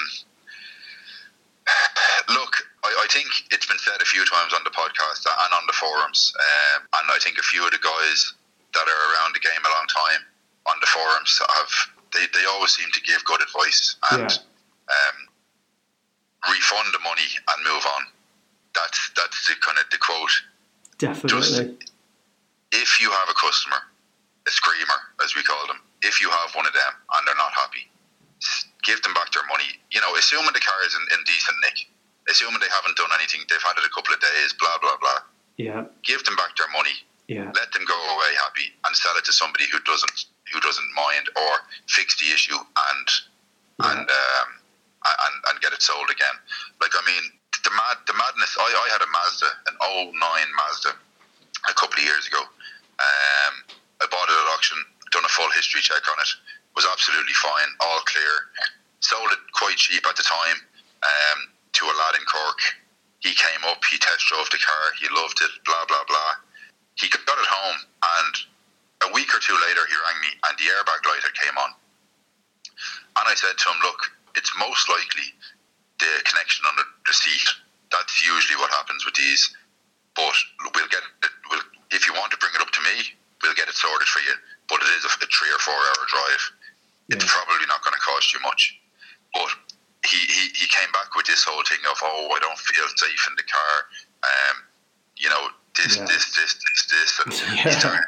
look, 2.35 2.53
I, 2.85 2.89
I 3.05 3.07
think 3.11 3.29
it's 3.51 3.67
been 3.67 3.79
said 3.79 4.01
a 4.01 4.05
few 4.05 4.25
times 4.27 4.53
on 4.53 4.61
the 4.65 4.71
podcast 4.71 5.25
and 5.27 5.55
on 5.55 5.67
the 5.67 5.73
forums, 5.73 6.33
um, 6.39 6.83
and 7.01 7.11
I 7.13 7.19
think 7.21 7.39
a 7.39 7.43
few 7.43 7.65
of 7.65 7.73
the 7.73 7.79
guys 7.79 8.35
that 8.75 8.87
are 8.87 9.03
around 9.15 9.35
the 9.35 9.41
game 9.41 9.63
a 9.65 9.71
long 9.71 9.87
time 9.89 10.23
on 10.67 10.77
the 10.81 10.87
forums 10.91 11.41
have 11.41 11.73
they, 12.13 12.27
they 12.33 12.45
always 12.47 12.71
seem 12.75 12.87
to 12.95 13.01
give 13.03 13.25
good 13.25 13.43
advice 13.43 13.97
and 14.13 14.31
Yeah. 14.31 14.39
um, 14.95 15.17
refund 16.51 16.93
the 16.95 17.01
money 17.03 17.27
and 17.49 17.59
move 17.65 17.85
on. 17.99 18.07
That's 18.75 19.11
that's 19.17 19.47
the 19.49 19.55
kind 19.63 19.79
of 19.79 19.87
the 19.91 19.99
quote 19.99 20.31
Definitely. 20.99 21.79
if 22.73 23.01
you 23.01 23.11
have 23.11 23.29
a 23.29 23.35
customer, 23.35 23.79
a 24.47 24.51
screamer, 24.51 25.01
as 25.25 25.35
we 25.35 25.43
call 25.43 25.67
them, 25.67 25.81
if 26.03 26.21
you 26.23 26.31
have 26.31 26.55
one 26.55 26.67
of 26.67 26.73
them 26.73 26.93
and 27.17 27.27
they're 27.27 27.39
not 27.39 27.53
happy, 27.53 27.91
give 28.83 29.03
them 29.03 29.15
back 29.15 29.33
their 29.33 29.47
money. 29.51 29.79
You 29.91 30.01
know, 30.01 30.15
assuming 30.17 30.53
the 30.55 30.61
car 30.63 30.79
is 30.87 30.95
in, 30.95 31.03
in 31.19 31.25
decent 31.25 31.57
nick, 31.67 31.87
assuming 32.31 32.61
they 32.61 32.71
haven't 32.71 32.97
done 32.97 33.11
anything, 33.19 33.43
they've 33.51 33.63
had 33.63 33.75
it 33.79 33.85
a 33.87 33.91
couple 33.95 34.15
of 34.15 34.21
days, 34.21 34.55
blah, 34.59 34.79
blah, 34.81 34.97
blah. 35.03 35.21
Yeah, 35.57 35.85
Give 36.03 36.23
them 36.25 36.35
back 36.37 36.55
their 36.57 36.71
money, 36.75 36.95
yeah, 37.29 37.51
let 37.55 37.73
them 37.73 37.85
go 37.87 37.97
away 38.17 38.33
happy, 38.43 38.69
and 38.87 38.95
sell 38.97 39.17
it 39.17 39.25
to 39.25 39.33
somebody 39.33 39.65
who 39.73 39.79
doesn't 39.85 40.27
who 40.53 40.61
doesn't 40.61 40.91
mind 40.95 41.27
or 41.37 41.53
fix 41.89 42.19
the 42.21 42.29
issue 42.33 42.57
and 42.59 43.09
Yeah. 43.81 43.91
and 43.91 44.07
um, 44.11 44.49
and 45.05 45.35
and 45.51 45.61
get 45.61 45.73
it 45.73 45.83
sold 45.83 46.11
again. 46.11 46.37
Like 46.81 46.93
I 46.95 47.03
mean, 47.07 47.25
the 47.65 47.71
mad 47.71 47.99
the 48.07 48.15
madness. 48.15 48.57
I, 48.61 48.69
I 48.69 48.87
had 48.93 49.03
a 49.03 49.11
Mazda, 49.11 49.51
an 49.69 49.77
old 49.89 50.15
09 50.15 50.21
Mazda, 50.21 50.93
a 51.69 51.75
couple 51.75 51.99
of 51.99 52.05
years 52.05 52.27
ago. 52.29 52.41
Um, 53.01 53.55
I 54.01 54.07
bought 54.11 54.29
it 54.29 54.37
at 54.37 54.49
auction, 54.55 54.79
done 55.11 55.25
a 55.25 55.33
full 55.33 55.51
history 55.57 55.81
check 55.81 56.05
on 56.07 56.19
it, 56.21 56.31
was 56.77 56.87
absolutely 56.87 57.35
fine, 57.35 57.71
all 57.81 58.01
clear. 58.07 58.35
Sold 59.01 59.33
it 59.33 59.41
quite 59.53 59.77
cheap 59.77 60.05
at 60.07 60.17
the 60.17 60.23
time 60.23 60.59
um, 61.05 61.39
to 61.73 61.85
a 61.85 61.95
lad 61.99 62.15
in 62.17 62.25
Cork. 62.25 62.61
He 63.21 63.33
came 63.35 63.65
up, 63.69 63.81
he 63.85 63.99
test 63.99 64.27
drove 64.29 64.49
the 64.51 64.61
car, 64.61 64.85
he 65.01 65.09
loved 65.13 65.41
it, 65.43 65.51
blah 65.65 65.85
blah 65.89 66.05
blah. 66.09 66.33
He 66.97 67.09
got 67.11 67.39
it 67.39 67.51
home, 67.51 67.79
and 68.23 68.35
a 69.11 69.13
week 69.13 69.29
or 69.35 69.41
two 69.41 69.57
later, 69.67 69.83
he 69.87 69.97
rang 69.99 70.19
me, 70.23 70.31
and 70.49 70.55
the 70.59 70.71
airbag 70.71 71.03
light 71.07 71.23
had 71.23 71.35
came 71.35 71.57
on. 71.59 71.71
And 73.19 73.25
I 73.27 73.35
said 73.35 73.55
to 73.59 73.67
him, 73.71 73.79
look, 73.83 74.01
it's 74.35 74.51
most 74.59 74.89
likely 74.89 75.31
the 75.99 76.13
connection 76.25 76.67
under 76.67 76.83
the 77.07 77.15
seat. 77.15 77.47
That's 77.91 78.15
usually 78.27 78.59
what 78.59 78.71
happens 78.71 79.05
with 79.05 79.15
these. 79.15 79.55
But 80.15 80.35
we'll 80.75 80.91
get 80.91 81.03
it. 81.23 81.31
We'll, 81.51 81.63
if 81.91 82.07
you 82.07 82.15
want 82.15 82.31
to 82.35 82.39
bring 82.39 82.55
it 82.55 82.63
up 82.63 82.71
to 82.71 82.83
me, 82.83 83.15
we'll 83.43 83.55
get 83.55 83.69
it 83.69 83.75
sorted 83.75 84.09
for 84.09 84.23
you. 84.23 84.35
But 84.69 84.83
it 84.83 84.91
is 84.99 85.05
a, 85.07 85.11
a 85.11 85.27
three 85.31 85.51
or 85.51 85.59
four 85.63 85.75
hour 85.75 86.03
drive. 86.07 86.43
It's 87.11 87.23
Yeah. 87.25 87.31
probably 87.31 87.67
not 87.67 87.83
going 87.83 87.95
to 87.95 88.03
cost 88.03 88.35
you 88.35 88.41
much. 88.43 88.79
But 89.35 89.51
he, 90.07 90.19
he, 90.19 90.43
he 90.55 90.67
came 90.67 90.91
back 90.93 91.15
with 91.15 91.27
this 91.27 91.45
whole 91.45 91.63
thing 91.67 91.83
of, 91.91 91.99
oh, 92.03 92.31
I 92.35 92.39
don't 92.41 92.59
feel 92.59 92.87
safe 92.97 93.23
in 93.31 93.35
the 93.37 93.47
car. 93.47 93.75
Um, 94.23 94.57
you 95.17 95.29
know, 95.31 95.51
this, 95.77 95.97
Yeah. 95.97 96.05
this, 96.07 96.25
this, 96.37 96.55
this, 96.55 96.81
this. 96.91 97.11
And 97.25 97.33
he 97.59 97.71
started, 97.73 98.05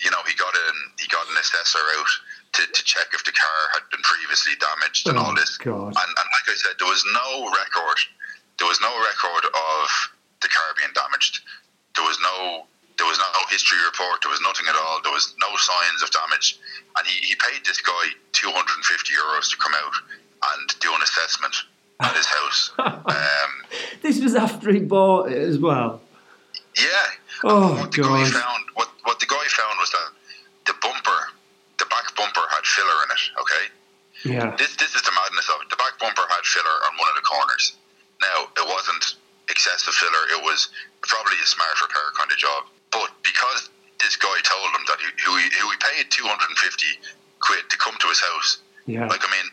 you 0.00 0.10
know, 0.10 0.22
he 0.26 0.34
got 0.34 0.54
an, 0.54 0.76
he 0.98 1.06
got 1.08 1.26
an 1.30 1.36
assessor 1.38 1.78
out 1.98 2.10
to, 2.54 2.62
to 2.72 2.80
check 2.84 3.06
if 3.12 3.24
the 3.24 3.32
car 3.32 3.58
had 3.74 3.82
been 3.90 4.00
previously 4.02 4.52
damaged 4.60 5.08
and 5.08 5.18
Oh, 5.18 5.30
all 5.30 5.34
this. 5.34 5.56
God. 5.58 5.92
And, 5.92 6.10
and 6.10 6.28
like 6.32 6.46
I 6.48 6.54
said, 6.56 6.76
there 6.78 6.88
was 6.88 7.04
no 7.12 7.44
record. 7.52 7.98
There 8.58 8.68
was 8.68 8.80
no 8.80 8.92
record 8.96 9.44
of 9.52 9.86
the 10.40 10.48
car 10.48 10.68
being 10.78 10.92
damaged. 10.94 11.40
There 11.96 12.04
was 12.04 12.18
no 12.22 12.66
there 12.98 13.06
was 13.06 13.18
no 13.18 13.28
history 13.50 13.76
report. 13.84 14.22
There 14.22 14.30
was 14.32 14.40
nothing 14.40 14.64
at 14.70 14.74
all. 14.74 15.00
There 15.04 15.12
was 15.12 15.34
no 15.38 15.48
signs 15.56 16.02
of 16.02 16.10
damage. 16.12 16.58
And 16.96 17.06
he, 17.06 17.26
he 17.26 17.34
paid 17.34 17.60
this 17.66 17.78
guy 17.82 18.08
250 18.32 19.12
euros 19.12 19.50
to 19.50 19.56
come 19.58 19.72
out 19.84 19.92
and 20.56 20.80
do 20.80 20.94
an 20.94 21.02
assessment 21.02 21.54
at 22.00 22.16
his 22.16 22.24
house. 22.24 22.72
um, 22.78 23.50
This 24.00 24.22
was 24.22 24.34
after 24.34 24.72
he 24.72 24.80
bought 24.80 25.30
it 25.30 25.36
as 25.36 25.58
well. 25.58 26.00
Yeah. 26.76 27.06
Oh, 27.44 27.74
what 27.80 27.90
the 27.92 28.02
guy 28.02 28.22
God. 28.24 28.32
found 28.32 28.62
what, 28.74 28.88
what 29.04 29.20
the 29.20 29.26
guy 29.26 29.44
found 29.52 29.76
was 29.78 29.90
that 29.92 30.08
the 30.66 30.74
bumper, 30.80 31.20
the 31.78 31.86
back 31.86 32.14
bumper 32.16 32.44
had 32.50 32.64
filler 32.64 32.98
in 33.04 33.10
it, 33.12 33.22
okay? 33.40 33.64
Yeah. 34.24 34.56
this 34.56 34.74
this 34.76 34.94
is 34.96 35.02
the 35.02 35.12
madness 35.12 35.48
of 35.52 35.60
it. 35.62 35.68
The 35.68 35.76
back 35.76 35.98
bumper 36.00 36.24
had 36.28 36.44
filler 36.48 36.76
on 36.88 36.96
one 36.96 37.08
of 37.12 37.16
the 37.20 37.26
corners. 37.26 37.76
Now 38.20 38.48
it 38.56 38.64
wasn't 38.66 39.16
excessive 39.52 39.92
filler; 39.94 40.24
it 40.32 40.42
was 40.42 40.68
probably 41.04 41.36
a 41.42 41.46
smart 41.46 41.76
repair 41.84 42.08
kind 42.16 42.32
of 42.32 42.38
job. 42.40 42.64
But 42.90 43.12
because 43.22 43.68
this 44.00 44.16
guy 44.16 44.34
told 44.44 44.72
him 44.72 44.84
that 44.88 44.98
he, 45.04 45.08
who 45.20 45.36
he, 45.36 45.46
who 45.60 45.68
he 45.68 45.76
paid 45.84 46.08
two 46.10 46.24
hundred 46.24 46.48
and 46.48 46.58
fifty 46.58 46.88
quid 47.44 47.68
to 47.68 47.76
come 47.76 47.94
to 48.00 48.08
his 48.08 48.20
house, 48.20 48.64
Yeah. 48.88 49.06
like 49.06 49.20
I 49.20 49.30
mean, 49.30 49.52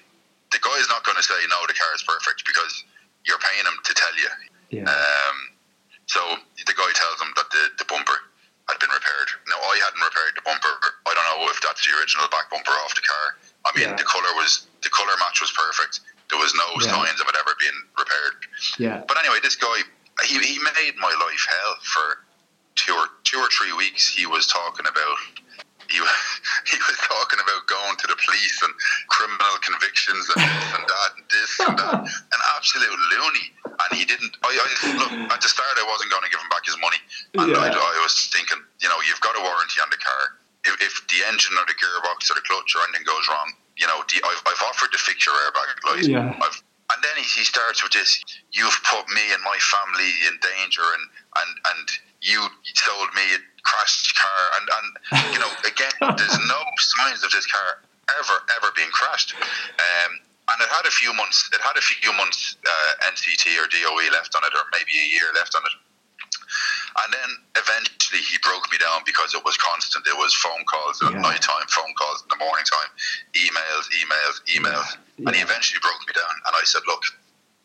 the 0.55 0.59
guy 0.63 0.79
is 0.79 0.87
not 0.87 1.03
going 1.03 1.19
to 1.19 1.23
say 1.27 1.35
no, 1.51 1.59
the 1.67 1.75
car 1.75 1.91
is 1.93 2.01
perfect 2.07 2.47
because 2.47 2.83
you're 3.27 3.39
paying 3.43 3.67
him 3.67 3.75
to 3.83 3.93
tell 3.93 4.15
you. 4.15 4.31
Yeah. 4.79 4.87
Um, 4.87 5.35
so 6.13 6.21
the 6.61 6.75
guy 6.77 6.89
tells 6.93 7.17
him 7.17 7.33
that 7.35 7.49
the, 7.49 7.63
the 7.81 7.85
bumper 7.89 8.13
had 8.69 8.77
been 8.79 8.93
repaired. 8.93 9.29
Now 9.49 9.57
I 9.59 9.75
hadn't 9.81 9.99
repaired 9.99 10.37
the 10.37 10.45
bumper. 10.45 10.71
I 11.09 11.11
don't 11.17 11.25
know 11.33 11.49
if 11.49 11.57
that's 11.65 11.81
the 11.83 11.91
original 11.97 12.29
back 12.29 12.47
bumper 12.53 12.71
off 12.85 12.93
the 12.93 13.01
car. 13.03 13.25
I 13.65 13.69
mean, 13.75 13.89
Yeah. 13.89 13.97
the 13.97 14.05
color 14.07 14.29
was 14.37 14.67
the 14.85 14.93
color 14.93 15.11
match 15.19 15.41
was 15.41 15.51
perfect. 15.51 15.99
There 16.29 16.39
was 16.39 16.53
no 16.55 16.67
Yeah. 16.79 16.93
signs 16.93 17.19
of 17.19 17.27
it 17.27 17.35
ever 17.35 17.53
being 17.59 17.79
repaired. 17.97 18.35
Yeah. 18.77 19.01
But 19.09 19.17
anyway, 19.19 19.41
this 19.41 19.57
guy 19.57 19.81
he, 20.29 20.37
he 20.39 20.59
made 20.61 20.95
my 21.01 21.11
life 21.17 21.43
hell 21.49 21.75
for 21.81 22.23
two 22.75 22.93
or 22.93 23.07
two 23.25 23.39
or 23.39 23.49
three 23.49 23.73
weeks. 23.73 24.07
He 24.07 24.25
was 24.25 24.45
talking 24.47 24.85
about 24.85 25.17
he, 25.93 26.01
he 26.73 26.77
was 26.81 26.97
talking 27.05 27.37
about 27.37 27.61
going 27.69 27.95
to 28.01 28.07
the 28.09 28.17
police 28.17 28.57
and 28.65 28.73
criminal 29.13 29.53
convictions 29.61 30.25
and 30.33 30.41
this 30.41 30.69
and 30.73 30.85
that 30.89 31.09
and 31.13 31.25
this 31.29 31.51
and 31.61 31.75
that. 31.77 31.99
An 32.33 32.41
absolute 32.57 32.97
loony. 33.13 33.53
And 33.69 33.89
he 33.93 34.05
didn't. 34.05 34.33
I, 34.41 34.49
I 34.49 34.67
look 34.97 35.13
at 35.29 35.39
the 35.41 35.49
start. 35.49 35.77
I 35.77 35.85
wasn't 35.85 36.09
going 36.09 36.25
to 36.25 36.31
give 36.33 36.41
him 36.41 36.49
back 36.49 36.65
his 36.65 36.77
money. 36.81 36.97
And 37.37 37.53
I, 37.57 37.69
Yeah. 37.69 37.77
I 37.77 37.99
was 38.01 38.29
thinking, 38.33 38.57
you 38.81 38.89
know, 38.89 38.97
you've 39.05 39.21
got 39.21 39.37
a 39.37 39.41
warranty 39.41 39.77
on 39.81 39.89
the 39.93 40.01
car. 40.01 40.41
If, 40.65 40.79
if 40.81 40.93
the 41.11 41.19
engine 41.29 41.53
or 41.59 41.65
the 41.69 41.77
gearbox 41.77 42.31
or 42.31 42.35
the 42.39 42.45
clutch 42.45 42.73
or 42.73 42.85
anything 42.89 43.05
goes 43.05 43.25
wrong, 43.29 43.53
you 43.77 43.85
know, 43.85 44.01
the, 44.09 44.17
I've, 44.23 44.41
I've 44.49 44.63
offered 44.69 44.93
to 44.93 44.99
fix 45.01 45.25
your 45.25 45.35
airbag 45.35 45.77
light. 45.85 46.07
Yeah. 46.07 46.33
I've, 46.41 46.57
and 46.93 46.99
then 47.01 47.15
he, 47.17 47.25
he 47.25 47.43
starts 47.43 47.81
with 47.81 47.91
this: 47.91 48.21
"You've 48.51 48.77
put 48.85 49.07
me 49.09 49.23
and 49.33 49.41
my 49.41 49.57
family 49.57 50.11
in 50.29 50.37
danger, 50.37 50.83
and 50.83 51.03
and 51.41 51.51
and 51.73 51.85
you 52.21 52.37
sold 52.75 53.09
me 53.15 53.25
crashed 53.63 54.15
car, 54.15 54.41
and 54.59 54.65
and 54.69 54.87
you 55.33 55.39
know, 55.39 55.51
again, 55.67 55.91
there's 56.17 56.39
no 56.47 56.59
signs 56.77 57.23
of 57.23 57.31
this 57.31 57.45
car 57.47 57.81
ever 58.19 58.37
ever 58.59 58.71
being 58.75 58.91
crashed." 58.91 59.33
Um, 59.35 60.11
and 60.51 60.57
it 60.59 60.67
had 60.69 60.85
a 60.85 60.91
few 60.91 61.13
months. 61.15 61.49
It 61.53 61.61
had 61.61 61.77
a 61.77 61.81
few 61.81 62.11
months 62.13 62.57
uh, 62.67 63.09
NCT 63.11 63.55
or 63.57 63.67
DOE 63.71 64.11
left 64.11 64.35
on 64.35 64.43
it, 64.43 64.51
or 64.53 64.63
maybe 64.75 64.91
a 64.99 65.07
year 65.07 65.31
left 65.35 65.55
on 65.55 65.63
it. 65.63 65.75
And 67.03 67.09
then 67.13 67.29
eventually 67.57 68.21
he 68.21 68.37
broke 68.43 68.69
me 68.71 68.77
down 68.77 69.01
because 69.05 69.33
it 69.33 69.41
was 69.43 69.57
constant. 69.57 70.05
It 70.05 70.13
was 70.17 70.33
phone 70.35 70.63
calls 70.69 71.01
at 71.01 71.13
Yeah. 71.13 71.21
night 71.25 71.41
time, 71.41 71.65
phone 71.73 71.93
calls 71.97 72.21
in 72.21 72.27
the 72.29 72.37
morning 72.43 72.65
time, 72.65 72.89
emails, 73.33 73.89
emails, 73.97 74.35
emails. 74.51 74.97
Yeah. 75.17 75.27
And 75.27 75.35
he 75.35 75.41
eventually 75.41 75.79
broke 75.81 76.05
me 76.05 76.13
down. 76.13 76.35
And 76.45 76.53
I 76.55 76.61
said, 76.65 76.83
look, 76.85 77.01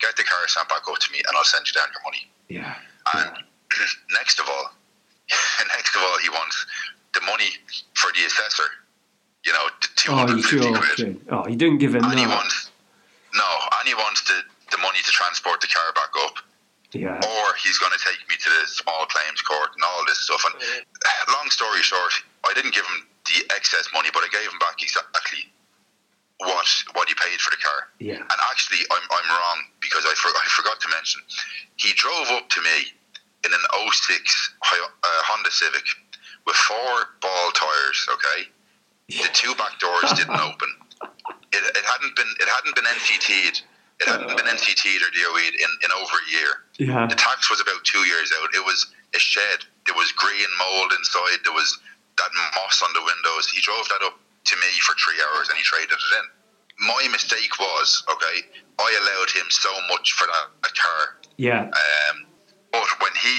get 0.00 0.16
the 0.16 0.24
car 0.24 0.48
sent 0.48 0.68
back 0.70 0.88
up 0.88 0.96
to 0.98 1.12
me 1.12 1.18
and 1.18 1.36
I'll 1.36 1.44
send 1.44 1.66
you 1.66 1.74
down 1.74 1.88
your 1.92 2.02
money. 2.08 2.24
Yeah. 2.48 2.74
And 3.12 3.44
next 4.16 4.40
of 4.40 4.48
all, 4.48 4.72
next 5.76 5.94
of 5.96 6.02
all, 6.02 6.18
he 6.18 6.28
wants 6.30 6.56
the 7.14 7.20
money 7.22 7.50
for 7.94 8.10
the 8.12 8.24
assessor. 8.26 8.68
You 9.46 9.52
know, 9.52 9.66
the 9.80 9.88
Oh, 10.10 10.26
250 10.26 10.72
quid. 10.72 10.96
joking. 10.96 11.20
Oh, 11.30 11.46
you 11.46 11.56
didn't 11.56 11.78
give 11.78 11.94
him 11.94 12.04
And 12.04 12.18
he 12.18 12.24
that. 12.26 12.34
wants, 12.36 12.70
no, 13.34 13.48
and 13.80 13.86
he 13.88 13.94
wants 13.94 14.22
the, 14.24 14.40
the 14.70 14.78
money 14.78 14.98
to 15.04 15.12
transport 15.12 15.60
the 15.60 15.68
car 15.68 15.92
back 15.94 16.12
up 16.26 16.36
Yeah. 16.92 17.16
or 17.20 17.44
he's 17.62 17.78
going 17.78 17.92
to 17.92 18.02
take 18.02 18.18
me 18.28 18.36
to 18.36 18.48
the 18.50 18.66
small 18.66 19.06
claims 19.06 19.40
court 19.42 19.70
and 19.74 19.82
all 19.84 20.04
this 20.06 20.18
stuff. 20.24 20.42
And 20.48 20.54
long 21.34 21.48
story 21.50 21.82
short, 21.82 22.12
I 22.44 22.52
didn't 22.54 22.74
give 22.74 22.84
him 22.86 23.06
the 23.26 23.44
excess 23.54 23.88
money, 23.94 24.08
but 24.12 24.24
I 24.24 24.28
gave 24.32 24.48
him 24.48 24.58
back 24.58 24.80
exactly 24.82 25.44
what 26.38 26.66
what 26.94 27.08
he 27.08 27.14
paid 27.14 27.40
for 27.40 27.50
the 27.50 27.58
car. 27.62 27.88
Yeah. 27.98 28.22
And 28.22 28.38
actually, 28.50 28.78
I'm, 28.90 29.02
I'm 29.10 29.28
wrong 29.28 29.58
because 29.80 30.04
I, 30.06 30.14
for, 30.14 30.28
I 30.28 30.46
forgot 30.50 30.80
to 30.80 30.88
mention 30.90 31.20
he 31.76 31.92
drove 31.94 32.28
up 32.30 32.48
to 32.50 32.60
me 32.62 32.92
in 33.44 33.52
an 33.52 33.64
06 33.92 34.50
uh, 34.62 35.20
Honda 35.28 35.50
Civic 35.50 35.86
with 36.46 36.56
four 36.56 37.14
ball 37.20 37.50
tires. 37.54 38.06
Okay, 38.12 38.50
the 39.08 39.30
two 39.32 39.54
back 39.54 39.78
doors 39.78 40.12
didn't 40.16 40.40
open. 40.48 40.70
It, 41.52 41.62
it 41.64 41.84
hadn't 41.84 42.14
been 42.16 42.32
it 42.40 42.48
hadn't 42.48 42.74
been 42.74 42.84
NCT'd. 42.84 43.62
It 44.00 44.06
hadn't 44.06 44.30
been 44.30 44.46
NCT'd 44.46 45.02
or 45.02 45.10
DOE'd 45.10 45.54
in, 45.58 45.70
in 45.82 45.90
over 45.90 46.16
a 46.22 46.30
year. 46.30 46.52
Yeah. 46.78 47.06
The 47.10 47.18
tax 47.18 47.50
was 47.50 47.60
about 47.60 47.82
two 47.82 48.06
years 48.06 48.30
out. 48.38 48.54
It 48.54 48.64
was 48.64 48.86
a 49.14 49.18
shed. 49.18 49.66
There 49.86 49.96
was 49.98 50.12
green 50.12 50.46
mold 50.54 50.92
inside. 50.94 51.42
There 51.42 51.52
was 51.52 51.78
that 52.18 52.30
moss 52.54 52.82
on 52.82 52.92
the 52.94 53.02
windows. 53.02 53.50
He 53.50 53.60
drove 53.60 53.88
that 53.88 54.06
up 54.06 54.18
to 54.44 54.56
me 54.56 54.70
for 54.86 54.94
three 55.02 55.18
hours 55.18 55.48
and 55.48 55.58
he 55.58 55.64
traded 55.64 55.90
it 55.90 56.12
in. 56.22 56.86
My 56.86 57.08
mistake 57.10 57.58
was, 57.58 58.04
okay, 58.06 58.46
I 58.78 58.88
allowed 59.02 59.30
him 59.30 59.50
so 59.50 59.70
much 59.90 60.12
for 60.12 60.26
that, 60.26 60.46
that 60.62 60.74
car. 60.74 61.18
Yeah. 61.36 61.62
Um, 61.66 62.26
but 62.72 62.88
when 63.02 63.12
he 63.22 63.36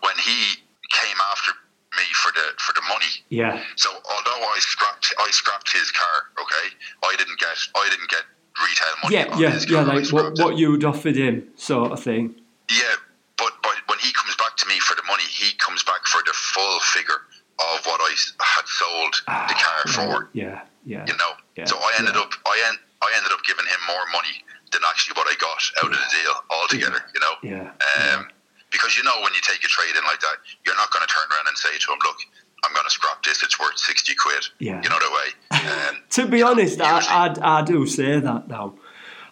when 0.00 0.16
he 0.18 0.56
came 0.92 1.16
after 1.32 1.52
me 1.96 2.04
for 2.14 2.30
the 2.32 2.46
for 2.58 2.72
the 2.74 2.82
money, 2.88 3.12
Yeah. 3.28 3.62
so 3.76 3.90
although 3.90 4.42
I 4.54 4.56
scrapped 4.58 5.14
I 5.18 5.30
scrapped 5.30 5.72
his 5.72 5.90
car, 5.92 6.16
okay, 6.42 6.66
I 7.04 7.16
didn't 7.16 7.38
get 7.38 7.56
I 7.74 7.88
didn't 7.90 8.10
get 8.10 8.22
retail 8.56 8.94
money. 9.02 9.16
Yeah. 9.16 9.38
Yeah. 9.38 9.60
Yeah. 9.68 9.82
Like 9.94 10.08
what, 10.12 10.38
what 10.38 10.56
you'd 10.58 10.84
offered 10.84 11.16
him, 11.16 11.48
sort 11.56 11.92
of 11.92 12.02
thing. 12.02 12.34
Yeah, 12.70 12.96
but, 13.36 13.52
but 13.62 13.76
when 13.86 13.98
he 14.00 14.12
comes 14.12 14.34
back 14.36 14.56
to 14.56 14.66
me 14.66 14.78
for 14.80 14.94
the 14.96 15.02
money, 15.06 15.22
he 15.28 15.52
comes 15.58 15.84
back 15.84 16.04
for 16.06 16.20
the 16.26 16.32
full 16.32 16.80
figure 16.80 17.20
of 17.60 17.84
what 17.86 18.00
I 18.00 18.12
had 18.42 18.66
sold 18.66 19.14
the 19.26 19.54
car 19.54 19.82
Ah, 19.86 19.92
for. 19.94 20.30
Yeah. 20.32 20.62
Yeah. 20.84 21.04
You 21.06 21.16
know, 21.16 21.32
Yeah, 21.56 21.64
so 21.66 21.76
I 21.76 21.92
ended 21.98 22.14
yeah. 22.14 22.22
up 22.22 22.32
I 22.46 22.56
en- 22.68 22.78
I 23.02 23.12
ended 23.16 23.32
up 23.32 23.42
giving 23.44 23.66
him 23.66 23.80
more 23.88 24.04
money 24.12 24.42
than 24.72 24.80
actually 24.88 25.14
what 25.20 25.26
I 25.28 25.34
got 25.38 25.60
out 25.84 25.92
of 25.92 25.98
the 25.98 26.10
deal 26.16 26.34
altogether. 26.50 27.00
You 27.14 27.20
know, 27.20 27.34
Yeah. 27.42 28.16
um, 28.16 28.28
because 28.70 28.96
you 28.96 29.04
know 29.04 29.20
when 29.22 29.32
you 29.34 29.40
take 29.42 29.62
a 29.64 29.68
trade 29.68 29.94
in 29.96 30.04
like 30.04 30.20
that, 30.20 30.36
you're 30.64 30.76
not 30.76 30.90
going 30.92 31.06
to 31.06 31.12
turn 31.12 31.26
around 31.30 31.48
and 31.48 31.56
say 31.56 31.76
to 31.78 31.92
him, 31.92 31.98
"Look, 32.04 32.16
I'm 32.64 32.72
going 32.72 32.84
to 32.84 32.90
scrap 32.90 33.22
this. 33.22 33.42
It's 33.42 33.58
worth 33.58 33.78
sixty 33.78 34.14
quid." 34.14 34.44
Yeah. 34.58 34.82
You 34.82 34.88
know 34.88 34.98
the 34.98 35.10
way. 35.10 35.28
Um, 35.70 36.02
To 36.10 36.26
be 36.26 36.38
you 36.38 36.44
know, 36.44 36.50
honest, 36.52 36.80
I, 36.80 37.00
I, 37.00 37.58
I 37.58 37.62
do 37.62 37.86
say 37.86 38.20
that 38.20 38.48
now. 38.48 38.74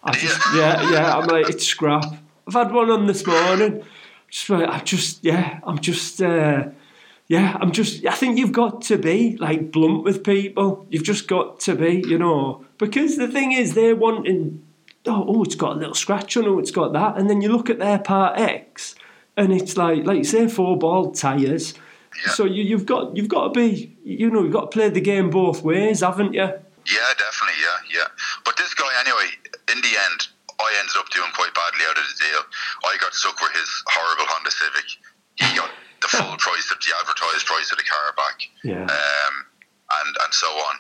I 0.05 0.13
just, 0.13 0.39
yeah, 0.55 0.91
yeah, 0.91 1.17
I'm 1.17 1.27
like, 1.27 1.49
it's 1.49 1.67
scrap. 1.67 2.05
I've 2.47 2.53
had 2.53 2.73
one 2.73 2.91
on 2.91 3.07
this 3.07 3.27
morning. 3.27 3.83
Just 4.29 4.51
like, 4.51 4.69
I 4.69 4.81
just, 4.81 5.25
yeah, 5.25 5.61
I'm 5.65 5.79
just, 5.79 6.21
uh, 6.21 6.69
yeah, 7.27 7.57
I'm 7.59 7.73
just, 7.73 8.05
I 8.05 8.13
think 8.13 8.37
you've 8.37 8.53
got 8.53 8.83
to 8.83 8.99
be 8.99 9.39
like 9.39 9.73
blunt 9.73 10.05
with 10.05 10.23
people. 10.23 10.87
You've 10.91 11.05
just 11.05 11.27
got 11.27 11.59
to 11.61 11.75
be, 11.75 12.05
you 12.07 12.19
know, 12.19 12.67
because 12.77 13.17
the 13.17 13.29
thing 13.29 13.53
is, 13.53 13.73
they're 13.73 13.97
wanting, 13.97 14.63
oh, 15.07 15.25
oh, 15.27 15.43
it's 15.43 15.55
got 15.55 15.77
a 15.77 15.79
little 15.79 15.95
scratch 15.95 16.37
on 16.37 16.45
it, 16.45 16.61
it's 16.61 16.71
got 16.71 16.93
that. 16.93 17.17
And 17.17 17.31
then 17.31 17.41
you 17.41 17.49
look 17.49 17.71
at 17.71 17.79
their 17.79 17.99
part 17.99 18.39
X 18.39 18.97
and 19.37 19.53
it's 19.53 19.77
like, 19.77 20.05
like 20.05 20.19
you 20.19 20.25
say, 20.25 20.49
four 20.49 20.79
ball 20.79 21.13
tyres. 21.13 21.75
Yeah. 22.25 22.33
So 22.33 22.45
you, 22.45 22.63
you've 22.63 22.87
got 22.87 23.17
you've 23.17 23.29
got 23.29 23.53
to 23.53 23.59
be 23.59 23.97
you 24.05 24.31
know 24.31 24.43
you've 24.45 24.53
got 24.53 24.71
to 24.71 24.75
play 24.77 24.89
the 24.89 25.01
game 25.01 25.31
both 25.31 25.63
ways, 25.63 26.01
haven't 26.01 26.33
you? 26.35 26.47
Yeah, 26.87 27.11
definitely. 27.19 27.59
Yeah, 27.59 27.99
yeah. 28.03 28.09
But 28.45 28.57
this 28.57 28.75
guy, 28.75 28.87
anyway, 29.01 29.33
in 29.73 29.81
the 29.81 29.95
end, 29.99 30.21
I 30.61 30.69
ended 30.79 30.95
up 31.01 31.09
doing 31.11 31.33
quite 31.35 31.51
badly 31.57 31.83
out 31.89 31.97
of 31.99 32.05
the 32.07 32.17
deal. 32.23 32.43
I 32.87 32.97
got 33.01 33.15
stuck 33.15 33.41
with 33.41 33.53
his 33.53 33.71
horrible 33.89 34.27
Honda 34.29 34.51
Civic. 34.53 34.87
He 35.41 35.49
got 35.57 35.71
the 36.05 36.09
full 36.15 36.37
price 36.39 36.71
of 36.71 36.79
the 36.85 36.93
advertised 37.01 37.47
price 37.49 37.73
of 37.73 37.79
the 37.81 37.89
car 37.89 38.13
back, 38.15 38.39
Yeah. 38.63 38.85
um, 38.87 39.35
and 40.05 40.13
and 40.23 40.31
so 40.31 40.47
on. 40.47 40.77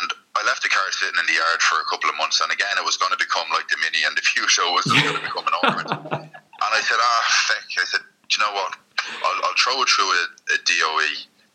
And 0.00 0.08
I 0.40 0.46
left 0.46 0.62
the 0.62 0.70
car 0.72 0.88
sitting 0.94 1.18
in 1.20 1.26
the 1.26 1.36
yard 1.36 1.60
for 1.60 1.76
a 1.82 1.86
couple 1.90 2.08
of 2.08 2.16
months, 2.16 2.40
and 2.40 2.48
again, 2.48 2.78
it 2.80 2.84
was 2.86 2.96
going 2.96 3.12
to 3.12 3.18
become 3.20 3.44
like 3.52 3.68
the 3.68 3.76
Mini 3.82 4.06
and 4.08 4.16
the 4.16 4.22
Few 4.24 4.48
show 4.48 4.72
was 4.72 4.86
going 4.88 5.04
to 5.20 5.20
become 5.20 5.44
an 5.44 5.56
ornament. 5.60 6.32
And 6.70 6.74
I 6.78 6.82
said, 6.84 7.00
ah, 7.00 7.22
feck. 7.48 7.64
I 7.78 7.84
said, 7.84 8.04
do 8.28 8.32
you 8.36 8.40
know 8.44 8.52
what? 8.54 8.76
I'll, 9.24 9.40
I'll 9.50 9.58
throw 9.58 9.80
it 9.82 9.88
through 9.88 10.10
a, 10.10 10.22
a 10.54 10.58
DOE. 10.62 11.12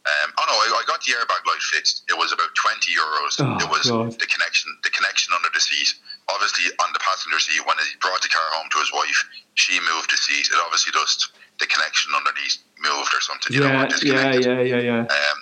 Um, 0.08 0.32
oh 0.40 0.46
no, 0.48 0.56
I, 0.56 0.80
I 0.80 0.84
got 0.88 1.04
the 1.04 1.12
airbag 1.12 1.44
light 1.44 1.64
fixed. 1.76 2.08
It 2.08 2.16
was 2.16 2.32
about 2.32 2.56
twenty 2.56 2.96
euros. 2.96 3.44
Oh, 3.44 3.60
it 3.60 3.68
was 3.68 3.92
God. 3.92 4.16
the 4.16 4.30
connection, 4.32 4.72
the 4.84 4.90
connection 4.96 5.36
under 5.36 5.52
the 5.52 5.60
seat. 5.60 6.00
Obviously, 6.32 6.72
on 6.80 6.96
the 6.96 7.04
passenger 7.04 7.40
seat, 7.44 7.60
when 7.68 7.76
he 7.84 7.92
brought 8.00 8.24
the 8.24 8.32
car 8.32 8.48
home 8.56 8.72
to 8.72 8.80
his 8.80 8.92
wife, 8.96 9.20
she 9.60 9.76
moved 9.84 10.08
the 10.08 10.16
seat. 10.16 10.48
It 10.48 10.60
obviously 10.64 10.96
just 10.96 11.36
the 11.60 11.68
connection 11.68 12.16
underneath 12.16 12.56
moved 12.80 13.12
or 13.12 13.20
something. 13.20 13.52
You 13.52 13.68
know, 13.68 13.84
Yeah, 14.00 14.32
or 14.32 14.40
yeah, 14.40 14.40
yeah, 14.40 14.62
yeah, 14.64 14.80
yeah. 14.80 15.04
Um, 15.12 15.38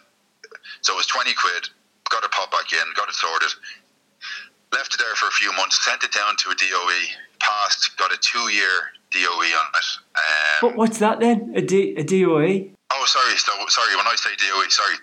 so 0.81 0.93
it 0.93 0.97
was 0.97 1.07
20 1.07 1.33
quid, 1.33 1.69
got 2.09 2.23
it 2.23 2.31
popped 2.31 2.53
back 2.53 2.71
in, 2.73 2.85
got 2.95 3.09
it 3.09 3.15
sorted, 3.15 3.53
left 4.71 4.93
it 4.93 4.97
there 4.97 5.13
for 5.13 5.27
a 5.27 5.35
few 5.35 5.51
months, 5.53 5.83
sent 5.83 6.03
it 6.03 6.13
down 6.13 6.37
to 6.37 6.49
a 6.49 6.55
DOE, 6.55 7.01
passed, 7.39 7.97
got 7.97 8.13
a 8.13 8.17
two 8.17 8.49
year 8.49 8.94
DOE 9.15 9.49
on 9.55 9.67
it. 9.79 9.87
Um, 10.15 10.59
But 10.61 10.75
what's 10.75 10.99
that 10.99 11.19
then? 11.19 11.53
A, 11.55 11.61
D, 11.61 11.95
a 11.95 12.03
DOE? 12.03 12.71
oh, 12.91 13.05
sorry, 13.07 13.35
so, 13.37 13.51
sorry, 13.67 13.95
when 13.95 14.07
I 14.07 14.15
say 14.15 14.29
DOE, 14.35 14.67
sorry, 14.69 14.95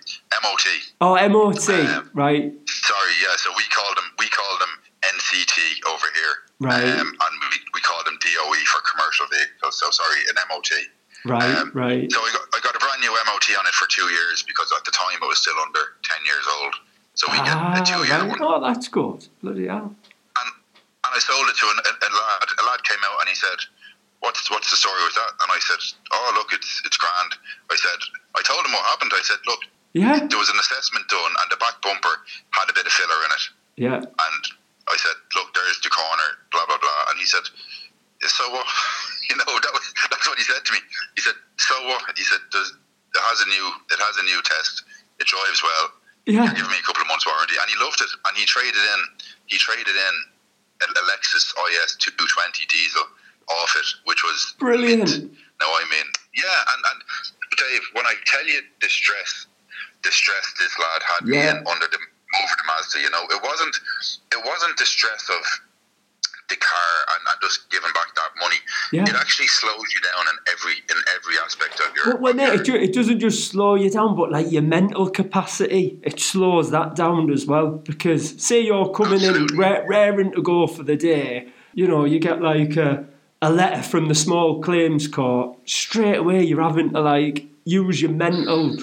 MOT. 0.44 0.64
Oh, 1.00 1.14
MOT, 1.28 1.68
Um, 1.70 2.10
right, 2.14 2.52
Sorry, 2.68 3.14
yeah, 3.24 3.36
so 3.36 3.50
we 3.56 3.64
called 3.72 3.96
them, 3.96 4.08
we 4.18 4.28
called 4.28 4.60
them 4.60 4.72
NCT 5.02 5.56
over 5.88 6.06
here. 6.14 6.34
Right. 6.60 6.98
Um, 7.00 7.08
and 7.08 7.32
we, 7.50 7.56
we 7.74 7.80
called 7.80 8.06
them 8.06 8.18
DOE 8.20 8.60
for 8.70 8.80
commercial 8.92 9.26
vehicles, 9.32 9.78
so 9.78 9.90
sorry, 9.90 10.20
an 10.28 10.36
MOT. 10.48 10.70
right, 11.26 11.56
Um, 11.58 11.70
right. 11.74 12.10
So 12.12 12.20
I 12.20 12.30
got, 12.32 12.42
I 12.54 12.60
got 12.60 12.74
a 12.76 12.78
brand 12.78 13.00
new 13.00 13.10
MOT 13.26 13.46
on 13.58 13.66
it 13.66 13.74
for 13.74 13.86
two 13.88 14.08
years 14.12 14.42
because 14.46 14.72
at 14.76 14.84
the 14.84 14.92
time 14.92 15.18
it 15.22 15.26
was 15.26 15.38
still 15.40 15.58
under 15.60 15.96
10 16.04 16.24
years 16.26 16.44
old. 16.60 16.74
So 17.14 17.28
we 17.30 17.38
Ah, 17.40 17.74
get 17.76 17.88
a 17.88 17.92
two 17.92 18.02
year 18.08 18.20
right. 18.20 18.28
one. 18.28 18.38
Oh, 18.42 18.60
that's 18.60 18.88
good. 18.88 19.26
Bloody 19.42 19.66
hell. 19.68 19.92
And, 20.38 20.48
and 21.04 21.12
I 21.12 21.18
sold 21.18 21.44
it 21.50 21.56
to 21.60 21.66
an, 21.68 21.78
a, 21.84 21.92
a 21.92 22.08
lad. 22.08 22.48
A 22.56 22.64
lad 22.64 22.80
came 22.88 23.02
out 23.04 23.20
and 23.20 23.28
he 23.28 23.34
said, 23.34 23.58
what's, 24.22 24.46
what's 24.50 24.70
the 24.70 24.78
story 24.78 25.02
with 25.02 25.14
that? 25.18 25.32
And 25.42 25.48
I 25.50 25.58
said, 25.60 25.82
oh, 26.14 26.30
look, 26.38 26.54
it's, 26.54 26.80
it's 26.86 26.96
grand. 26.96 27.34
I 27.70 27.76
said, 27.76 28.00
I 28.38 28.42
told 28.46 28.64
him 28.64 28.72
what 28.72 28.86
happened. 28.86 29.10
I 29.14 29.22
said, 29.26 29.42
look, 29.46 29.60
Yeah, 29.92 30.22
there 30.22 30.38
was 30.38 30.48
an 30.48 30.58
assessment 30.62 31.10
done 31.10 31.34
and 31.42 31.48
the 31.50 31.58
back 31.58 31.82
bumper 31.82 32.14
had 32.54 32.70
a 32.70 32.74
bit 32.74 32.86
of 32.86 32.94
filler 32.94 33.20
in 33.26 33.30
it. 33.34 33.44
yeah. 33.76 33.98
And 34.00 34.42
I 34.90 34.96
said, 34.98 35.14
look, 35.34 35.54
there's 35.54 35.78
the 35.82 35.90
corner, 35.90 36.28
blah, 36.50 36.66
blah, 36.66 36.78
blah. 36.78 37.00
And 37.10 37.18
he 37.18 37.26
said, 37.26 37.44
so 38.24 38.46
what? 38.50 38.66
You 39.30 39.38
know, 39.38 39.48
that 39.48 39.72
was, 39.72 39.86
that's 40.12 40.28
what 40.28 40.36
he 40.36 40.44
said 40.44 40.60
to 40.60 40.72
me. 40.76 40.80
He 41.16 41.22
said, 41.24 41.38
so 41.56 41.72
what? 41.88 42.04
He 42.18 42.24
said, 42.26 42.42
Does, 42.52 42.68
it 42.68 43.22
has 43.32 43.40
a 43.40 43.48
new, 43.48 43.66
it 43.88 43.96
has 43.96 44.18
a 44.20 44.24
new 44.28 44.36
test. 44.44 44.84
It 45.16 45.24
drives 45.24 45.62
well. 45.64 45.88
Yeah, 46.28 46.52
Give 46.52 46.68
me 46.68 46.76
a 46.76 46.84
couple 46.84 47.00
of 47.00 47.08
months 47.08 47.24
warranty. 47.24 47.56
And 47.56 47.64
he 47.70 47.76
loved 47.80 48.02
it. 48.04 48.12
And 48.28 48.36
he 48.36 48.44
traded 48.44 48.76
in, 48.76 49.00
he 49.48 49.56
traded 49.56 49.96
in 49.96 50.14
a 50.84 50.86
a 50.90 51.02
Lexus 51.08 51.48
IS 51.54 51.96
220 51.96 52.66
diesel 52.66 53.06
off 53.48 53.74
it, 53.76 53.86
which 54.04 54.22
was 54.24 54.54
Brilliant. 54.58 55.08
mint. 55.10 55.32
Now, 55.60 55.66
I 55.68 55.84
mean, 55.90 56.06
yeah. 56.34 56.72
And, 56.74 56.82
and 56.92 57.02
Dave, 57.58 57.82
when 57.94 58.06
I 58.06 58.14
tell 58.26 58.46
you 58.46 58.60
the 58.80 58.88
stress, 58.88 59.46
the 60.04 60.10
stress 60.10 60.52
this 60.58 60.76
lad 60.78 61.02
had 61.02 61.26
me 61.26 61.36
Yeah. 61.36 61.50
in 61.50 61.56
under 61.66 61.86
the 61.86 61.98
over 62.42 62.54
the 62.56 62.64
Mazda, 62.66 62.98
you 63.00 63.10
know, 63.10 63.24
it 63.30 63.42
wasn't, 63.42 63.76
it 64.32 64.42
wasn't 64.46 64.78
the 64.78 64.86
stress 64.86 65.28
of 65.28 65.44
the 66.48 66.56
car 66.56 66.94
and, 67.14 67.26
and 67.30 67.38
just 67.42 67.70
giving 67.70 67.92
back 67.92 68.14
that 68.16 68.30
money. 68.40 68.56
Yeah. 68.90 69.02
It 69.02 69.14
actually 69.14 69.48
slows 69.48 69.92
you 69.94 70.00
down 70.00 70.24
in 70.28 70.52
every 70.52 70.72
in 70.72 70.96
every 71.14 71.34
aspect 71.44 71.80
of 71.80 71.94
your. 71.94 72.12
But 72.14 72.20
when 72.22 72.40
it, 72.40 72.66
your- 72.66 72.78
it, 72.78 72.92
doesn't 72.94 73.20
just 73.20 73.48
slow 73.48 73.74
you 73.74 73.90
down, 73.90 74.16
but 74.16 74.32
like 74.32 74.50
your 74.50 74.62
mental 74.62 75.10
capacity, 75.10 75.98
it 76.02 76.18
slows 76.20 76.70
that 76.70 76.96
down 76.96 77.30
as 77.30 77.46
well. 77.46 77.68
Because 77.72 78.42
say 78.42 78.60
you're 78.60 78.90
coming 78.92 79.20
in 79.20 79.28
Absolutely. 79.28 79.58
ra- 79.58 79.82
raring 79.86 80.32
to 80.32 80.42
go 80.42 80.66
for 80.66 80.82
the 80.82 80.96
day, 80.96 81.48
you 81.74 81.86
know, 81.86 82.04
you 82.06 82.18
get 82.18 82.40
like 82.40 82.76
a, 82.76 83.04
a 83.42 83.50
letter 83.50 83.82
from 83.82 84.08
the 84.08 84.14
small 84.14 84.62
claims 84.62 85.08
court, 85.08 85.58
straight 85.68 86.16
away 86.16 86.42
you're 86.44 86.62
having 86.62 86.90
to 86.90 87.00
like 87.00 87.46
use 87.64 88.00
your 88.00 88.12
mental 88.12 88.78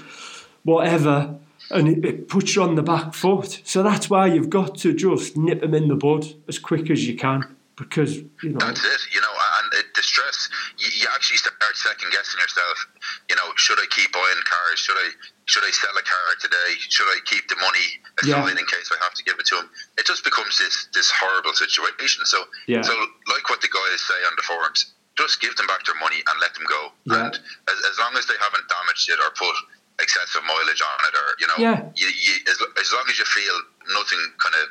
whatever 0.64 1.36
and 1.72 1.88
it, 1.88 2.06
it 2.06 2.28
puts 2.28 2.56
you 2.56 2.64
on 2.64 2.76
the 2.76 2.84
back 2.84 3.14
foot. 3.14 3.62
So 3.64 3.82
that's 3.84 4.10
why 4.10 4.28
you've 4.28 4.50
got 4.50 4.76
to 4.80 4.94
just 4.94 5.38
nip 5.38 5.62
them 5.62 5.74
in 5.74 5.88
the 5.88 5.96
bud 5.96 6.28
as 6.48 6.60
quick 6.60 6.90
as 6.90 7.08
you 7.08 7.16
can 7.16 7.44
because, 7.76 8.18
you 8.18 8.50
know, 8.52 8.60
That's 8.60 8.84
it, 8.84 9.02
you 9.16 9.22
know, 9.22 9.28
and 9.62 9.74
it, 9.74 9.86
stress, 10.04 10.50
you, 10.78 10.90
you 11.00 11.08
actually 11.14 11.38
start 11.38 11.56
second 11.76 12.12
guessing 12.12 12.40
yourself. 12.40 12.88
You 13.30 13.36
know, 13.36 13.54
should 13.56 13.80
I 13.80 13.86
keep 13.90 14.12
buying 14.12 14.44
cars? 14.46 14.80
Should 14.80 14.98
I 14.98 15.10
should 15.50 15.66
I 15.66 15.72
sell 15.74 15.98
a 15.98 16.06
car 16.06 16.28
today? 16.40 16.78
Should 16.94 17.10
I 17.10 17.18
keep 17.26 17.50
the 17.50 17.58
money 17.58 17.88
Yeah. 18.22 18.38
aside 18.46 18.58
in 18.62 18.66
case 18.70 18.88
I 18.94 19.02
have 19.02 19.16
to 19.18 19.24
give 19.26 19.40
it 19.42 19.46
to 19.50 19.56
him? 19.66 19.68
It 19.98 20.06
just 20.06 20.24
becomes 20.24 20.58
this 20.62 20.86
this 20.94 21.10
horrible 21.10 21.54
situation. 21.58 22.22
So, 22.30 22.46
Yeah. 22.70 22.84
so 22.86 22.94
like 23.34 23.50
what 23.50 23.60
the 23.66 23.68
guys 23.74 24.00
say 24.06 24.20
on 24.30 24.34
the 24.38 24.44
forums, 24.46 24.94
just 25.18 25.42
give 25.42 25.56
them 25.58 25.66
back 25.66 25.82
their 25.90 25.98
money 25.98 26.22
and 26.30 26.36
let 26.40 26.54
them 26.54 26.66
go. 26.70 26.94
Yeah. 27.10 27.26
And 27.26 27.34
as, 27.68 27.78
as 27.90 27.98
long 27.98 28.14
as 28.16 28.26
they 28.30 28.38
haven't 28.38 28.70
damaged 28.70 29.10
it 29.10 29.20
or 29.20 29.32
put 29.34 29.56
excessive 30.00 30.44
mileage 30.46 30.82
on 30.86 31.00
it, 31.10 31.14
or 31.18 31.28
you 31.42 31.48
know, 31.50 31.58
Yeah. 31.58 31.78
you, 31.98 32.08
you, 32.08 32.34
as, 32.48 32.58
as 32.80 32.94
long 32.94 33.06
as 33.10 33.18
you 33.18 33.26
feel 33.26 33.58
nothing 33.98 34.22
kind 34.38 34.56
of 34.62 34.70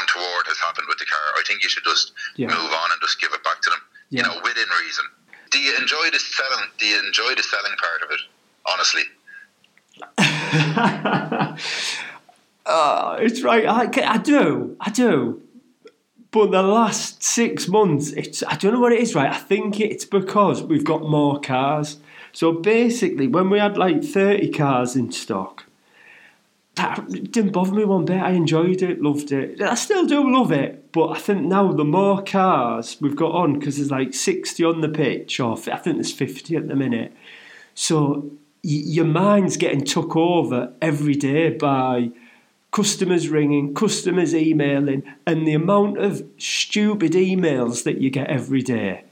untoward 0.00 0.46
has 0.48 0.58
happened 0.58 0.88
with 0.88 0.98
the 0.98 1.06
car, 1.06 1.26
I 1.38 1.42
think 1.46 1.62
you 1.62 1.68
should 1.68 1.84
just 1.84 2.12
Yeah. 2.40 2.48
move 2.48 2.72
on 2.72 2.90
and 2.92 3.00
just 3.04 3.20
give 3.20 3.32
it 3.36 3.44
back 3.44 3.60
to 3.60 3.70
them. 3.70 3.82
Yeah. 4.08 4.22
You 4.22 4.22
know, 4.28 4.36
within 4.42 4.68
reason. 4.80 5.04
Do 5.52 5.58
you 5.60 5.76
enjoy 5.76 6.10
the 6.10 6.18
selling? 6.18 6.66
Do 6.78 6.86
you 6.86 6.98
enjoy 7.04 7.34
the 7.36 7.42
selling 7.44 7.76
part 7.76 8.02
of 8.02 8.10
it? 8.10 8.20
Honestly, 8.66 9.04
Oh, 12.66 13.16
it's 13.20 13.42
right. 13.42 13.66
I, 13.66 13.90
I 14.14 14.18
do. 14.18 14.76
I 14.80 14.90
do. 14.90 15.42
But 16.30 16.50
the 16.50 16.62
last 16.62 17.22
six 17.22 17.68
months, 17.68 18.10
it's 18.10 18.42
I 18.42 18.56
don't 18.56 18.72
know 18.74 18.80
what 18.80 18.92
it 18.92 19.00
is, 19.00 19.14
right? 19.14 19.30
I 19.30 19.38
think 19.38 19.80
it's 19.80 20.04
because 20.04 20.62
we've 20.62 20.84
got 20.84 21.02
more 21.02 21.40
cars. 21.40 21.98
So 22.32 22.50
basically, 22.50 23.28
when 23.28 23.50
we 23.50 23.60
had 23.60 23.78
like 23.78 24.02
30 24.02 24.50
cars 24.50 24.96
in 24.96 25.12
stock, 25.12 25.66
that 26.74 27.08
didn't 27.30 27.52
bother 27.52 27.72
me 27.72 27.84
one 27.84 28.04
bit. 28.04 28.20
I 28.20 28.30
enjoyed 28.30 28.82
it, 28.82 29.00
loved 29.00 29.30
it. 29.30 29.62
I 29.62 29.76
still 29.76 30.06
do 30.06 30.28
love 30.28 30.50
it, 30.50 30.90
but 30.90 31.10
I 31.10 31.18
think 31.20 31.42
now 31.42 31.70
the 31.70 31.84
more 31.84 32.20
cars 32.20 32.96
we've 33.00 33.14
got 33.14 33.30
on, 33.30 33.56
because 33.56 33.76
there's 33.76 33.92
like 33.92 34.12
60 34.12 34.64
on 34.64 34.80
the 34.80 34.88
pitch, 34.88 35.38
or 35.38 35.52
I 35.52 35.76
think 35.76 35.96
there's 35.96 36.12
50 36.12 36.56
at 36.56 36.66
the 36.66 36.74
minute. 36.74 37.12
So 37.76 38.32
your 38.64 39.04
mind's 39.04 39.56
getting 39.56 39.84
took 39.84 40.16
over 40.16 40.72
every 40.80 41.14
day 41.14 41.50
by 41.50 42.10
customers 42.72 43.28
ringing, 43.28 43.74
customers 43.74 44.34
emailing, 44.34 45.04
and 45.26 45.46
the 45.46 45.54
amount 45.54 45.98
of 45.98 46.26
stupid 46.38 47.12
emails 47.12 47.84
that 47.84 48.00
you 48.00 48.10
get 48.10 48.26
every 48.28 48.62
day. 48.62 49.04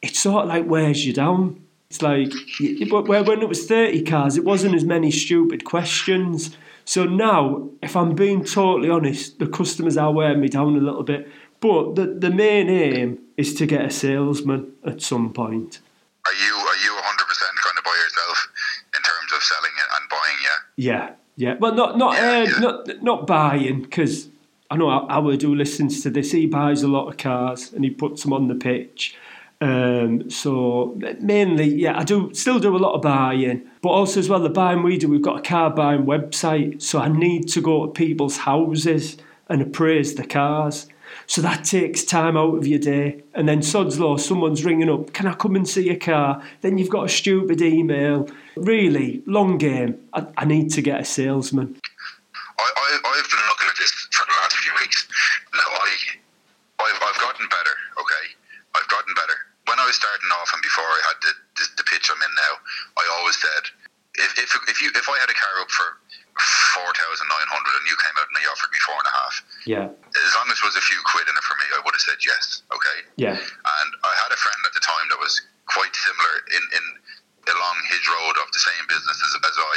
It 0.00 0.16
sort 0.16 0.44
of 0.44 0.48
like 0.48 0.66
wears 0.66 1.04
you 1.04 1.12
down. 1.12 1.60
It's 1.90 2.00
like 2.00 2.32
when 2.60 3.42
it 3.42 3.48
was 3.48 3.66
30 3.66 4.02
cars, 4.04 4.36
it 4.36 4.44
wasn't 4.44 4.76
as 4.76 4.84
many 4.84 5.10
stupid 5.10 5.64
questions. 5.64 6.56
So 6.84 7.04
now, 7.04 7.68
if 7.82 7.96
I'm 7.96 8.14
being 8.14 8.44
totally 8.44 8.88
honest, 8.88 9.38
the 9.38 9.48
customers 9.48 9.96
are 9.96 10.12
wearing 10.12 10.40
me 10.40 10.48
down 10.48 10.76
a 10.76 10.80
little 10.80 11.02
bit. 11.02 11.28
But 11.60 11.96
the, 11.96 12.06
the 12.06 12.30
main 12.30 12.70
aim 12.70 13.18
is 13.36 13.52
to 13.54 13.66
get 13.66 13.84
a 13.84 13.90
salesman 13.90 14.72
at 14.86 15.02
some 15.02 15.32
point. 15.32 15.80
are 16.24 16.32
you 16.32 16.54
are 16.54 16.80
you 16.86 16.94
100 16.94 17.26
percent 17.28 17.52
kind 17.60 17.76
of 17.76 17.84
by 17.84 17.96
yourself 18.00 18.48
in 18.96 19.02
terms 19.02 19.30
of 19.34 19.42
selling 19.42 19.76
it 19.76 19.88
and 20.00 20.08
buying? 20.08 20.20
Yeah. 20.80 21.10
Yeah. 21.36 21.56
Well, 21.60 21.74
not 21.74 21.98
not 21.98 22.14
Yeah, 22.14 22.38
uh, 22.38 22.42
yeah. 22.42 22.58
not 22.58 23.02
not 23.02 23.26
buying 23.26 23.82
because 23.82 24.28
I 24.70 24.76
know 24.76 24.88
Howard 25.08 25.42
who 25.42 25.54
listens 25.54 26.02
to 26.02 26.10
this. 26.10 26.32
He 26.32 26.46
buys 26.46 26.82
a 26.82 26.88
lot 26.88 27.08
of 27.08 27.16
cars 27.18 27.72
and 27.72 27.84
he 27.84 27.90
puts 27.90 28.22
them 28.22 28.32
on 28.32 28.48
the 28.48 28.54
pitch. 28.54 29.14
Um, 29.62 30.30
so 30.30 30.98
mainly, 31.20 31.66
yeah, 31.66 31.98
I 31.98 32.04
do 32.04 32.32
still 32.32 32.58
do 32.58 32.74
a 32.74 32.78
lot 32.78 32.94
of 32.94 33.02
buying, 33.02 33.68
but 33.82 33.90
also 33.90 34.20
as 34.20 34.28
well 34.30 34.40
the 34.40 34.48
buying 34.48 34.82
we 34.82 34.96
do. 34.96 35.08
We've 35.08 35.20
got 35.20 35.38
a 35.38 35.42
car 35.42 35.68
buying 35.68 36.06
website, 36.06 36.80
so 36.80 36.98
I 36.98 37.08
need 37.08 37.48
to 37.48 37.60
go 37.60 37.84
to 37.84 37.92
people's 37.92 38.38
houses 38.38 39.18
and 39.50 39.60
appraise 39.60 40.14
the 40.14 40.26
cars. 40.26 40.86
So 41.26 41.40
that 41.42 41.64
takes 41.64 42.04
time 42.04 42.36
out 42.36 42.56
of 42.56 42.66
your 42.66 42.78
day. 42.78 43.22
And 43.34 43.48
then 43.48 43.62
sod's 43.62 43.98
law, 43.98 44.16
someone's 44.16 44.64
ringing 44.64 44.90
up, 44.90 45.12
can 45.12 45.26
I 45.26 45.34
come 45.34 45.56
and 45.56 45.68
see 45.68 45.86
your 45.86 45.98
car? 45.98 46.42
Then 46.60 46.78
you've 46.78 46.90
got 46.90 47.06
a 47.06 47.08
stupid 47.08 47.60
email. 47.62 48.28
Really, 48.56 49.22
long 49.26 49.58
game. 49.58 50.00
I, 50.12 50.26
I 50.36 50.44
need 50.44 50.70
to 50.72 50.82
get 50.82 51.00
a 51.00 51.04
salesman. 51.04 51.78
I, 52.58 52.62
I 52.62 52.88
I've 52.98 53.30
been 53.30 53.46
looking 53.48 53.68
at 53.68 53.76
this 53.78 53.92
for 54.12 54.26
the 54.26 54.36
last 54.42 54.56
few 54.56 54.72
weeks. 54.80 55.08
Now 55.54 55.70
I 55.70 55.88
I've, 56.80 57.00
I've 57.02 57.20
gotten 57.20 57.46
better. 57.48 57.76
Okay, 58.00 58.24
I've 58.74 58.88
gotten 58.88 59.14
better. 59.14 59.38
When 59.68 59.78
I 59.78 59.86
was 59.86 59.96
starting 59.96 60.28
off 60.34 60.50
and 60.52 60.62
before 60.62 60.84
I 60.84 61.00
had 61.08 61.18
the, 61.22 61.32
the, 61.56 61.64
the 61.78 61.84
pitch 61.84 62.10
I'm 62.10 62.20
in 62.20 62.32
now, 62.34 62.54
I 62.98 63.04
always 63.20 63.36
said 63.40 63.64
if 64.16 64.30
if 64.38 64.50
if 64.68 64.82
you 64.82 64.90
if 64.94 65.06
I 65.08 65.16
had 65.18 65.30
a 65.30 65.36
car 65.36 65.54
up 65.62 65.70
for 65.70 65.88
four 66.74 66.88
thousand 66.94 67.26
nine 67.28 67.48
hundred 67.50 67.74
and 67.78 67.86
you 67.90 67.96
came 67.98 68.14
out 68.18 68.26
and 68.30 68.36
you 68.42 68.48
offered 68.50 68.70
me 68.72 68.80
four 68.86 68.98
and 68.98 69.08
a 69.10 69.14
half, 69.24 69.34
Yeah, 69.66 69.86
as 69.90 70.32
long 70.38 70.46
as 70.50 70.56
there 70.62 70.68
was 70.70 70.78
a 70.78 70.84
few 70.86 70.98
quid 71.10 71.26
in 71.26 71.34
it 71.34 71.44
for 71.44 71.56
me, 71.60 71.66
I 71.74 71.80
would 71.82 71.94
have 71.94 72.04
said 72.04 72.20
yes. 72.24 72.62
Okay. 72.70 72.98
yeah, 73.18 73.36
And 73.36 73.90
I 74.06 74.12
had 74.22 74.30
a 74.32 74.38
friend 74.38 74.60
at 74.66 74.74
the 74.74 74.82
time 74.84 75.06
that 75.10 75.18
was 75.20 75.34
quite 75.66 75.92
similar 75.94 76.34
in, 76.54 76.62
in 76.78 76.84
along 77.50 77.76
his 77.90 78.02
road 78.06 78.36
of 78.42 78.46
the 78.54 78.62
same 78.62 78.84
business 78.86 79.18
as, 79.18 79.32
as 79.42 79.56
I. 79.58 79.74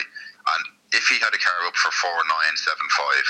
And 0.58 0.64
if 0.94 1.08
he 1.08 1.18
had 1.24 1.34
a 1.34 1.42
car 1.42 1.60
up 1.70 1.76
for 1.80 1.90
four 1.98 2.18
nine 2.28 2.56
seven 2.60 2.88
five, 2.94 3.26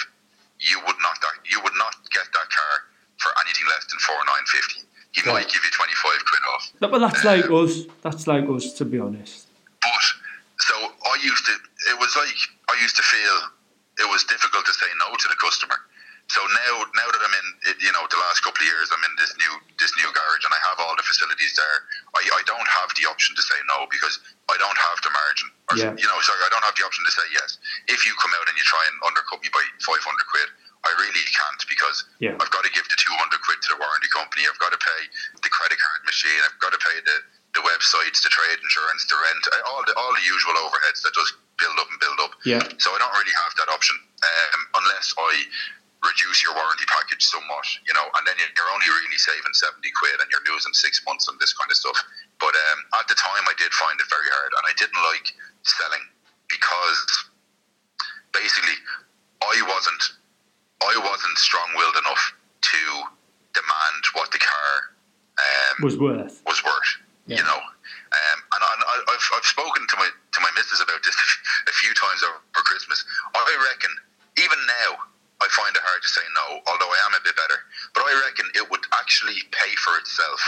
you 0.59 0.79
would 0.87 0.99
not 1.03 1.15
that 1.21 1.35
you 1.47 1.59
would 1.63 1.75
not 1.77 1.93
get 2.11 2.27
that 2.33 2.47
car 2.49 2.73
for 3.21 3.31
anything 3.45 3.67
less 3.69 3.85
than 3.87 3.99
four 4.03 4.19
nine 4.25 4.45
fifty. 4.49 4.81
He 5.13 5.21
Yeah. 5.23 5.33
might 5.37 5.47
give 5.51 5.61
you 5.63 5.71
twenty 5.71 5.93
five 6.01 6.19
quid 6.25 6.43
off. 6.53 6.63
But 6.81 6.99
that's 6.99 7.23
like 7.23 7.45
um, 7.47 7.63
us. 7.63 7.85
That's 8.01 8.25
like 8.27 8.47
us, 8.49 8.73
to 8.81 8.83
be 8.85 8.99
honest. 8.99 9.47
But 9.81 10.05
so 10.63 10.75
I 11.11 11.15
used 11.21 11.43
to. 11.47 11.53
It 11.91 11.97
was 11.99 12.11
like 12.15 12.37
I 12.71 12.75
used 12.81 12.95
to 12.95 13.03
feel 13.05 13.35
it 13.99 14.07
was 14.09 14.23
difficult 14.25 14.65
to 14.65 14.73
say 14.73 14.87
no 14.97 15.11
to 15.13 15.27
the 15.29 15.37
customer. 15.37 15.77
So 16.31 16.39
now, 16.39 16.87
now 16.95 17.07
that 17.11 17.19
I'm 17.19 17.35
in, 17.35 17.47
it- 17.67 17.81
you 17.83 17.91
know, 17.91 18.07
the 18.07 18.15
last 18.15 18.41
couple 18.47 18.63
of 18.63 18.67
years, 18.71 18.87
I'm 18.95 19.03
in 19.03 19.13
this 19.19 19.35
new 19.35 19.53
this 19.75 19.91
new 19.99 20.07
garage, 20.15 20.43
and 20.47 20.55
I 20.55 20.61
have 20.71 20.79
all 20.79 20.95
the 20.95 21.03
facilities 21.03 21.51
there. 21.59 21.77
I, 22.15 22.21
I 22.39 22.41
don't 22.47 22.69
have 22.79 22.89
the 22.95 23.05
option 23.11 23.35
to 23.35 23.43
say 23.43 23.59
no 23.67 23.83
because 23.91 24.23
I 24.47 24.55
don't 24.55 24.79
have 24.87 24.97
the 25.03 25.11
margin. 25.11 25.47
Or, 25.67 25.73
Yeah. 25.75 25.91
You 25.99 26.07
know, 26.07 26.17
sorry, 26.23 26.39
I 26.47 26.49
don't 26.49 26.63
have 26.63 26.79
the 26.79 26.87
option 26.87 27.03
to 27.03 27.11
say 27.11 27.27
yes. 27.35 27.59
If 27.91 28.07
you 28.07 28.15
come 28.23 28.31
out 28.39 28.47
and 28.47 28.55
you 28.55 28.63
try 28.63 28.79
and 28.87 28.95
undercut 29.03 29.43
me 29.43 29.51
by 29.51 29.61
500 29.83 29.99
quid, 30.31 30.47
I 30.87 30.91
really 30.99 31.23
can't 31.27 31.61
because 31.67 32.07
Yeah. 32.23 32.39
I've 32.39 32.51
got 32.55 32.63
to 32.63 32.71
give 32.71 32.87
the 32.87 32.95
200 33.03 33.43
quid 33.43 33.59
to 33.67 33.69
the 33.75 33.79
warranty 33.83 34.07
company. 34.15 34.47
I've 34.47 34.59
got 34.63 34.71
to 34.71 34.79
pay 34.79 35.01
the 35.43 35.51
credit 35.51 35.75
card 35.79 36.01
machine. 36.07 36.39
I've 36.47 36.55
got 36.63 36.71
to 36.71 36.79
pay 36.79 36.97
the, 37.03 37.15
the 37.53 37.61
websites, 37.61 38.21
the 38.25 38.29
trade 38.33 38.57
insurance, 38.57 39.05
the 39.09 39.17
rent, 39.17 39.43
uh, 39.53 39.69
all 39.69 39.81
the 39.85 39.93
all 39.93 40.11
the 40.13 40.25
usual 40.25 40.57
overheads 40.65 41.05
that 41.05 41.13
just 41.13 41.37
build 41.61 41.77
up 41.77 41.87
and 41.89 41.99
build 42.01 42.19
up. 42.25 42.33
Yeah. 42.45 42.63
So 42.81 42.89
I 42.93 42.97
don't 42.97 43.13
really 43.13 43.35
have 43.45 43.53
that 43.61 43.69
option 43.69 43.95
um, 44.25 44.61
unless 44.81 45.13
I 45.17 45.31
reduce 46.03 46.43
your 46.43 46.51
warranty 46.57 46.83
package 46.91 47.23
somewhat, 47.23 47.63
you 47.87 47.93
know, 47.95 48.03
and 48.19 48.27
then 48.27 48.35
you're 48.35 48.71
only 48.75 48.89
really 48.91 49.15
saving 49.15 49.55
70 49.55 49.79
quid 49.95 50.19
and 50.19 50.27
you're 50.27 50.43
losing 50.51 50.75
six 50.75 50.99
months 51.07 51.31
on 51.31 51.39
this 51.39 51.55
kind 51.55 51.71
of 51.71 51.77
stuff. 51.79 51.95
But 52.43 52.51
um, 52.51 52.79
at 52.99 53.07
the 53.07 53.15
time, 53.15 53.39
I 53.47 53.55
did 53.55 53.71
find 53.71 53.95
it 53.95 54.07
very 54.11 54.27
hard 54.27 54.51
and 54.51 54.63
I 54.67 54.73
didn't 54.75 54.99
like 55.13 55.31
selling 55.63 56.03
because 56.51 57.07
basically 58.35 58.75
I 59.41 59.55
wasn't 59.69 60.03
I 60.83 60.93
wasn't 60.99 61.37
strong-willed 61.37 61.95
enough 62.03 62.23
to 62.61 62.79
demand 63.55 64.03
what 64.13 64.31
the 64.31 64.39
car 64.43 64.71
um, 65.39 65.75
Was 65.87 65.97
worth. 65.97 66.41
was 66.45 66.59
worth. 66.65 66.91
Yeah. 67.25 67.39
You 67.39 67.45
know, 67.47 67.55
um, 67.55 68.39
and 68.51 68.61
I, 68.67 68.71
I- 68.83 69.05
I've, 69.15 69.25
I've 69.39 69.47
spoken 69.47 69.87
to 69.87 69.95
my 69.95 70.09
to 70.11 70.39
my 70.43 70.51
missus 70.59 70.81
about 70.83 70.99
this 71.07 71.15
a 71.71 71.73
few 71.73 71.93
times 71.95 72.19
over 72.23 72.39
Christmas. 72.67 72.99
I 73.35 73.47
reckon 73.71 73.91
even 74.43 74.59
now 74.83 74.99
I 75.39 75.47
find 75.55 75.71
it 75.75 75.81
hard 75.83 76.01
to 76.03 76.07
say 76.11 76.23
no, 76.35 76.59
although 76.67 76.91
I 76.91 76.99
am 77.07 77.15
a 77.15 77.23
bit 77.23 77.35
better. 77.39 77.59
But 77.95 78.03
I 78.07 78.13
reckon 78.27 78.51
it 78.59 78.67
would 78.69 78.83
actually 78.99 79.39
pay 79.55 79.71
for 79.79 79.95
itself 80.03 80.39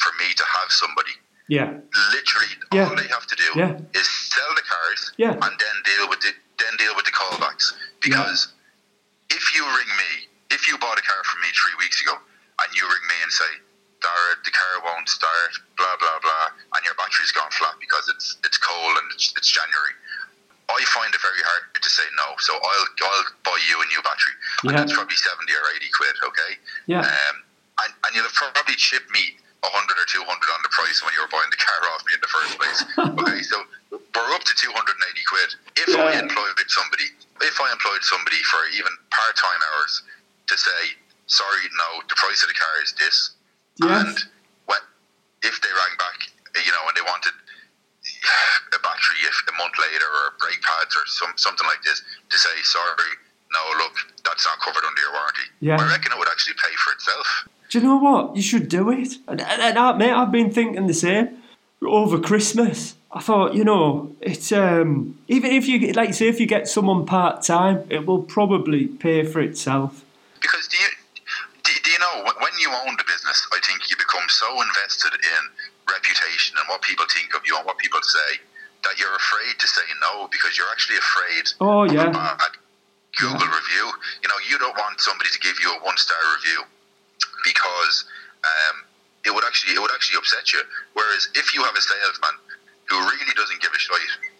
for 0.00 0.12
me 0.18 0.32
to 0.32 0.44
have 0.56 0.72
somebody. 0.72 1.12
Yeah. 1.52 1.68
Literally, 2.16 2.54
Yeah. 2.72 2.88
all 2.88 2.96
they 2.96 3.08
have 3.12 3.26
to 3.28 3.36
do 3.36 3.48
Yeah. 3.56 3.76
is 3.92 4.08
sell 4.32 4.48
the 4.56 4.62
cars 4.64 5.12
Yeah. 5.20 5.32
and 5.36 5.52
then 5.60 5.74
deal 5.84 6.08
with 6.08 6.20
the 6.24 6.32
then 6.58 6.76
deal 6.80 6.96
with 6.96 7.04
the 7.04 7.12
callbacks. 7.12 7.72
Because 8.00 8.48
if 9.28 9.54
you 9.54 9.64
ring 9.66 9.90
me, 10.00 10.28
if 10.50 10.64
you 10.68 10.78
bought 10.78 10.96
a 10.98 11.02
car 11.04 11.20
from 11.24 11.40
me 11.44 11.48
three 11.52 11.76
weeks 11.78 12.00
ago, 12.00 12.16
and 12.16 12.68
you 12.76 12.84
ring 12.88 13.04
me 13.08 13.18
and 13.22 13.32
say, 13.32 13.50
Dara, 14.02 14.34
the 14.44 14.50
car 14.50 14.74
won't 14.84 15.08
start, 15.08 15.52
blah 15.78 15.96
blah 15.98 16.18
blah, 16.20 16.46
and 16.76 16.80
your 16.84 16.94
battery's 16.98 17.32
gone 17.32 17.50
flat 17.54 17.78
because 17.80 18.06
it's 18.10 18.36
it's 18.44 18.58
cold 18.58 18.94
and 18.98 19.06
it's, 19.14 19.32
it's 19.38 19.48
January. 19.50 19.94
I 20.70 20.80
find 20.94 21.12
it 21.12 21.20
very 21.20 21.42
hard 21.44 21.68
to 21.76 21.90
say 21.90 22.06
no, 22.16 22.34
so 22.42 22.54
I'll 22.56 22.86
I'll 23.06 23.26
buy 23.44 23.58
you 23.68 23.76
a 23.82 23.86
new 23.92 24.02
battery, 24.02 24.34
and 24.66 24.72
Yeah. 24.74 24.78
that's 24.82 24.94
probably 24.94 25.16
seventy 25.16 25.52
or 25.54 25.64
eighty 25.76 25.90
quid, 25.94 26.14
okay? 26.22 26.52
Yeah. 26.86 27.04
Um, 27.06 27.36
and, 27.86 27.90
and 28.06 28.10
you'll 28.14 28.30
probably 28.36 28.74
chip 28.76 29.02
me 29.10 29.36
a 29.62 29.70
hundred 29.70 29.96
or 29.98 30.06
two 30.10 30.22
hundred 30.26 30.50
on 30.54 30.60
the 30.66 30.72
price 30.74 31.02
when 31.02 31.12
you 31.14 31.20
were 31.22 31.30
buying 31.30 31.50
the 31.50 31.60
car 31.60 31.78
off 31.94 32.02
me 32.06 32.14
in 32.14 32.22
the 32.22 32.30
first 32.32 32.52
place. 32.58 32.78
okay, 33.22 33.40
so 33.42 33.62
we're 33.94 34.32
up 34.34 34.42
to 34.48 34.54
two 34.58 34.72
hundred 34.72 34.96
and 34.98 35.06
eighty 35.12 35.24
quid. 35.28 35.50
If 35.86 35.90
I 35.94 36.16
Yeah. 36.18 36.24
employed 36.26 36.56
somebody, 36.72 37.06
if 37.42 37.56
I 37.60 37.68
employed 37.70 38.02
somebody 38.02 38.40
for 38.48 38.60
even 38.74 38.92
part 39.12 39.34
time 39.36 39.60
hours 39.74 40.02
to 40.48 40.56
say, 40.56 40.96
sorry, 41.26 41.64
no, 41.76 42.02
the 42.08 42.16
price 42.16 42.42
of 42.42 42.48
the 42.48 42.58
car 42.58 42.74
is 42.82 42.92
this, 42.96 43.36
Yes. 43.80 44.06
and 44.06 44.16
when, 44.66 44.82
if 45.42 45.60
they 45.62 45.68
rang 45.72 45.94
back, 45.98 46.18
you 46.54 46.72
know, 46.72 46.84
and 46.88 46.96
they 46.96 47.02
wanted 47.06 47.32
a 48.74 48.78
battery 48.82 49.18
if 49.26 49.36
a 49.48 49.52
month 49.58 49.74
later 49.78 50.06
or 50.06 50.34
brake 50.40 50.60
pads 50.62 50.94
or 50.96 51.02
some 51.06 51.30
something 51.36 51.66
like 51.66 51.82
this 51.84 52.02
to 52.30 52.38
say 52.38 52.50
sorry 52.62 53.10
no 53.52 53.78
look 53.84 53.94
that's 54.24 54.44
not 54.46 54.58
covered 54.60 54.84
under 54.86 55.00
your 55.00 55.12
warranty 55.12 55.46
Yeah. 55.60 55.76
I 55.80 55.88
reckon 55.88 56.12
it 56.12 56.18
would 56.18 56.28
actually 56.28 56.54
pay 56.54 56.74
for 56.76 56.92
itself 56.92 57.48
Do 57.70 57.78
you 57.78 57.84
know 57.84 57.96
what? 57.96 58.36
You 58.36 58.42
should 58.42 58.68
do 58.68 58.90
it. 58.90 59.14
And, 59.28 59.40
and, 59.40 59.76
and 59.78 59.98
mate, 59.98 60.10
I've 60.12 60.32
been 60.32 60.50
thinking 60.50 60.86
the 60.86 60.94
same 60.94 61.38
over 61.84 62.18
Christmas. 62.20 62.94
I 63.10 63.20
thought, 63.20 63.54
you 63.54 63.64
know, 63.64 64.14
it's 64.20 64.52
um, 64.52 65.18
even 65.28 65.50
if 65.52 65.66
you 65.68 65.78
get- 65.78 65.96
like 65.96 66.14
say 66.14 66.28
if 66.28 66.38
you 66.40 66.46
get 66.46 66.66
someone 66.68 67.04
part 67.06 67.42
time, 67.42 67.84
it 67.90 68.06
will 68.06 68.22
probably 68.22 68.86
pay 68.86 69.24
for 69.24 69.40
itself. 69.40 70.04
because 70.40 70.66
do 70.68 70.76
you 70.78 70.88
do, 71.82 71.90
you 71.90 71.98
know 71.98 72.24
when 72.40 72.54
you 72.58 72.70
own 72.86 72.96
the 72.96 73.04
business 73.04 73.46
I 73.52 73.60
think 73.66 73.90
you 73.90 73.96
become 73.96 74.26
so 74.28 74.48
invested 74.62 75.14
in 75.14 75.42
reputation 75.88 76.56
and 76.58 76.66
what 76.68 76.82
people 76.82 77.06
think 77.12 77.34
of 77.34 77.42
you 77.46 77.56
and 77.56 77.66
what 77.66 77.78
people 77.78 78.00
say 78.02 78.40
that 78.84 78.98
you're 78.98 79.14
afraid 79.14 79.58
to 79.58 79.66
say 79.68 79.82
no 80.00 80.28
because 80.28 80.58
you're 80.58 80.70
actually 80.70 80.98
afraid 80.98 81.44
Oh 81.60 81.84
of 81.84 81.92
yeah, 81.92 82.10
Google 83.18 83.46
review. 83.46 83.86
You 84.22 84.28
know, 84.28 84.40
you 84.48 84.58
don't 84.58 84.76
want 84.76 85.00
somebody 85.00 85.30
to 85.30 85.38
give 85.40 85.58
you 85.60 85.70
a 85.72 85.78
one 85.84 85.96
star 85.96 86.18
review 86.36 86.64
because 87.44 88.04
um, 88.44 88.84
it 89.24 89.34
would 89.34 89.44
actually 89.44 89.74
it 89.74 89.80
would 89.80 89.92
actually 89.92 90.18
upset 90.18 90.52
you. 90.52 90.62
Whereas 90.94 91.28
if 91.34 91.54
you 91.54 91.62
have 91.64 91.76
a 91.76 91.80
salesman 91.80 92.36
who 92.88 92.98
really 92.98 93.34
doesn't 93.36 93.60
give 93.60 93.72
a 93.74 93.78
shit, 93.78 93.92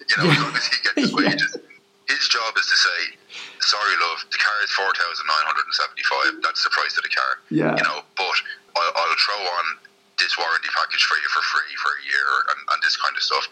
you 0.08 0.16
know, 0.18 0.30
as 0.30 0.38
long 0.40 0.56
as 0.56 0.66
he 0.66 0.76
gets 0.82 1.00
his 1.00 1.12
Yeah. 1.62 1.71
His 2.08 2.26
job 2.28 2.56
is 2.56 2.66
to 2.66 2.76
say, 2.76 3.00
"Sorry, 3.60 3.94
love, 4.02 4.24
the 4.30 4.38
car 4.38 4.58
is 4.64 4.70
four 4.74 4.90
thousand 4.94 5.26
nine 5.26 5.46
hundred 5.46 5.66
and 5.66 5.76
seventy 5.76 6.04
five. 6.06 6.32
That's 6.42 6.62
the 6.64 6.70
price 6.70 6.96
of 6.98 7.04
the 7.06 7.12
car." 7.12 7.32
Yeah. 7.50 7.74
You 7.76 7.84
know, 7.84 8.02
but 8.16 8.36
I'll, 8.76 8.92
I'll 8.96 9.16
throw 9.18 9.38
on 9.38 9.66
this 10.18 10.38
warranty 10.38 10.70
package 10.70 11.02
for 11.04 11.16
you 11.18 11.28
for 11.32 11.42
free 11.42 11.74
for 11.82 11.90
a 11.98 12.02
year 12.06 12.30
and, 12.54 12.60
and 12.70 12.78
this 12.84 12.94
kind 13.00 13.14
of 13.16 13.22
stuff. 13.22 13.42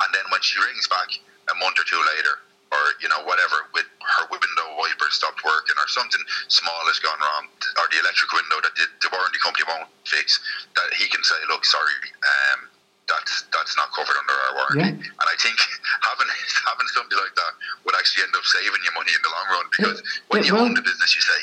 And 0.00 0.08
then 0.14 0.24
when 0.32 0.40
she 0.40 0.56
rings 0.62 0.88
back 0.88 1.10
a 1.52 1.54
month 1.60 1.76
or 1.76 1.84
two 1.84 2.00
later, 2.16 2.40
or 2.72 2.82
you 3.00 3.08
know 3.12 3.22
whatever, 3.28 3.68
with 3.76 3.86
her 3.86 4.24
window 4.30 4.66
wiper 4.78 5.08
stopped 5.10 5.44
working, 5.44 5.76
or 5.78 5.88
something 5.88 6.22
small 6.48 6.80
has 6.88 6.98
gone 7.00 7.18
wrong, 7.20 7.48
or 7.78 7.86
the 7.92 8.00
electric 8.00 8.32
window 8.32 8.58
that 8.64 8.74
the, 8.74 8.86
the 9.04 9.10
warranty 9.12 9.38
company 9.40 9.64
won't 9.68 9.90
fix, 10.08 10.40
that 10.74 10.90
he 10.96 11.06
can 11.08 11.22
say, 11.22 11.38
"Look, 11.48 11.64
sorry." 11.64 11.98
Um, 12.24 12.72
that's 13.08 13.44
that's 13.52 13.76
not 13.76 13.92
covered 13.92 14.16
under 14.16 14.32
our 14.32 14.52
warranty, 14.56 14.96
Yeah. 14.96 15.18
and 15.20 15.26
I 15.28 15.36
think 15.40 15.56
having 16.08 16.28
having 16.66 16.88
somebody 16.96 17.16
like 17.20 17.34
that 17.36 17.52
would 17.84 17.96
actually 17.96 18.24
end 18.24 18.34
up 18.36 18.44
saving 18.48 18.80
you 18.84 18.92
money 18.96 19.12
in 19.12 19.20
the 19.22 19.32
long 19.32 19.46
run 19.52 19.66
because 19.72 19.98
when 20.28 20.40
it 20.42 20.48
you 20.48 20.54
will. 20.56 20.64
own 20.64 20.74
the 20.74 20.82
business, 20.82 21.12
you 21.14 21.22
say, 21.22 21.40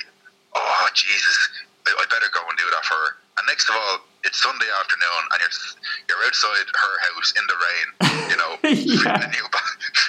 "Oh 0.58 0.86
Jesus, 0.94 1.38
I, 1.86 1.94
I 2.02 2.04
better 2.10 2.30
go 2.34 2.42
and 2.50 2.58
do 2.58 2.66
that 2.74 2.86
for 2.86 2.96
her." 2.98 3.12
And 3.38 3.48
next 3.48 3.70
of 3.70 3.76
all, 3.78 4.04
it's 4.26 4.38
Sunday 4.42 4.70
afternoon, 4.82 5.22
and 5.34 5.38
you're 5.42 5.56
you're 6.10 6.22
outside 6.26 6.68
her 6.68 6.94
house 7.10 7.30
in 7.38 7.44
the 7.48 7.58
rain, 7.58 7.88
you 8.34 8.38
know, 8.42 8.52
Yeah. 8.66 9.18
fitting 9.22 9.24
a 9.24 9.30
new 9.32 9.46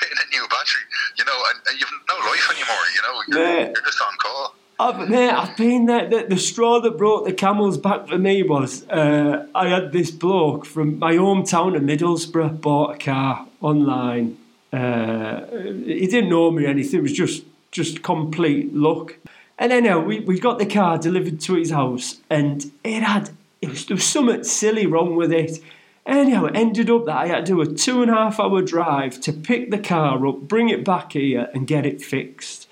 fitting 0.00 0.20
a 0.24 0.26
new 0.32 0.44
battery, 0.48 0.84
you 1.20 1.24
know, 1.28 1.38
and, 1.52 1.58
and 1.68 1.74
you've 1.80 1.92
no 2.08 2.16
life 2.28 2.48
anymore, 2.50 2.84
you 2.96 3.02
know, 3.04 3.14
you're, 3.28 3.40
you're 3.76 3.84
just 3.86 4.00
on 4.00 4.12
call. 4.18 4.56
I've, 4.82 5.08
mate, 5.08 5.30
I've 5.30 5.56
been 5.56 5.86
there. 5.86 6.08
The, 6.08 6.26
the 6.28 6.36
straw 6.36 6.80
that 6.80 6.98
broke 6.98 7.24
the 7.24 7.32
camel's 7.32 7.78
back 7.78 8.08
for 8.08 8.18
me 8.18 8.42
was 8.42 8.88
uh, 8.88 9.46
I 9.54 9.68
had 9.68 9.92
this 9.92 10.10
bloke 10.10 10.66
from 10.66 10.98
my 10.98 11.12
hometown 11.12 11.76
of 11.76 11.82
Middlesbrough 11.82 12.60
bought 12.60 12.96
a 12.96 12.98
car 12.98 13.46
online. 13.60 14.38
Uh, 14.72 15.46
he 15.84 16.06
didn't 16.08 16.30
know 16.30 16.50
me 16.50 16.64
or 16.64 16.68
anything. 16.68 16.98
It 16.98 17.02
was 17.02 17.12
just 17.12 17.44
just 17.70 18.02
complete 18.02 18.74
luck. 18.74 19.16
And 19.56 19.72
anyhow, 19.72 20.00
we, 20.00 20.18
we 20.20 20.40
got 20.40 20.58
the 20.58 20.66
car 20.66 20.98
delivered 20.98 21.40
to 21.42 21.54
his 21.54 21.70
house, 21.70 22.18
and 22.28 22.72
it 22.82 23.04
had 23.04 23.30
it 23.60 23.68
was 23.68 23.86
there 23.86 23.94
was 23.94 24.04
something 24.04 24.42
silly 24.42 24.86
wrong 24.86 25.14
with 25.14 25.32
it. 25.32 25.62
Anyhow, 26.04 26.46
it 26.46 26.56
ended 26.56 26.90
up 26.90 27.04
that 27.06 27.16
I 27.16 27.26
had 27.28 27.46
to 27.46 27.52
do 27.52 27.60
a 27.60 27.66
two 27.66 28.02
and 28.02 28.10
a 28.10 28.14
half 28.14 28.40
hour 28.40 28.62
drive 28.62 29.20
to 29.20 29.32
pick 29.32 29.70
the 29.70 29.78
car 29.78 30.26
up, 30.26 30.40
bring 30.40 30.68
it 30.70 30.84
back 30.84 31.12
here, 31.12 31.48
and 31.54 31.68
get 31.68 31.86
it 31.86 32.02
fixed. 32.02 32.66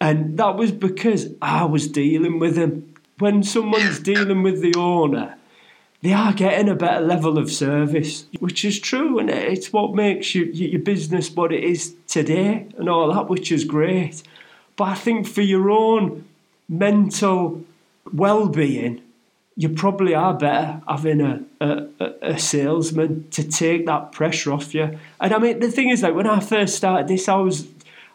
And 0.00 0.38
that 0.38 0.56
was 0.56 0.72
because 0.72 1.28
I 1.42 1.64
was 1.64 1.86
dealing 1.88 2.38
with 2.38 2.56
him. 2.56 2.94
When 3.18 3.42
someone's 3.42 4.00
dealing 4.00 4.42
with 4.42 4.62
the 4.62 4.74
owner, 4.76 5.36
they 6.02 6.14
are 6.14 6.32
getting 6.32 6.70
a 6.70 6.74
better 6.74 7.04
level 7.04 7.36
of 7.36 7.52
service, 7.52 8.24
which 8.38 8.64
is 8.64 8.80
true, 8.80 9.18
and 9.18 9.28
it's 9.28 9.70
what 9.74 9.94
makes 9.94 10.34
you, 10.34 10.44
your 10.46 10.80
business 10.80 11.30
what 11.30 11.52
it 11.52 11.62
is 11.62 11.94
today 12.08 12.66
and 12.78 12.88
all 12.88 13.12
that, 13.12 13.28
which 13.28 13.52
is 13.52 13.64
great. 13.64 14.22
But 14.76 14.84
I 14.84 14.94
think 14.94 15.26
for 15.28 15.42
your 15.42 15.70
own 15.70 16.24
mental 16.70 17.62
well 18.10 18.48
being, 18.48 19.02
you 19.56 19.68
probably 19.68 20.14
are 20.14 20.32
better 20.32 20.80
having 20.88 21.20
a, 21.20 21.42
a- 21.60 21.86
a 22.22 22.38
salesman 22.38 23.28
to 23.32 23.46
take 23.46 23.84
that 23.84 24.12
pressure 24.12 24.52
off 24.52 24.72
you. 24.74 24.98
And 25.20 25.34
I 25.34 25.38
mean, 25.38 25.60
the 25.60 25.70
thing 25.70 25.90
is, 25.90 26.02
like, 26.02 26.14
when 26.14 26.26
I 26.26 26.40
first 26.40 26.76
started 26.76 27.08
this, 27.08 27.28
I 27.28 27.34
was, 27.36 27.66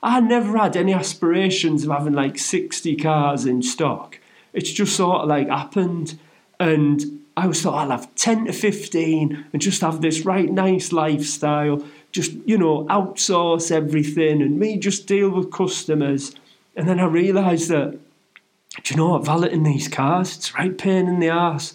I 0.06 0.20
never 0.20 0.56
had 0.56 0.78
any 0.78 0.94
aspirations 0.94 1.84
of 1.84 1.90
having 1.90 2.14
like 2.14 2.38
60 2.38 2.96
cars 2.98 3.48
in 3.48 3.64
stock. 3.64 4.20
It's 4.54 4.72
just 4.72 4.96
sort 4.96 5.22
of 5.22 5.28
like 5.30 5.50
happened. 5.50 6.20
And 6.60 7.24
I 7.36 7.42
always 7.44 7.62
thought 7.64 7.74
I'll 7.74 7.90
have 7.90 8.14
10 8.14 8.46
to 8.46 8.54
15 8.54 9.46
and 9.52 9.62
just 9.62 9.82
have 9.82 10.02
this 10.02 10.24
right 10.24 10.50
nice 10.50 10.92
lifestyle, 10.92 11.84
just, 12.12 12.34
you 12.46 12.56
know, 12.56 12.86
outsource 12.86 13.72
everything 13.72 14.44
and 14.44 14.60
me 14.60 14.78
just 14.78 15.08
deal 15.08 15.32
with 15.32 15.52
customers. 15.52 16.36
And 16.76 16.88
then 16.88 17.00
I 17.00 17.06
realised 17.06 17.70
that 17.70 17.98
do 18.84 18.94
you 18.94 18.98
know 18.98 19.10
what? 19.10 19.26
Valeting 19.26 19.64
these 19.64 19.88
cars, 19.88 20.36
it's 20.36 20.54
right 20.54 20.78
pain 20.78 21.08
in 21.08 21.20
the 21.20 21.30
ass. 21.30 21.74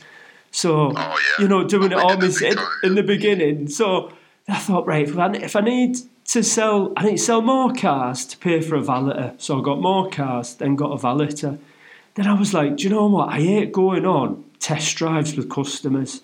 So, 0.53 0.93
Oh, 0.95 0.95
yeah. 0.95 1.17
you 1.41 1.49
know, 1.49 1.67
doing 1.67 1.91
it 1.93 1.99
all 1.99 2.17
myself 2.17 2.61
in 2.85 2.95
the 2.95 3.03
beginning. 3.03 3.69
So 3.69 4.13
I 4.47 4.59
thought, 4.59 4.87
right, 4.87 5.09
if 5.09 5.19
I, 5.19 5.33
if 5.33 5.57
I 5.57 5.63
need 5.63 5.97
to 6.31 6.45
sell, 6.45 6.93
I 6.97 7.05
need 7.05 7.17
to 7.17 7.19
sell 7.19 7.43
more 7.43 7.73
cars 7.73 8.25
to 8.27 8.39
pay 8.39 8.61
for 8.61 8.77
a 8.77 8.83
valeter. 8.83 9.41
So 9.41 9.59
I 9.59 9.63
got 9.63 9.81
more 9.81 10.09
cars, 10.09 10.55
then 10.55 10.77
got 10.77 10.93
a 10.93 10.97
valeter. 10.97 11.59
Then 12.15 12.27
I 12.27 12.35
was 12.35 12.55
like, 12.55 12.77
do 12.77 12.85
you 12.85 12.91
know 12.91 13.07
what? 13.07 13.31
I 13.31 13.41
hate 13.41 13.73
going 13.73 14.07
on 14.07 14.45
test 14.61 14.97
drives 14.97 15.35
with 15.35 15.51
customers. 15.51 16.21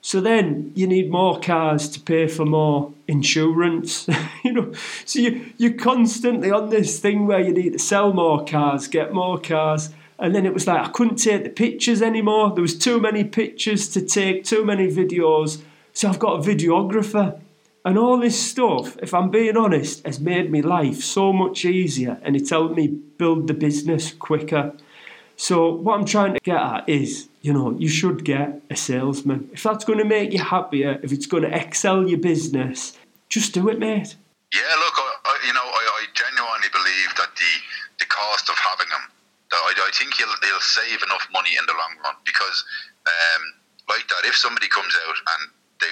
So 0.00 0.20
then 0.20 0.70
you 0.76 0.86
need 0.86 1.10
more 1.10 1.40
cars 1.40 1.88
to 1.88 2.00
pay 2.00 2.28
for 2.28 2.44
more 2.44 2.92
insurance. 3.08 4.08
you 4.44 4.52
know, 4.52 4.72
so 5.04 5.18
you, 5.18 5.52
you're 5.56 5.72
constantly 5.72 6.52
on 6.52 6.70
this 6.70 7.00
thing 7.00 7.26
where 7.26 7.40
you 7.40 7.52
need 7.52 7.72
to 7.72 7.78
sell 7.80 8.12
more 8.12 8.44
cars, 8.44 8.86
get 8.86 9.12
more 9.12 9.40
cars. 9.40 9.90
And 10.20 10.34
then 10.34 10.46
it 10.46 10.54
was 10.54 10.66
like 10.68 10.86
I 10.86 10.90
couldn't 10.90 11.16
take 11.16 11.42
the 11.42 11.50
pictures 11.50 12.00
anymore. 12.00 12.52
There 12.54 12.62
was 12.62 12.78
too 12.78 13.00
many 13.00 13.24
pictures 13.24 13.88
to 13.88 14.02
take, 14.02 14.44
too 14.44 14.64
many 14.64 14.86
videos. 14.88 15.62
So 15.94 16.08
I've 16.08 16.18
got 16.20 16.38
a 16.38 16.48
videographer. 16.48 17.40
And 17.88 17.96
all 17.96 18.20
this 18.20 18.38
stuff, 18.38 18.98
if 19.00 19.14
I'm 19.14 19.30
being 19.30 19.56
honest, 19.56 20.04
has 20.04 20.20
made 20.20 20.52
my 20.52 20.60
life 20.60 21.02
so 21.02 21.32
much 21.32 21.64
easier 21.64 22.20
and 22.20 22.36
it's 22.36 22.50
helped 22.50 22.76
me 22.76 22.86
build 22.86 23.46
the 23.46 23.54
business 23.54 24.12
quicker. 24.12 24.74
So 25.36 25.72
what 25.72 25.98
I'm 25.98 26.04
trying 26.04 26.34
to 26.34 26.40
get 26.40 26.60
at 26.60 26.86
is, 26.86 27.30
you 27.40 27.54
know, 27.54 27.70
you 27.70 27.88
should 27.88 28.26
get 28.26 28.60
a 28.68 28.76
salesman. 28.76 29.48
If 29.54 29.62
that's 29.62 29.86
going 29.86 30.00
to 30.00 30.04
make 30.04 30.34
you 30.34 30.40
happier, 30.44 31.00
if 31.02 31.12
it's 31.12 31.24
going 31.24 31.44
to 31.44 31.56
excel 31.56 32.06
your 32.06 32.18
business, 32.18 32.92
just 33.30 33.54
do 33.54 33.70
it, 33.70 33.78
mate. 33.78 34.16
Yeah, 34.52 34.68
look, 34.84 34.96
I, 35.24 35.38
you 35.46 35.54
know, 35.54 35.64
I, 35.64 36.04
I 36.04 36.04
genuinely 36.12 36.68
believe 36.68 37.16
that 37.16 37.32
the 37.36 37.52
the 38.00 38.04
cost 38.04 38.50
of 38.50 38.56
having 38.56 38.90
them, 38.90 39.00
that 39.50 39.64
I, 39.64 39.72
I 39.88 39.90
think 39.96 40.12
he'll 40.12 40.36
he'll 40.44 40.60
save 40.60 41.02
enough 41.04 41.26
money 41.32 41.56
in 41.58 41.64
the 41.64 41.72
long 41.72 41.96
run 42.04 42.16
because, 42.26 42.64
um, 43.06 43.42
like 43.88 44.06
that, 44.08 44.28
if 44.28 44.36
somebody 44.36 44.68
comes 44.68 44.92
out 45.08 45.16
and 45.16 45.52
they 45.80 45.88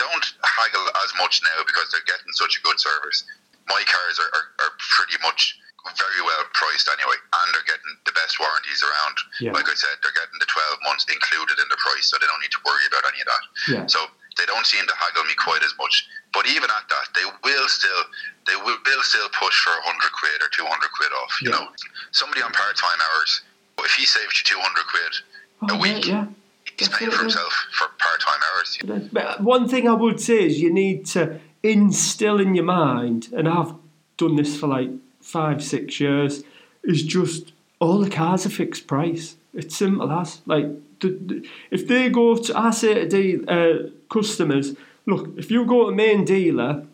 don't 0.00 0.24
haggle 0.40 0.88
as 1.04 1.12
much 1.20 1.44
now 1.44 1.60
because 1.68 1.92
they're 1.92 2.08
getting 2.08 2.32
such 2.32 2.56
a 2.56 2.60
good 2.64 2.80
service. 2.80 3.22
My 3.68 3.84
cars 3.84 4.16
are, 4.16 4.30
are, 4.32 4.46
are 4.64 4.72
pretty 4.96 5.20
much 5.20 5.60
very 5.96 6.20
well 6.24 6.44
priced 6.56 6.88
anyway, 6.92 7.16
and 7.16 7.46
they're 7.52 7.68
getting 7.68 7.92
the 8.08 8.12
best 8.16 8.36
warranties 8.40 8.80
around. 8.84 9.16
Yeah. 9.40 9.52
Like 9.56 9.68
I 9.68 9.76
said, 9.76 9.96
they're 10.04 10.16
getting 10.16 10.36
the 10.40 10.48
12 10.48 10.88
months 10.88 11.04
included 11.08 11.56
in 11.60 11.68
the 11.72 11.78
price, 11.80 12.08
so 12.12 12.16
they 12.20 12.28
don't 12.28 12.40
need 12.40 12.52
to 12.52 12.62
worry 12.68 12.84
about 12.88 13.04
any 13.08 13.20
of 13.24 13.28
that. 13.28 13.44
Yeah. 13.68 13.84
So 13.88 14.00
they 14.36 14.44
don't 14.48 14.64
seem 14.68 14.84
to 14.88 14.96
haggle 14.96 15.24
me 15.24 15.32
quite 15.40 15.64
as 15.64 15.72
much. 15.80 16.04
But 16.36 16.44
even 16.48 16.68
at 16.68 16.84
that, 16.88 17.06
they 17.16 17.24
will 17.44 17.68
still 17.68 18.02
they 18.48 18.56
will, 18.60 18.76
will 18.76 19.04
still 19.04 19.28
push 19.36 19.56
for 19.64 19.72
hundred 19.84 20.12
quid 20.12 20.40
or 20.44 20.48
two 20.52 20.64
hundred 20.68 20.92
quid 20.96 21.12
off. 21.16 21.32
You 21.40 21.48
Yeah. 21.52 21.64
know, 21.64 21.64
somebody 22.12 22.40
on 22.44 22.52
part 22.52 22.76
time 22.76 23.00
hours, 23.00 23.40
if 23.80 23.92
he 23.96 24.04
saves 24.04 24.36
you 24.36 24.44
two 24.44 24.60
hundred 24.60 24.84
quid 24.88 25.12
Oh, 25.64 25.76
a 25.76 25.78
week, 25.80 26.06
yeah. 26.08 26.24
He's 26.80 26.88
paying 26.88 27.10
for 27.10 27.20
himself 27.20 27.52
for 27.72 27.88
part 27.98 28.20
time 28.20 28.40
hours. 28.56 29.08
But 29.12 29.42
one 29.42 29.68
thing 29.68 29.86
I 29.88 29.92
would 29.92 30.20
say 30.20 30.46
is 30.46 30.60
you 30.60 30.72
need 30.72 31.06
to 31.06 31.38
instill 31.62 32.40
in 32.40 32.54
your 32.54 32.64
mind, 32.64 33.28
and 33.32 33.48
I've 33.48 33.74
done 34.16 34.36
this 34.36 34.58
for 34.58 34.66
like 34.66 34.90
five, 35.20 35.62
six 35.62 36.00
years, 36.00 36.42
is 36.82 37.04
just 37.04 37.52
all 37.78 37.98
the 37.98 38.10
cars 38.10 38.46
are 38.46 38.50
fixed 38.50 38.86
price. 38.86 39.36
It's 39.54 39.76
simple 39.76 40.10
as 40.10 40.40
like 40.46 40.66
the, 41.00 41.10
the, 41.10 41.48
if 41.70 41.86
they 41.86 42.08
go 42.08 42.36
to, 42.36 42.58
I 42.58 42.70
say 42.70 42.94
to 42.94 43.08
deal, 43.08 43.44
uh, 43.48 43.90
customers, 44.08 44.74
look, 45.06 45.30
if 45.36 45.50
you 45.50 45.64
go 45.66 45.90
to 45.90 45.94
main 45.94 46.24
dealer, 46.24 46.86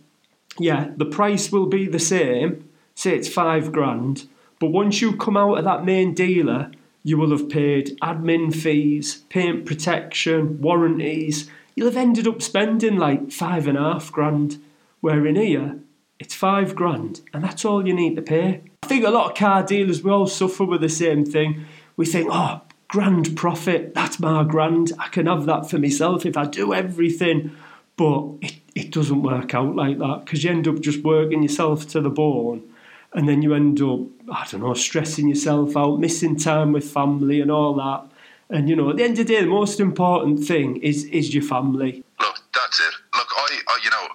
yeah, 0.59 0.91
the 0.97 1.05
price 1.05 1.53
will 1.53 1.66
be 1.66 1.87
the 1.87 1.99
same. 1.99 2.68
Say 2.95 3.14
it's 3.14 3.28
five 3.28 3.72
grand, 3.72 4.26
but 4.59 4.68
once 4.68 5.03
you 5.03 5.16
come 5.16 5.37
out 5.37 5.59
of 5.59 5.64
that 5.64 5.84
main 5.84 6.14
dealer, 6.14 6.70
you 7.07 7.17
will 7.17 7.31
have 7.31 7.49
paid 7.49 7.97
admin 8.03 8.53
fees, 8.53 9.23
paint 9.29 9.65
protection, 9.65 10.61
warranties. 10.61 11.49
You'll 11.77 11.87
have 11.87 11.97
ended 11.97 12.27
up 12.27 12.43
spending 12.43 12.97
like 12.97 13.31
five 13.31 13.69
and 13.69 13.79
a 13.79 13.93
half 13.93 14.11
grand. 14.11 14.61
Where 15.03 15.25
in 15.25 15.37
here, 15.37 15.79
it's 16.19 16.35
five 16.35 16.75
grand, 16.75 17.21
and 17.33 17.45
that's 17.45 17.65
all 17.65 17.87
you 17.87 17.95
need 17.95 18.17
to 18.17 18.23
pay. 18.23 18.61
I 18.83 18.87
think 18.89 19.05
a 19.05 19.11
lot 19.11 19.31
of 19.31 19.37
car 19.37 19.63
dealers 19.63 20.03
we 20.03 20.11
all 20.11 20.27
suffer 20.27 20.65
with 20.65 20.81
the 20.81 20.89
same 20.89 21.25
thing. 21.25 21.65
We 21.97 22.07
think, 22.07 22.29
oh, 22.33 22.63
grand 22.89 23.37
profit, 23.37 23.95
that's 23.95 24.19
my 24.19 24.43
grand. 24.43 24.91
I 24.99 25.07
can 25.07 25.27
have 25.27 25.47
that 25.47 25.71
for 25.71 25.79
myself 25.79 26.27
if 26.27 26.37
I 26.37 26.47
do 26.47 26.75
everything. 26.75 27.53
But 27.97 28.25
it, 28.41 28.55
it 28.75 28.91
doesn't 28.91 29.23
work 29.23 29.55
out 29.55 29.77
like 29.77 29.99
that 30.01 30.23
because 30.25 30.43
you 30.43 30.51
end 30.51 30.67
up 30.67 30.81
just 30.81 31.05
working 31.05 31.45
yourself 31.45 31.87
to 31.91 32.01
the 32.01 32.11
bone 32.11 32.69
and 33.17 33.27
then 33.27 33.41
you 33.41 33.55
end 33.55 33.81
up, 33.81 34.01
I 34.31 34.47
don't 34.51 34.61
know, 34.61 34.75
stressing 34.75 35.29
yourself 35.29 35.75
out, 35.75 35.99
missing 35.99 36.37
time 36.37 36.73
with 36.73 36.85
family 36.85 37.41
and 37.41 37.51
all 37.51 37.73
that. 37.75 38.12
And 38.51 38.69
you 38.69 38.77
know, 38.77 38.91
at 38.91 38.99
the 38.99 39.05
end 39.05 39.19
of 39.19 39.27
the 39.27 39.33
day, 39.33 39.41
the 39.41 39.49
most 39.49 39.81
important 39.81 40.45
thing 40.45 40.77
is 40.77 41.05
is 41.07 41.35
your 41.35 41.43
family. 41.43 42.05
Look, 42.21 42.37
that's 42.55 42.79
it. 42.79 42.95
Look, 43.17 43.27
I, 43.35 43.59
I 43.67 43.81
you 43.83 43.91
know, 43.91 44.07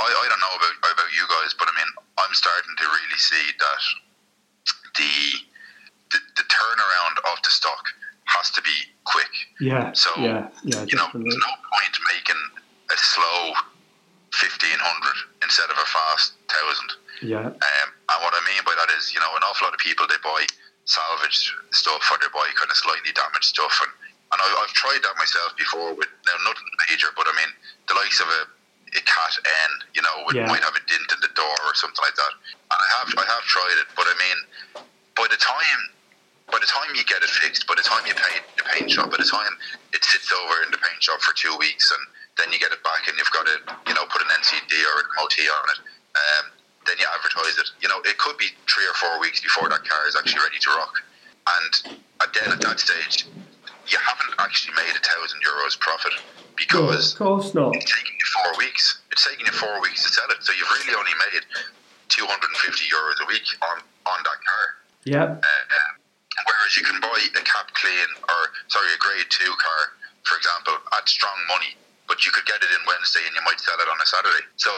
I, 0.00 0.08
I 0.08 0.26
don't 0.28 0.40
know 0.40 0.54
about 0.56 0.74
about 0.80 1.10
you 1.14 1.24
guys, 1.28 1.54
but 1.54 1.68
I 1.68 1.76
mean, 1.76 1.92
I'm 2.18 2.34
starting 2.34 2.74
to 2.78 2.84
really 2.84 3.20
see 3.20 3.46
that 3.60 3.82
the 4.96 5.14
the, 6.10 6.18
the 6.40 6.44
turnaround 6.48 7.20
of 7.30 7.38
the 7.44 7.50
stock 7.50 7.84
has 8.24 8.50
to 8.50 8.62
be 8.62 8.76
quick. 9.04 9.30
Yeah. 9.60 9.92
So, 9.92 10.10
yeah, 10.16 10.48
yeah, 10.64 10.84
you 10.88 10.96
know, 10.96 11.08
there's 11.12 11.36
no 11.36 11.54
point 11.68 11.94
making 12.16 12.40
a 12.90 12.96
slow 12.96 13.52
1500 14.32 15.44
instead 15.44 15.70
of 15.70 15.76
a 15.76 15.86
fast 15.86 16.32
1000. 16.48 16.96
Yeah, 17.22 17.50
Um, 17.50 17.88
and 17.90 18.18
what 18.22 18.34
I 18.34 18.42
mean 18.46 18.62
by 18.64 18.74
that 18.78 18.90
is, 18.96 19.12
you 19.14 19.20
know, 19.20 19.30
an 19.34 19.42
awful 19.42 19.66
lot 19.66 19.74
of 19.74 19.80
people 19.80 20.06
they 20.06 20.20
buy 20.22 20.46
salvaged 20.84 21.52
stuff 21.72 22.00
or 22.10 22.16
they 22.22 22.30
buy 22.32 22.46
kind 22.56 22.70
of 22.70 22.76
slightly 22.76 23.12
damaged 23.12 23.50
stuff, 23.52 23.74
and 23.82 23.92
and 24.32 24.38
I, 24.40 24.46
I've 24.60 24.74
tried 24.76 25.00
that 25.02 25.16
myself 25.16 25.56
before 25.56 25.94
with 25.96 26.08
now 26.28 26.36
nothing 26.44 26.68
major, 26.90 27.08
but 27.16 27.26
I 27.26 27.34
mean 27.36 27.50
the 27.88 27.94
likes 27.96 28.20
of 28.20 28.28
a, 28.28 28.40
a 28.96 29.02
cat 29.02 29.32
N, 29.40 29.70
you 29.96 30.02
know, 30.04 30.16
it 30.28 30.36
Yeah. 30.36 30.46
might 30.48 30.62
have 30.62 30.76
a 30.76 30.84
dent 30.84 31.08
in 31.12 31.20
the 31.24 31.32
door 31.32 31.56
or 31.64 31.72
something 31.74 32.00
like 32.04 32.14
that. 32.16 32.32
And 32.70 32.78
I 32.78 32.88
have 33.00 33.08
I 33.16 33.24
have 33.24 33.44
tried 33.48 33.76
it, 33.80 33.88
but 33.96 34.04
I 34.06 34.14
mean, 34.20 34.38
by 35.16 35.26
the 35.28 35.40
time 35.40 35.80
by 36.48 36.58
the 36.60 36.68
time 36.68 36.88
you 36.96 37.04
get 37.04 37.20
it 37.20 37.28
fixed, 37.28 37.66
by 37.68 37.76
the 37.76 37.84
time 37.84 38.04
you 38.08 38.14
pay 38.16 38.40
the 38.56 38.64
paint 38.64 38.88
shop, 38.90 39.10
by 39.12 39.20
the 39.20 39.28
time 39.28 39.52
it 39.92 40.00
sits 40.04 40.32
over 40.32 40.64
in 40.64 40.70
the 40.72 40.80
paint 40.80 41.00
shop 41.02 41.20
for 41.20 41.36
two 41.36 41.52
weeks, 41.60 41.92
and 41.92 42.00
then 42.40 42.48
you 42.52 42.58
get 42.58 42.72
it 42.72 42.80
back, 42.84 43.04
and 43.08 43.16
you've 43.20 43.32
got 43.36 43.44
to, 43.44 43.56
you 43.84 43.92
know, 43.92 44.04
put 44.08 44.22
an 44.24 44.28
NCT 44.32 44.72
or 44.72 44.94
an 45.04 45.08
MOT 45.20 45.36
on 45.44 45.64
it. 45.76 45.80
Um, 46.16 46.44
then 46.88 46.96
you 46.96 47.06
advertise 47.12 47.60
it. 47.60 47.68
You 47.84 47.88
know, 47.92 48.00
it 48.08 48.16
could 48.16 48.40
be 48.40 48.48
three 48.64 48.88
or 48.88 48.96
four 48.96 49.20
weeks 49.20 49.44
before 49.44 49.68
that 49.68 49.84
car 49.84 50.08
is 50.08 50.16
actually 50.16 50.40
ready 50.40 50.58
to 50.58 50.70
rock. 50.80 50.94
And 51.60 52.00
at 52.24 52.32
then 52.32 52.48
at 52.56 52.60
that 52.64 52.80
stage, 52.80 53.28
you 53.88 53.98
haven't 54.00 54.32
actually 54.40 54.74
made 54.76 54.92
a 54.96 55.02
thousand 55.04 55.40
euros 55.44 55.78
profit 55.78 56.12
because 56.56 57.12
of 57.12 57.18
course 57.18 57.54
not. 57.54 57.76
it's 57.76 57.88
taking 57.88 58.16
you 58.16 58.28
four 58.32 58.52
weeks. 58.58 59.00
It's 59.12 59.24
taking 59.24 59.46
you 59.46 59.52
four 59.52 59.80
weeks 59.80 60.02
to 60.04 60.08
sell 60.12 60.28
it. 60.32 60.40
So 60.40 60.52
you've 60.56 60.68
really 60.80 60.96
only 60.96 61.16
made 61.32 61.44
250 62.08 62.84
euros 62.88 63.16
a 63.24 63.26
week 63.28 63.46
on, 63.62 63.76
on 64.08 64.18
that 64.24 64.40
car. 64.40 64.64
Yeah, 65.04 65.24
Uh, 65.40 65.88
whereas 66.44 66.76
you 66.76 66.84
can 66.84 67.00
buy 67.00 67.16
a 67.16 67.42
cap 67.44 67.72
clean 67.72 68.08
or 68.28 68.40
sorry 68.68 68.92
a 68.92 68.98
grade 69.00 69.28
two 69.30 69.48
car, 69.56 69.80
for 70.24 70.36
example, 70.36 70.76
at 70.92 71.08
strong 71.08 71.36
money, 71.48 71.72
but 72.08 72.24
you 72.24 72.30
could 72.32 72.44
get 72.44 72.60
it 72.60 72.68
in 72.68 72.82
Wednesday 72.84 73.24
and 73.24 73.32
you 73.32 73.40
might 73.44 73.60
sell 73.60 73.78
it 73.80 73.88
on 73.88 73.96
a 73.96 74.06
Saturday. 74.06 74.44
So 74.56 74.68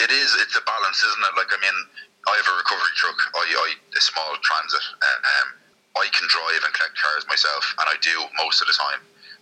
it 0.00 0.10
is 0.10 0.28
it's 0.42 0.56
a 0.56 0.64
balance, 0.66 0.98
isn't 1.02 1.24
it? 1.24 1.34
Like 1.36 1.50
I 1.52 1.58
mean, 1.62 1.78
I 2.26 2.34
have 2.40 2.48
a 2.48 2.56
recovery 2.56 2.94
truck, 2.96 3.18
I, 3.34 3.44
I 3.44 3.68
a 3.96 4.00
small 4.00 4.32
transit. 4.42 4.84
Uh, 4.98 5.20
um, 5.22 5.48
I 5.94 6.10
can 6.10 6.26
drive 6.26 6.62
and 6.66 6.72
collect 6.74 6.98
cars 6.98 7.24
myself, 7.30 7.62
and 7.78 7.86
I 7.86 7.94
do 8.02 8.14
most 8.42 8.58
of 8.58 8.66
the 8.66 8.74
time. 8.74 9.00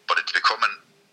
But 0.09 0.19
it's 0.19 0.33
becoming 0.33 0.73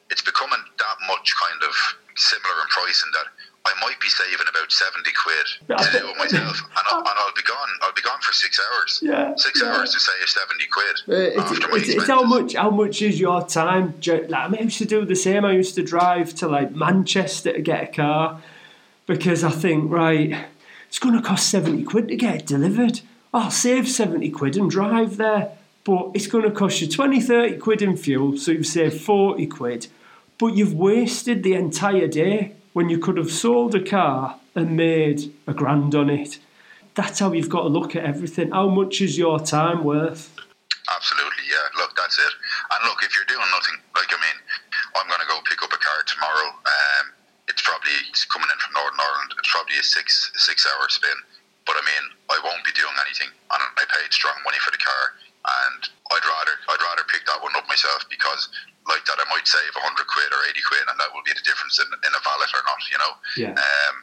it's 0.10 0.26
becoming 0.26 0.60
that 0.60 0.98
much 1.08 1.32
kind 1.38 1.62
of 1.64 1.74
similar 2.18 2.58
in 2.66 2.68
price 2.74 3.00
in 3.06 3.12
that 3.14 3.30
I 3.64 3.72
might 3.86 4.00
be 4.02 4.10
saving 4.10 4.48
about 4.50 4.72
seventy 4.72 5.12
quid 5.14 5.48
to 5.78 6.00
do 6.00 6.10
it 6.10 6.18
myself, 6.18 6.58
and 6.58 6.86
I'll, 6.90 7.00
and 7.00 7.18
I'll 7.22 7.38
be 7.38 7.44
gone. 7.44 7.72
I'll 7.84 7.94
be 7.94 8.02
gone 8.02 8.20
for 8.22 8.34
six 8.34 8.60
hours. 8.60 9.00
yeah. 9.04 9.36
Six 9.36 9.62
yeah. 9.62 9.70
hours 9.70 9.94
to 9.94 10.00
save 10.00 10.28
seventy 10.28 10.68
quid 10.68 10.96
Uh, 11.08 11.40
it's, 11.40 11.52
after 11.52 11.68
my 11.68 11.78
it's, 11.78 11.90
it's 11.90 12.08
how 12.08 12.24
much 12.24 12.56
how 12.56 12.72
much 12.72 13.02
is 13.02 13.20
your 13.20 13.46
time? 13.46 13.94
Like, 14.06 14.34
I, 14.34 14.48
mean, 14.48 14.60
I 14.60 14.64
used 14.64 14.80
to 14.80 14.86
do 14.86 15.06
the 15.06 15.16
same. 15.16 15.46
I 15.46 15.54
used 15.54 15.76
to 15.76 15.84
drive 15.84 16.34
to 16.36 16.48
like 16.48 16.74
Manchester 16.74 17.54
to 17.54 17.62
get 17.62 17.84
a 17.84 17.92
car 17.92 18.42
because 19.10 19.43
I 19.43 19.49
think 19.49 19.91
right, 19.91 20.45
it's 20.88 20.99
going 20.99 21.16
to 21.16 21.22
cost 21.22 21.49
seventy 21.49 21.84
quid 21.84 22.10
to 22.10 22.16
get 22.16 22.36
it 22.36 22.45
delivered. 22.45 23.01
I'll 23.34 23.49
save 23.49 23.89
seventy 23.89 24.30
quid 24.30 24.55
and 24.55 24.70
drive 24.70 25.18
there, 25.18 25.57
but 25.84 26.12
it's 26.14 26.28
going 26.28 26.43
to 26.43 26.51
cost 26.51 26.80
you 26.80 26.88
20, 26.88 27.20
30 27.20 27.57
quid 27.57 27.82
in 27.82 27.97
fuel, 27.97 28.38
so 28.38 28.51
you've 28.51 28.68
saved 28.68 29.01
forty 29.01 29.47
quid, 29.47 29.88
but 30.38 30.53
you've 30.53 30.76
wasted 30.76 31.41
the 31.41 31.55
entire 31.55 32.07
day 32.07 32.53
when 32.74 32.88
you 32.89 32.99
could 32.99 33.18
have 33.18 33.32
sold 33.32 33.74
a 33.74 33.84
car 33.84 34.39
and 34.53 34.78
made 34.78 35.34
a 35.47 35.55
grand 35.55 35.95
on 35.95 36.12
it. 36.12 36.38
That's 36.93 37.18
how 37.18 37.34
you've 37.34 37.49
got 37.49 37.64
to 37.64 37.70
look 37.70 37.95
at 37.95 38.03
everything. 38.03 38.51
How 38.51 38.70
much 38.70 39.01
is 39.01 39.18
your 39.18 39.39
time 39.39 39.84
worth? 39.84 40.36
Absolutely, 40.95 41.45
yeah. 41.49 41.82
Look, 41.82 41.95
that's 41.95 42.20
it. 42.20 42.34
And 42.72 42.88
look, 42.88 43.01
if 43.01 43.16
you're 43.16 43.26
doing 43.26 43.49
nothing, 43.49 43.76
like 43.95 44.14
I 44.14 44.22
mean, 44.22 44.38
I'm 44.95 45.07
going 45.07 45.20
to 45.20 45.28
go 45.28 45.39
pick 45.49 45.64
up 45.64 45.74
a 45.74 45.78
car 45.78 46.03
tomorrow. 46.05 46.49
Um, 46.49 47.18
it's 47.60 47.68
probably 47.68 47.91
coming 48.32 48.47
in 48.47 48.60
from 48.64 48.72
Northern 48.80 49.03
Ireland. 49.03 49.36
It's 49.36 49.51
probably 49.51 49.76
a 49.76 49.84
six 49.84 50.32
six 50.39 50.64
hour 50.64 50.88
spin. 50.88 51.20
But 51.68 51.76
I 51.76 51.84
mean, 51.84 52.05
I 52.32 52.39
won't 52.41 52.64
be 52.64 52.72
doing 52.72 52.95
anything, 53.03 53.28
and 53.30 53.60
I 53.60 53.84
paid 53.99 54.10
strong 54.16 54.39
money 54.47 54.57
for 54.64 54.72
the 54.72 54.80
car. 54.80 55.03
and 55.39 55.82
I'd 56.16 56.26
rather 56.26 56.55
I'd 56.72 56.82
rather 56.82 57.03
pick 57.12 57.28
that 57.28 57.43
one 57.43 57.51
up 57.60 57.68
myself 57.68 58.07
because 58.10 58.47
like 58.88 59.03
that 59.12 59.20
I 59.20 59.26
might 59.30 59.43
save 59.45 59.76
hundred 59.76 60.07
quid 60.07 60.32
or 60.32 60.41
eighty 60.47 60.64
quid, 60.64 60.88
and 60.88 60.95
that 61.03 61.12
will 61.12 61.22
be 61.28 61.36
the 61.36 61.43
difference 61.43 61.78
in, 61.84 61.88
in 61.91 62.12
a 62.16 62.22
valet 62.24 62.47
or 62.55 62.64
not. 62.64 62.80
You 62.88 62.97
know. 63.03 63.14
Yeah. 63.36 63.53
Um, 63.60 63.95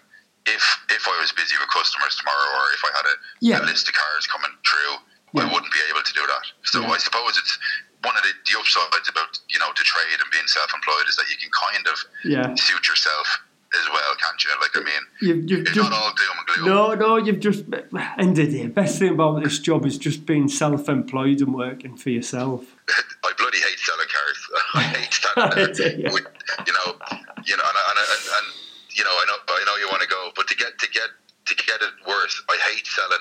if 0.46 0.62
if 0.92 1.08
I 1.10 1.16
was 1.18 1.32
busy 1.34 1.56
with 1.58 1.72
customers 1.72 2.14
tomorrow, 2.20 2.48
or 2.60 2.64
if 2.76 2.82
I 2.86 2.92
had 2.94 3.06
a, 3.08 3.16
Yeah. 3.40 3.58
a 3.58 3.66
list 3.66 3.88
of 3.90 3.96
cars 3.98 4.28
coming 4.30 4.52
through, 4.62 4.94
I 5.42 5.44
wouldn't 5.50 5.72
be 5.74 5.82
able 5.90 6.04
to 6.06 6.14
do 6.14 6.22
that. 6.22 6.44
So 6.70 6.84
Yeah. 6.86 6.94
I 6.94 6.98
suppose 7.02 7.34
it's 7.34 7.58
one 8.06 8.14
of 8.14 8.22
the, 8.22 8.30
the 8.46 8.54
upsides 8.62 9.10
about 9.10 9.34
you 9.50 9.58
know 9.58 9.74
the 9.74 9.82
trade 9.82 10.22
and 10.22 10.30
being 10.30 10.46
self-employed 10.46 11.10
is 11.10 11.16
that 11.18 11.26
you 11.26 11.36
can 11.42 11.50
kind 11.50 11.84
of 11.90 11.96
Yeah. 12.22 12.54
suit 12.54 12.86
yourself 12.86 13.26
as 13.74 13.88
well, 13.92 14.14
can't 14.20 14.44
you? 14.44 14.50
Like 14.60 14.76
I 14.76 14.80
mean, 14.80 15.02
You've, 15.20 15.50
you've 15.50 15.60
it's 15.62 15.72
just 15.72 15.90
not 15.90 16.00
all 16.00 16.12
doom 16.14 16.36
and 16.38 16.46
gloom. 16.64 16.68
no, 16.68 16.94
no. 16.94 17.16
You've 17.16 17.40
just 17.40 17.64
end 18.18 18.38
of 18.38 18.50
the 18.50 18.62
day. 18.62 18.66
Best 18.68 18.98
thing 18.98 19.10
about 19.14 19.42
this 19.42 19.58
job 19.58 19.84
is 19.86 19.98
just 19.98 20.26
being 20.26 20.48
self-employed 20.48 21.40
and 21.40 21.54
working 21.54 21.96
for 21.96 22.10
yourself. 22.10 22.64
I 23.24 23.32
bloody 23.36 23.58
hate 23.58 23.78
selling 23.78 24.06
cars. 24.12 24.38
I 24.74 24.82
hate 24.82 25.12
standing 25.12 26.02
there. 26.02 26.12
With, 26.12 26.26
you 26.66 26.72
know, 26.72 26.94
you 27.44 27.56
know, 27.56 27.64
and, 27.64 27.78
and, 27.88 27.98
and, 27.98 28.24
and 28.38 28.46
you 28.94 29.04
know, 29.04 29.10
I 29.10 29.24
know, 29.28 29.36
I 29.48 29.64
know 29.66 29.76
you 29.76 29.88
want 29.90 30.02
to 30.02 30.08
go, 30.08 30.30
but 30.36 30.46
to 30.48 30.56
get 30.56 30.78
to 30.78 30.88
get 30.90 31.08
to 31.46 31.54
get 31.56 31.82
it 31.82 31.94
worse, 32.06 32.42
I 32.48 32.56
hate 32.72 32.86
selling 32.86 33.18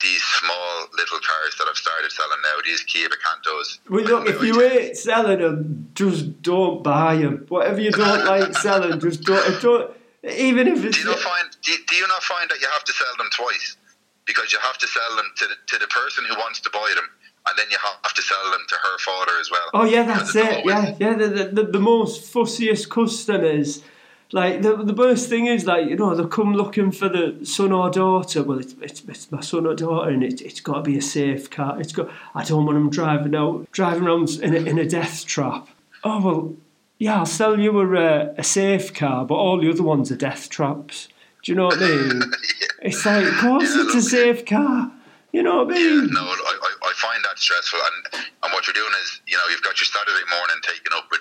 these 0.00 0.22
small 0.22 0.86
little 0.96 1.18
cars 1.18 1.54
that 1.58 1.66
I've 1.68 1.76
started 1.76 2.10
selling 2.12 2.38
now. 2.42 2.60
These 2.64 2.82
Kia 2.84 3.08
Picantos. 3.08 3.78
Well, 3.88 4.04
look, 4.04 4.28
if 4.28 4.42
you 4.42 4.58
hate 4.60 4.96
selling 4.96 5.38
them, 5.40 5.90
just 5.94 6.42
don't 6.42 6.82
buy 6.82 7.16
them. 7.16 7.44
Whatever 7.48 7.80
you 7.80 7.90
don't 7.90 8.24
like 8.34 8.56
selling, 8.56 8.98
just 9.00 9.22
don't. 9.24 9.60
don't 9.62 9.90
even 10.24 10.68
if 10.68 10.82
do 10.82 10.88
it's 10.88 10.98
you 10.98 11.04
not 11.06 11.18
find 11.18 11.48
do, 11.62 11.72
do 11.88 11.96
you 11.96 12.06
not 12.08 12.22
find 12.22 12.50
that 12.50 12.60
you 12.60 12.68
have 12.70 12.84
to 12.84 12.92
sell 12.92 13.08
them 13.16 13.28
twice 13.32 13.76
because 14.26 14.52
you 14.52 14.58
have 14.60 14.76
to 14.76 14.86
sell 14.86 15.16
them 15.16 15.24
to 15.36 15.46
the, 15.46 15.54
to 15.66 15.78
the 15.78 15.86
person 15.86 16.24
who 16.28 16.34
wants 16.34 16.60
to 16.60 16.68
buy 16.70 16.92
them 16.94 17.08
and 17.48 17.58
then 17.58 17.64
you 17.70 17.78
have 18.02 18.12
to 18.14 18.20
sell 18.20 18.50
them 18.50 18.60
to 18.68 18.74
her 18.74 18.98
father 18.98 19.32
as 19.40 19.50
well 19.50 19.62
Oh 19.72 19.84
yeah, 19.84 20.02
that's 20.02 20.36
it. 20.36 20.46
always- 20.58 20.66
Yeah, 20.66 20.94
yeah. 21.00 21.14
The, 21.16 21.28
the, 21.28 21.44
the, 21.44 21.62
the 21.72 21.80
most 21.80 22.30
fussiest 22.34 22.90
customers, 22.90 23.82
like 24.32 24.62
the 24.62 24.76
the 24.76 24.94
worst 24.94 25.28
thing 25.28 25.46
is 25.46 25.66
like 25.66 25.88
you 25.88 25.96
know 25.96 26.14
they 26.14 26.26
come 26.28 26.54
looking 26.54 26.92
for 26.92 27.08
the 27.08 27.44
son 27.44 27.72
or 27.72 27.90
daughter. 27.90 28.42
Well, 28.42 28.58
it's, 28.60 28.74
it's, 28.80 29.02
it's 29.08 29.32
my 29.32 29.40
son 29.40 29.66
or 29.66 29.74
daughter, 29.74 30.10
and 30.10 30.22
it, 30.22 30.40
it's 30.40 30.60
got 30.60 30.74
to 30.76 30.82
be 30.82 30.96
a 30.98 31.02
safe 31.02 31.50
car. 31.50 31.80
It's 31.80 31.92
got. 31.92 32.08
I 32.34 32.44
don't 32.44 32.64
want 32.64 32.76
them 32.76 32.90
driving 32.90 33.34
out 33.34 33.70
driving 33.72 34.04
around 34.06 34.30
in 34.42 34.54
a, 34.54 34.58
in 34.58 34.78
a 34.78 34.86
death 34.86 35.26
trap. 35.26 35.68
Oh 36.04 36.20
well, 36.20 36.54
yeah, 36.98 37.18
I'll 37.18 37.26
sell 37.26 37.58
you 37.58 37.78
a 37.80 38.00
uh, 38.00 38.34
a 38.38 38.44
safe 38.44 38.94
car, 38.94 39.24
but 39.24 39.34
all 39.34 39.60
the 39.60 39.70
other 39.70 39.82
ones 39.82 40.12
are 40.12 40.16
death 40.16 40.48
traps. 40.48 41.08
Do 41.42 41.52
you 41.52 41.56
know 41.56 41.66
what 41.66 41.78
I 41.82 41.86
mean? 41.88 42.22
It's 42.82 43.04
like, 43.04 43.26
of 43.26 43.34
course, 43.40 43.74
Yeah, 43.76 43.82
it's 43.82 43.94
a 43.94 44.00
safe 44.02 44.46
car. 44.46 44.90
You 45.32 45.42
know 45.42 45.64
what 45.64 45.76
I 45.76 45.78
Yeah, 45.78 46.00
mean? 46.00 46.10
no, 46.10 46.20
I, 46.22 46.58
I, 46.62 46.88
I 46.88 46.92
find 46.96 47.22
that 47.24 47.38
stressful, 47.38 47.78
and 47.78 48.24
and 48.42 48.52
what 48.54 48.66
you're 48.66 48.72
doing 48.72 48.94
is, 49.02 49.20
you 49.26 49.36
know, 49.36 49.42
you've 49.50 49.62
got 49.62 49.78
your 49.78 49.84
Saturday 49.84 50.24
morning 50.30 50.56
taken 50.62 50.92
up 50.96 51.04
with 51.10 51.20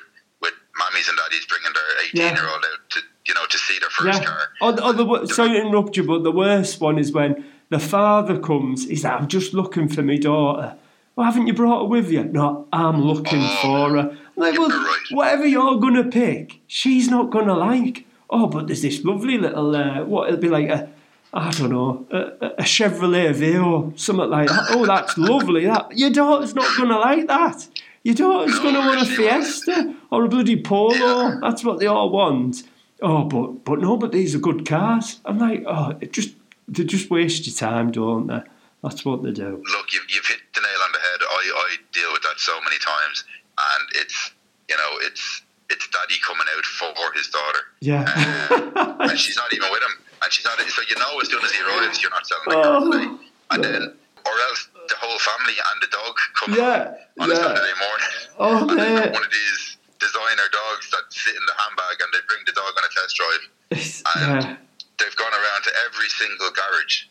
with 0.79 1.05
mammies 1.05 1.09
and 1.09 1.17
daddies 1.17 1.45
bringing 1.45 1.73
their 1.73 2.05
18 2.07 2.21
Yeah. 2.21 2.33
year 2.41 2.49
old 2.49 2.63
out 2.65 2.89
to, 2.89 2.99
you 3.27 3.33
know, 3.33 3.45
to 3.49 3.57
see 3.57 3.79
their 3.79 3.89
first 3.89 4.23
car. 4.23 4.39
Or, 4.61 4.83
or 4.83 4.93
the, 4.93 5.05
wo- 5.05 5.25
sorry 5.25 5.49
to 5.51 5.61
interrupt 5.61 5.97
you, 5.97 6.03
but 6.03 6.23
the 6.23 6.31
worst 6.31 6.79
one 6.81 6.97
is 6.97 7.11
when 7.11 7.43
the 7.69 7.79
father 7.79 8.39
comes. 8.39 8.87
He's 8.87 9.03
like, 9.03 9.13
I'm 9.13 9.27
just 9.27 9.53
looking 9.53 9.87
for 9.87 10.01
my 10.01 10.17
daughter. 10.17 10.75
Well, 11.15 11.25
haven't 11.25 11.47
you 11.47 11.53
brought 11.53 11.81
her 11.81 11.85
with 11.87 12.09
you? 12.11 12.23
No, 12.23 12.67
I'm 12.71 13.01
looking 13.01 13.41
Oh, 13.41 13.59
for 13.61 13.89
her. 13.97 14.17
Like, 14.35 14.57
well, 14.57 14.69
right. 14.69 14.97
whatever 15.11 15.45
you're 15.45 15.77
gonna 15.79 16.05
pick, 16.05 16.59
she's 16.67 17.09
not 17.09 17.29
gonna 17.29 17.55
like. 17.57 18.05
Oh, 18.29 18.47
but 18.47 18.67
there's 18.67 18.81
this 18.83 19.03
lovely 19.03 19.37
little 19.37 19.75
uh, 19.75 20.03
what 20.05 20.29
it'll 20.29 20.39
be 20.39 20.47
like 20.49 20.69
a. 20.69 20.89
I 21.31 21.51
don't 21.51 21.69
know, 21.71 22.07
a, 22.09 22.17
a- 22.61 22.63
Chevrolet 22.63 23.31
Aveo, 23.33 23.99
something 23.99 24.29
like 24.29 24.47
that. 24.47 24.67
Oh, 24.71 24.85
that's 24.85 25.15
lovely. 25.31 25.65
That 25.65 25.95
your 25.97 26.09
daughter's 26.09 26.55
not 26.55 26.75
gonna 26.77 26.97
like 26.97 27.27
that. 27.27 27.67
Your 28.03 28.15
daughter's 28.15 28.55
No, 28.55 28.63
gonna 28.63 28.79
want 28.79 29.01
a. 29.01 29.05
Fiesta 29.05 29.95
or 30.11 30.25
a 30.25 30.27
bloody 30.29 30.61
Polo. 30.61 30.95
Yeah. 30.95 31.37
That's 31.41 31.63
what 31.63 31.79
they 31.79 31.87
all 31.87 32.09
want. 32.09 32.63
Oh, 33.01 33.23
but 33.23 33.63
but 33.65 33.79
no, 33.79 33.97
but 33.97 34.11
these 34.11 34.35
are 34.35 34.39
good 34.39 34.67
cars. 34.67 35.19
I'm 35.25 35.39
like, 35.39 35.63
oh, 35.67 35.97
it 36.01 36.11
just 36.13 36.35
they 36.67 36.83
just 36.83 37.09
waste 37.09 37.45
your 37.47 37.55
time, 37.55 37.91
don't 37.91 38.27
they? 38.27 38.41
That's 38.83 39.03
what 39.05 39.23
they 39.23 39.31
do. 39.31 39.61
Look, 39.71 39.93
you've, 39.93 40.05
you've 40.09 40.25
hit 40.25 40.39
the 40.55 40.61
nail 40.61 40.79
on 40.85 40.91
the 40.93 40.99
head. 40.99 41.19
I, 41.21 41.51
I 41.55 41.75
deal 41.93 42.11
with 42.13 42.21
that 42.23 42.39
so 42.39 42.53
many 42.63 42.77
times, 42.79 43.23
and 43.57 43.89
it's 43.95 44.31
you 44.69 44.75
know 44.77 44.97
it's 45.01 45.41
it's 45.69 45.87
daddy 45.89 46.15
coming 46.25 46.47
out 46.57 46.65
for 46.65 47.13
his 47.13 47.27
daughter, 47.29 47.59
Yeah. 47.81 48.03
Um, 48.49 49.09
and 49.09 49.19
she's 49.19 49.35
not 49.37 49.53
even 49.53 49.69
with 49.71 49.81
him, 49.83 50.03
and 50.23 50.31
she's 50.33 50.45
not. 50.45 50.59
So 50.59 50.81
you 50.89 50.95
know, 50.97 51.19
as 51.21 51.29
soon 51.29 51.43
as 51.43 51.51
he 51.51 51.61
arrives, 51.63 52.01
you're 52.01 52.11
not 52.11 52.25
selling 52.27 52.43
the 52.49 52.57
Oh. 52.57 52.63
car 52.63 52.91
today, 52.91 53.25
and 53.51 53.63
then 53.63 53.81
or 54.25 54.31
else 54.49 54.67
the 54.89 54.95
whole 54.99 55.17
family 55.19 55.53
and 55.55 55.81
the 55.81 55.87
dog 55.87 56.15
come 56.39 56.53
Yeah, 56.55 56.95
on 57.19 57.31
a 57.31 57.33
yeah. 57.33 57.39
Saturday 57.39 57.75
morning. 57.79 58.13
Oh, 58.39 58.69
and 58.69 58.79
they've 58.79 59.13
one 59.13 59.23
of 59.23 59.31
these 59.31 59.68
designer 59.99 60.47
dogs 60.51 60.89
that 60.91 61.05
sit 61.11 61.35
in 61.35 61.45
the 61.45 61.55
handbag, 61.59 61.99
and 61.99 62.09
they 62.15 62.23
bring 62.27 62.43
the 62.47 62.55
dog 62.55 62.71
on 62.75 62.83
a 62.83 62.91
test 62.91 63.15
drive. 63.15 63.43
And 64.15 64.41
yeah. 64.41 64.57
they've 64.97 65.19
gone 65.19 65.35
around 65.35 65.61
to 65.67 65.71
every 65.85 66.09
single 66.09 66.49
garage 66.49 67.05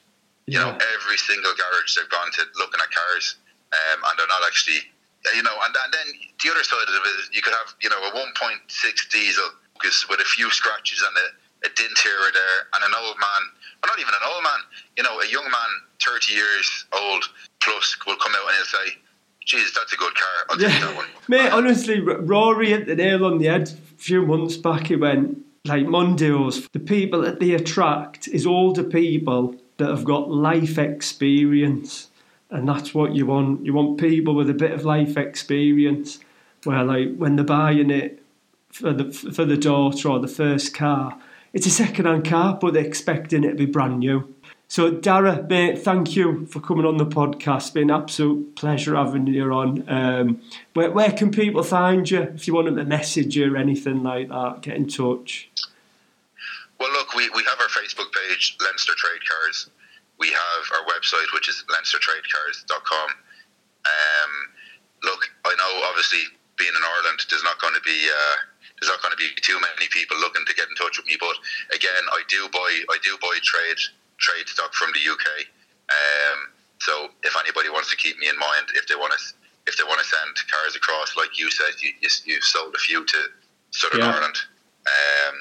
you 0.49 0.57
know, 0.57 0.73
every 0.97 1.21
single 1.21 1.53
garage 1.53 1.93
they've 1.93 2.09
gone 2.09 2.33
to 2.33 2.43
looking 2.57 2.81
at 2.81 2.89
cars, 2.89 3.37
um, 3.69 4.01
and 4.01 4.15
they're 4.17 4.33
not 4.33 4.41
actually, 4.49 4.81
you 5.37 5.45
know, 5.45 5.53
and, 5.61 5.77
and 5.77 5.93
then 5.93 6.09
the 6.41 6.49
other 6.49 6.65
side 6.65 6.89
of 6.89 6.95
it 6.97 7.05
is 7.21 7.29
you 7.37 7.45
could 7.45 7.53
have, 7.53 7.77
you 7.85 7.93
know, 7.93 8.01
a 8.01 8.11
1.6 8.17 8.33
diesel 9.13 9.45
because 9.77 10.09
with 10.09 10.25
a 10.25 10.29
few 10.33 10.49
scratches 10.49 11.05
and 11.05 11.15
a, 11.21 11.69
a 11.69 11.71
dent 11.77 11.93
here 12.01 12.17
or 12.17 12.33
there, 12.33 12.59
and 12.75 12.81
an 12.81 12.97
old 12.97 13.21
man, 13.21 13.43
or 13.85 13.93
not 13.93 14.01
even 14.01 14.17
an 14.17 14.25
old 14.25 14.43
man, 14.43 14.61
you 14.97 15.05
know, 15.05 15.21
a 15.21 15.29
young 15.29 15.45
man, 15.45 15.71
30 16.01 16.33
years 16.33 16.87
old 16.97 17.29
plus, 17.61 17.93
will 18.09 18.17
come 18.17 18.33
out 18.33 18.49
and 18.49 18.57
he'll 18.57 18.73
say, 18.73 18.89
"Geez, 19.49 19.73
that's 19.75 19.95
a 19.95 19.97
good 19.97 20.15
car. 20.15 20.29
I'll 20.51 20.57
take 20.59 20.81
that 20.81 20.95
one." 20.95 21.07
mate. 21.29 21.51
Honestly, 21.51 22.01
Rory 22.01 22.69
hit 22.69 22.87
the 22.87 22.95
nail 22.95 23.25
on 23.25 23.39
the 23.39 23.47
head 23.47 23.71
a 23.71 23.97
few 23.97 24.27
months 24.27 24.59
back. 24.59 24.89
He 24.89 24.97
went 24.97 25.39
like 25.65 25.87
Mondeos. 25.87 26.71
The 26.73 26.81
people 26.81 27.23
that 27.23 27.41
they 27.41 27.53
attract 27.53 28.29
is 28.29 28.47
older 28.47 28.85
people 28.85 29.57
that 29.79 29.89
have 29.89 30.05
got 30.05 30.31
life 30.31 30.77
experience, 30.77 32.11
and 32.51 32.69
that's 32.69 32.93
what 32.93 33.15
you 33.15 33.25
want. 33.25 33.65
You 33.65 33.73
want 33.73 33.99
people 33.99 34.35
with 34.35 34.51
a 34.51 34.55
bit 34.55 34.73
of 34.73 34.85
life 34.85 35.17
experience, 35.17 36.19
where 36.65 36.85
like 36.85 37.17
when 37.17 37.37
they're 37.37 37.45
buying 37.45 37.91
it 37.91 38.23
for 38.71 38.93
the 38.93 39.11
for 39.11 39.47
the 39.47 39.57
daughter 39.57 40.11
or 40.11 40.19
the 40.19 40.29
first 40.29 40.75
car, 40.75 41.19
it's 41.55 41.67
a 41.67 41.71
second-hand 41.71 42.27
car, 42.27 42.59
but 42.61 42.75
they're 42.75 42.85
expecting 42.85 43.45
it 43.45 43.53
to 43.53 43.57
be 43.57 43.67
brand 43.67 44.01
new. 44.01 44.35
So, 44.71 44.91
Dara, 44.91 45.47
mate, 45.49 45.79
thank 45.79 46.15
you 46.15 46.45
for 46.45 46.61
coming 46.61 46.85
on 46.85 46.99
the 46.99 47.07
podcast. 47.07 47.57
It's 47.57 47.71
been 47.71 47.89
an 47.89 48.03
absolute 48.03 48.55
pleasure 48.55 48.97
having 48.97 49.27
you 49.27 49.51
on. 49.51 49.89
Um, 49.89 50.43
where, 50.75 50.91
where 50.91 51.11
can 51.11 51.31
people 51.31 51.63
find 51.63 52.09
you 52.09 52.21
if 52.37 52.47
you 52.47 52.53
want 52.55 52.67
them 52.67 52.77
to 52.77 52.85
message 52.85 53.35
you 53.35 53.55
or 53.55 53.57
anything 53.57 54.03
like 54.03 54.29
that? 54.29 54.61
Get 54.61 54.77
in 54.77 54.87
touch. 54.87 55.49
Well, 56.79 56.93
look, 56.93 57.15
we, 57.15 57.31
we 57.31 57.43
have 57.45 57.59
our 57.59 57.69
Facebook 57.69 58.13
page, 58.13 58.59
Leinster 58.61 58.93
Trade 58.95 59.25
Cars. 59.27 59.71
We 60.19 60.29
have 60.29 60.65
our 60.77 60.85
website, 60.85 61.33
which 61.33 61.49
is 61.49 61.65
leinstertradecars.com. 61.73 63.09
Um, 63.09 64.33
look, 65.03 65.21
I 65.47 65.55
know 65.57 65.89
obviously 65.89 66.21
being 66.59 66.77
in 66.77 66.83
Ireland, 66.85 67.25
there's 67.31 67.43
not 67.43 67.59
going 67.59 67.75
to 67.75 67.81
be 67.81 67.97
uh, 68.05 68.37
there's 68.79 68.91
not 68.91 69.01
going 69.01 69.13
to 69.13 69.17
be 69.17 69.33
too 69.41 69.59
many 69.59 69.89
people 69.91 70.19
looking 70.19 70.45
to 70.45 70.55
get 70.55 70.69
in 70.69 70.75
touch 70.75 70.99
with 70.99 71.07
me. 71.07 71.17
But 71.19 71.41
again, 71.75 72.05
I 72.13 72.21
do 72.29 72.49
buy 72.53 72.83
I 72.91 72.99
do 73.03 73.17
buy 73.23 73.39
trade 73.43 73.81
trade 74.19 74.49
stock 74.49 74.75
from 74.75 74.91
the 74.93 75.03
UK. 75.11 75.27
Um, 75.89 76.39
so 76.79 77.09
if 77.25 77.35
anybody 77.39 77.71
wants 77.71 77.91
to 77.91 77.97
keep 77.97 78.19
me 78.19 78.29
in 78.29 78.39
mind, 78.39 78.71
if 78.75 78.87
they 78.87 78.95
want 78.95 79.13
to 79.15 79.21
if 79.67 79.77
they 79.77 79.85
want 79.85 80.01
to 80.01 80.07
send 80.09 80.33
cars 80.51 80.75
across, 80.77 81.17
like 81.17 81.39
you 81.39 81.51
said, 81.51 81.75
you 81.83 81.91
you 82.01 82.09
you've 82.25 82.45
sold 82.45 82.75
a 82.75 82.79
few 82.79 83.05
to 83.05 83.19
Southern 83.71 84.01
Yeah. 84.01 84.13
Ireland. 84.15 84.37
Um, 84.89 85.35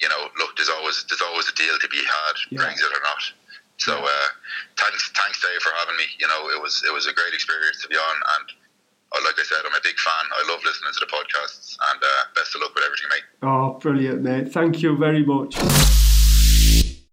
you 0.00 0.08
know, 0.08 0.28
look, 0.38 0.54
there's 0.56 0.68
always 0.68 1.04
there's 1.08 1.22
always 1.22 1.48
a 1.48 1.54
deal 1.54 1.76
to 1.78 1.88
be 1.88 1.98
had, 1.98 2.36
Yeah. 2.50 2.58
Brexit 2.60 2.90
or 2.94 3.02
not. 3.02 3.22
So 3.78 3.94
uh, 3.94 4.28
thanks 4.76 5.10
thanks 5.14 5.40
Dave 5.42 5.60
for 5.62 5.70
having 5.78 5.96
me. 5.96 6.04
You 6.18 6.26
know, 6.28 6.50
it 6.50 6.60
was 6.62 6.82
it 6.86 6.92
was 6.92 7.06
a 7.06 7.12
great 7.12 7.34
experience 7.34 7.80
to 7.82 7.88
be 7.88 7.96
on, 7.96 8.16
and 8.38 8.46
uh, 9.12 9.20
like 9.24 9.38
I 9.38 9.42
said, 9.44 9.58
I'm 9.66 9.74
a 9.74 9.82
big 9.82 9.98
fan. 9.98 10.24
I 10.36 10.50
love 10.50 10.60
listening 10.64 10.92
to 10.94 11.00
the 11.00 11.10
podcasts, 11.10 11.76
and 11.90 12.02
uh, 12.02 12.08
best 12.34 12.54
of 12.54 12.60
luck 12.62 12.74
with 12.74 12.84
everything, 12.84 13.08
mate. 13.10 13.26
Oh, 13.42 13.78
brilliant, 13.78 14.22
mate. 14.22 14.52
Thank 14.52 14.82
you 14.82 14.96
very 14.96 15.24
much. 15.24 15.56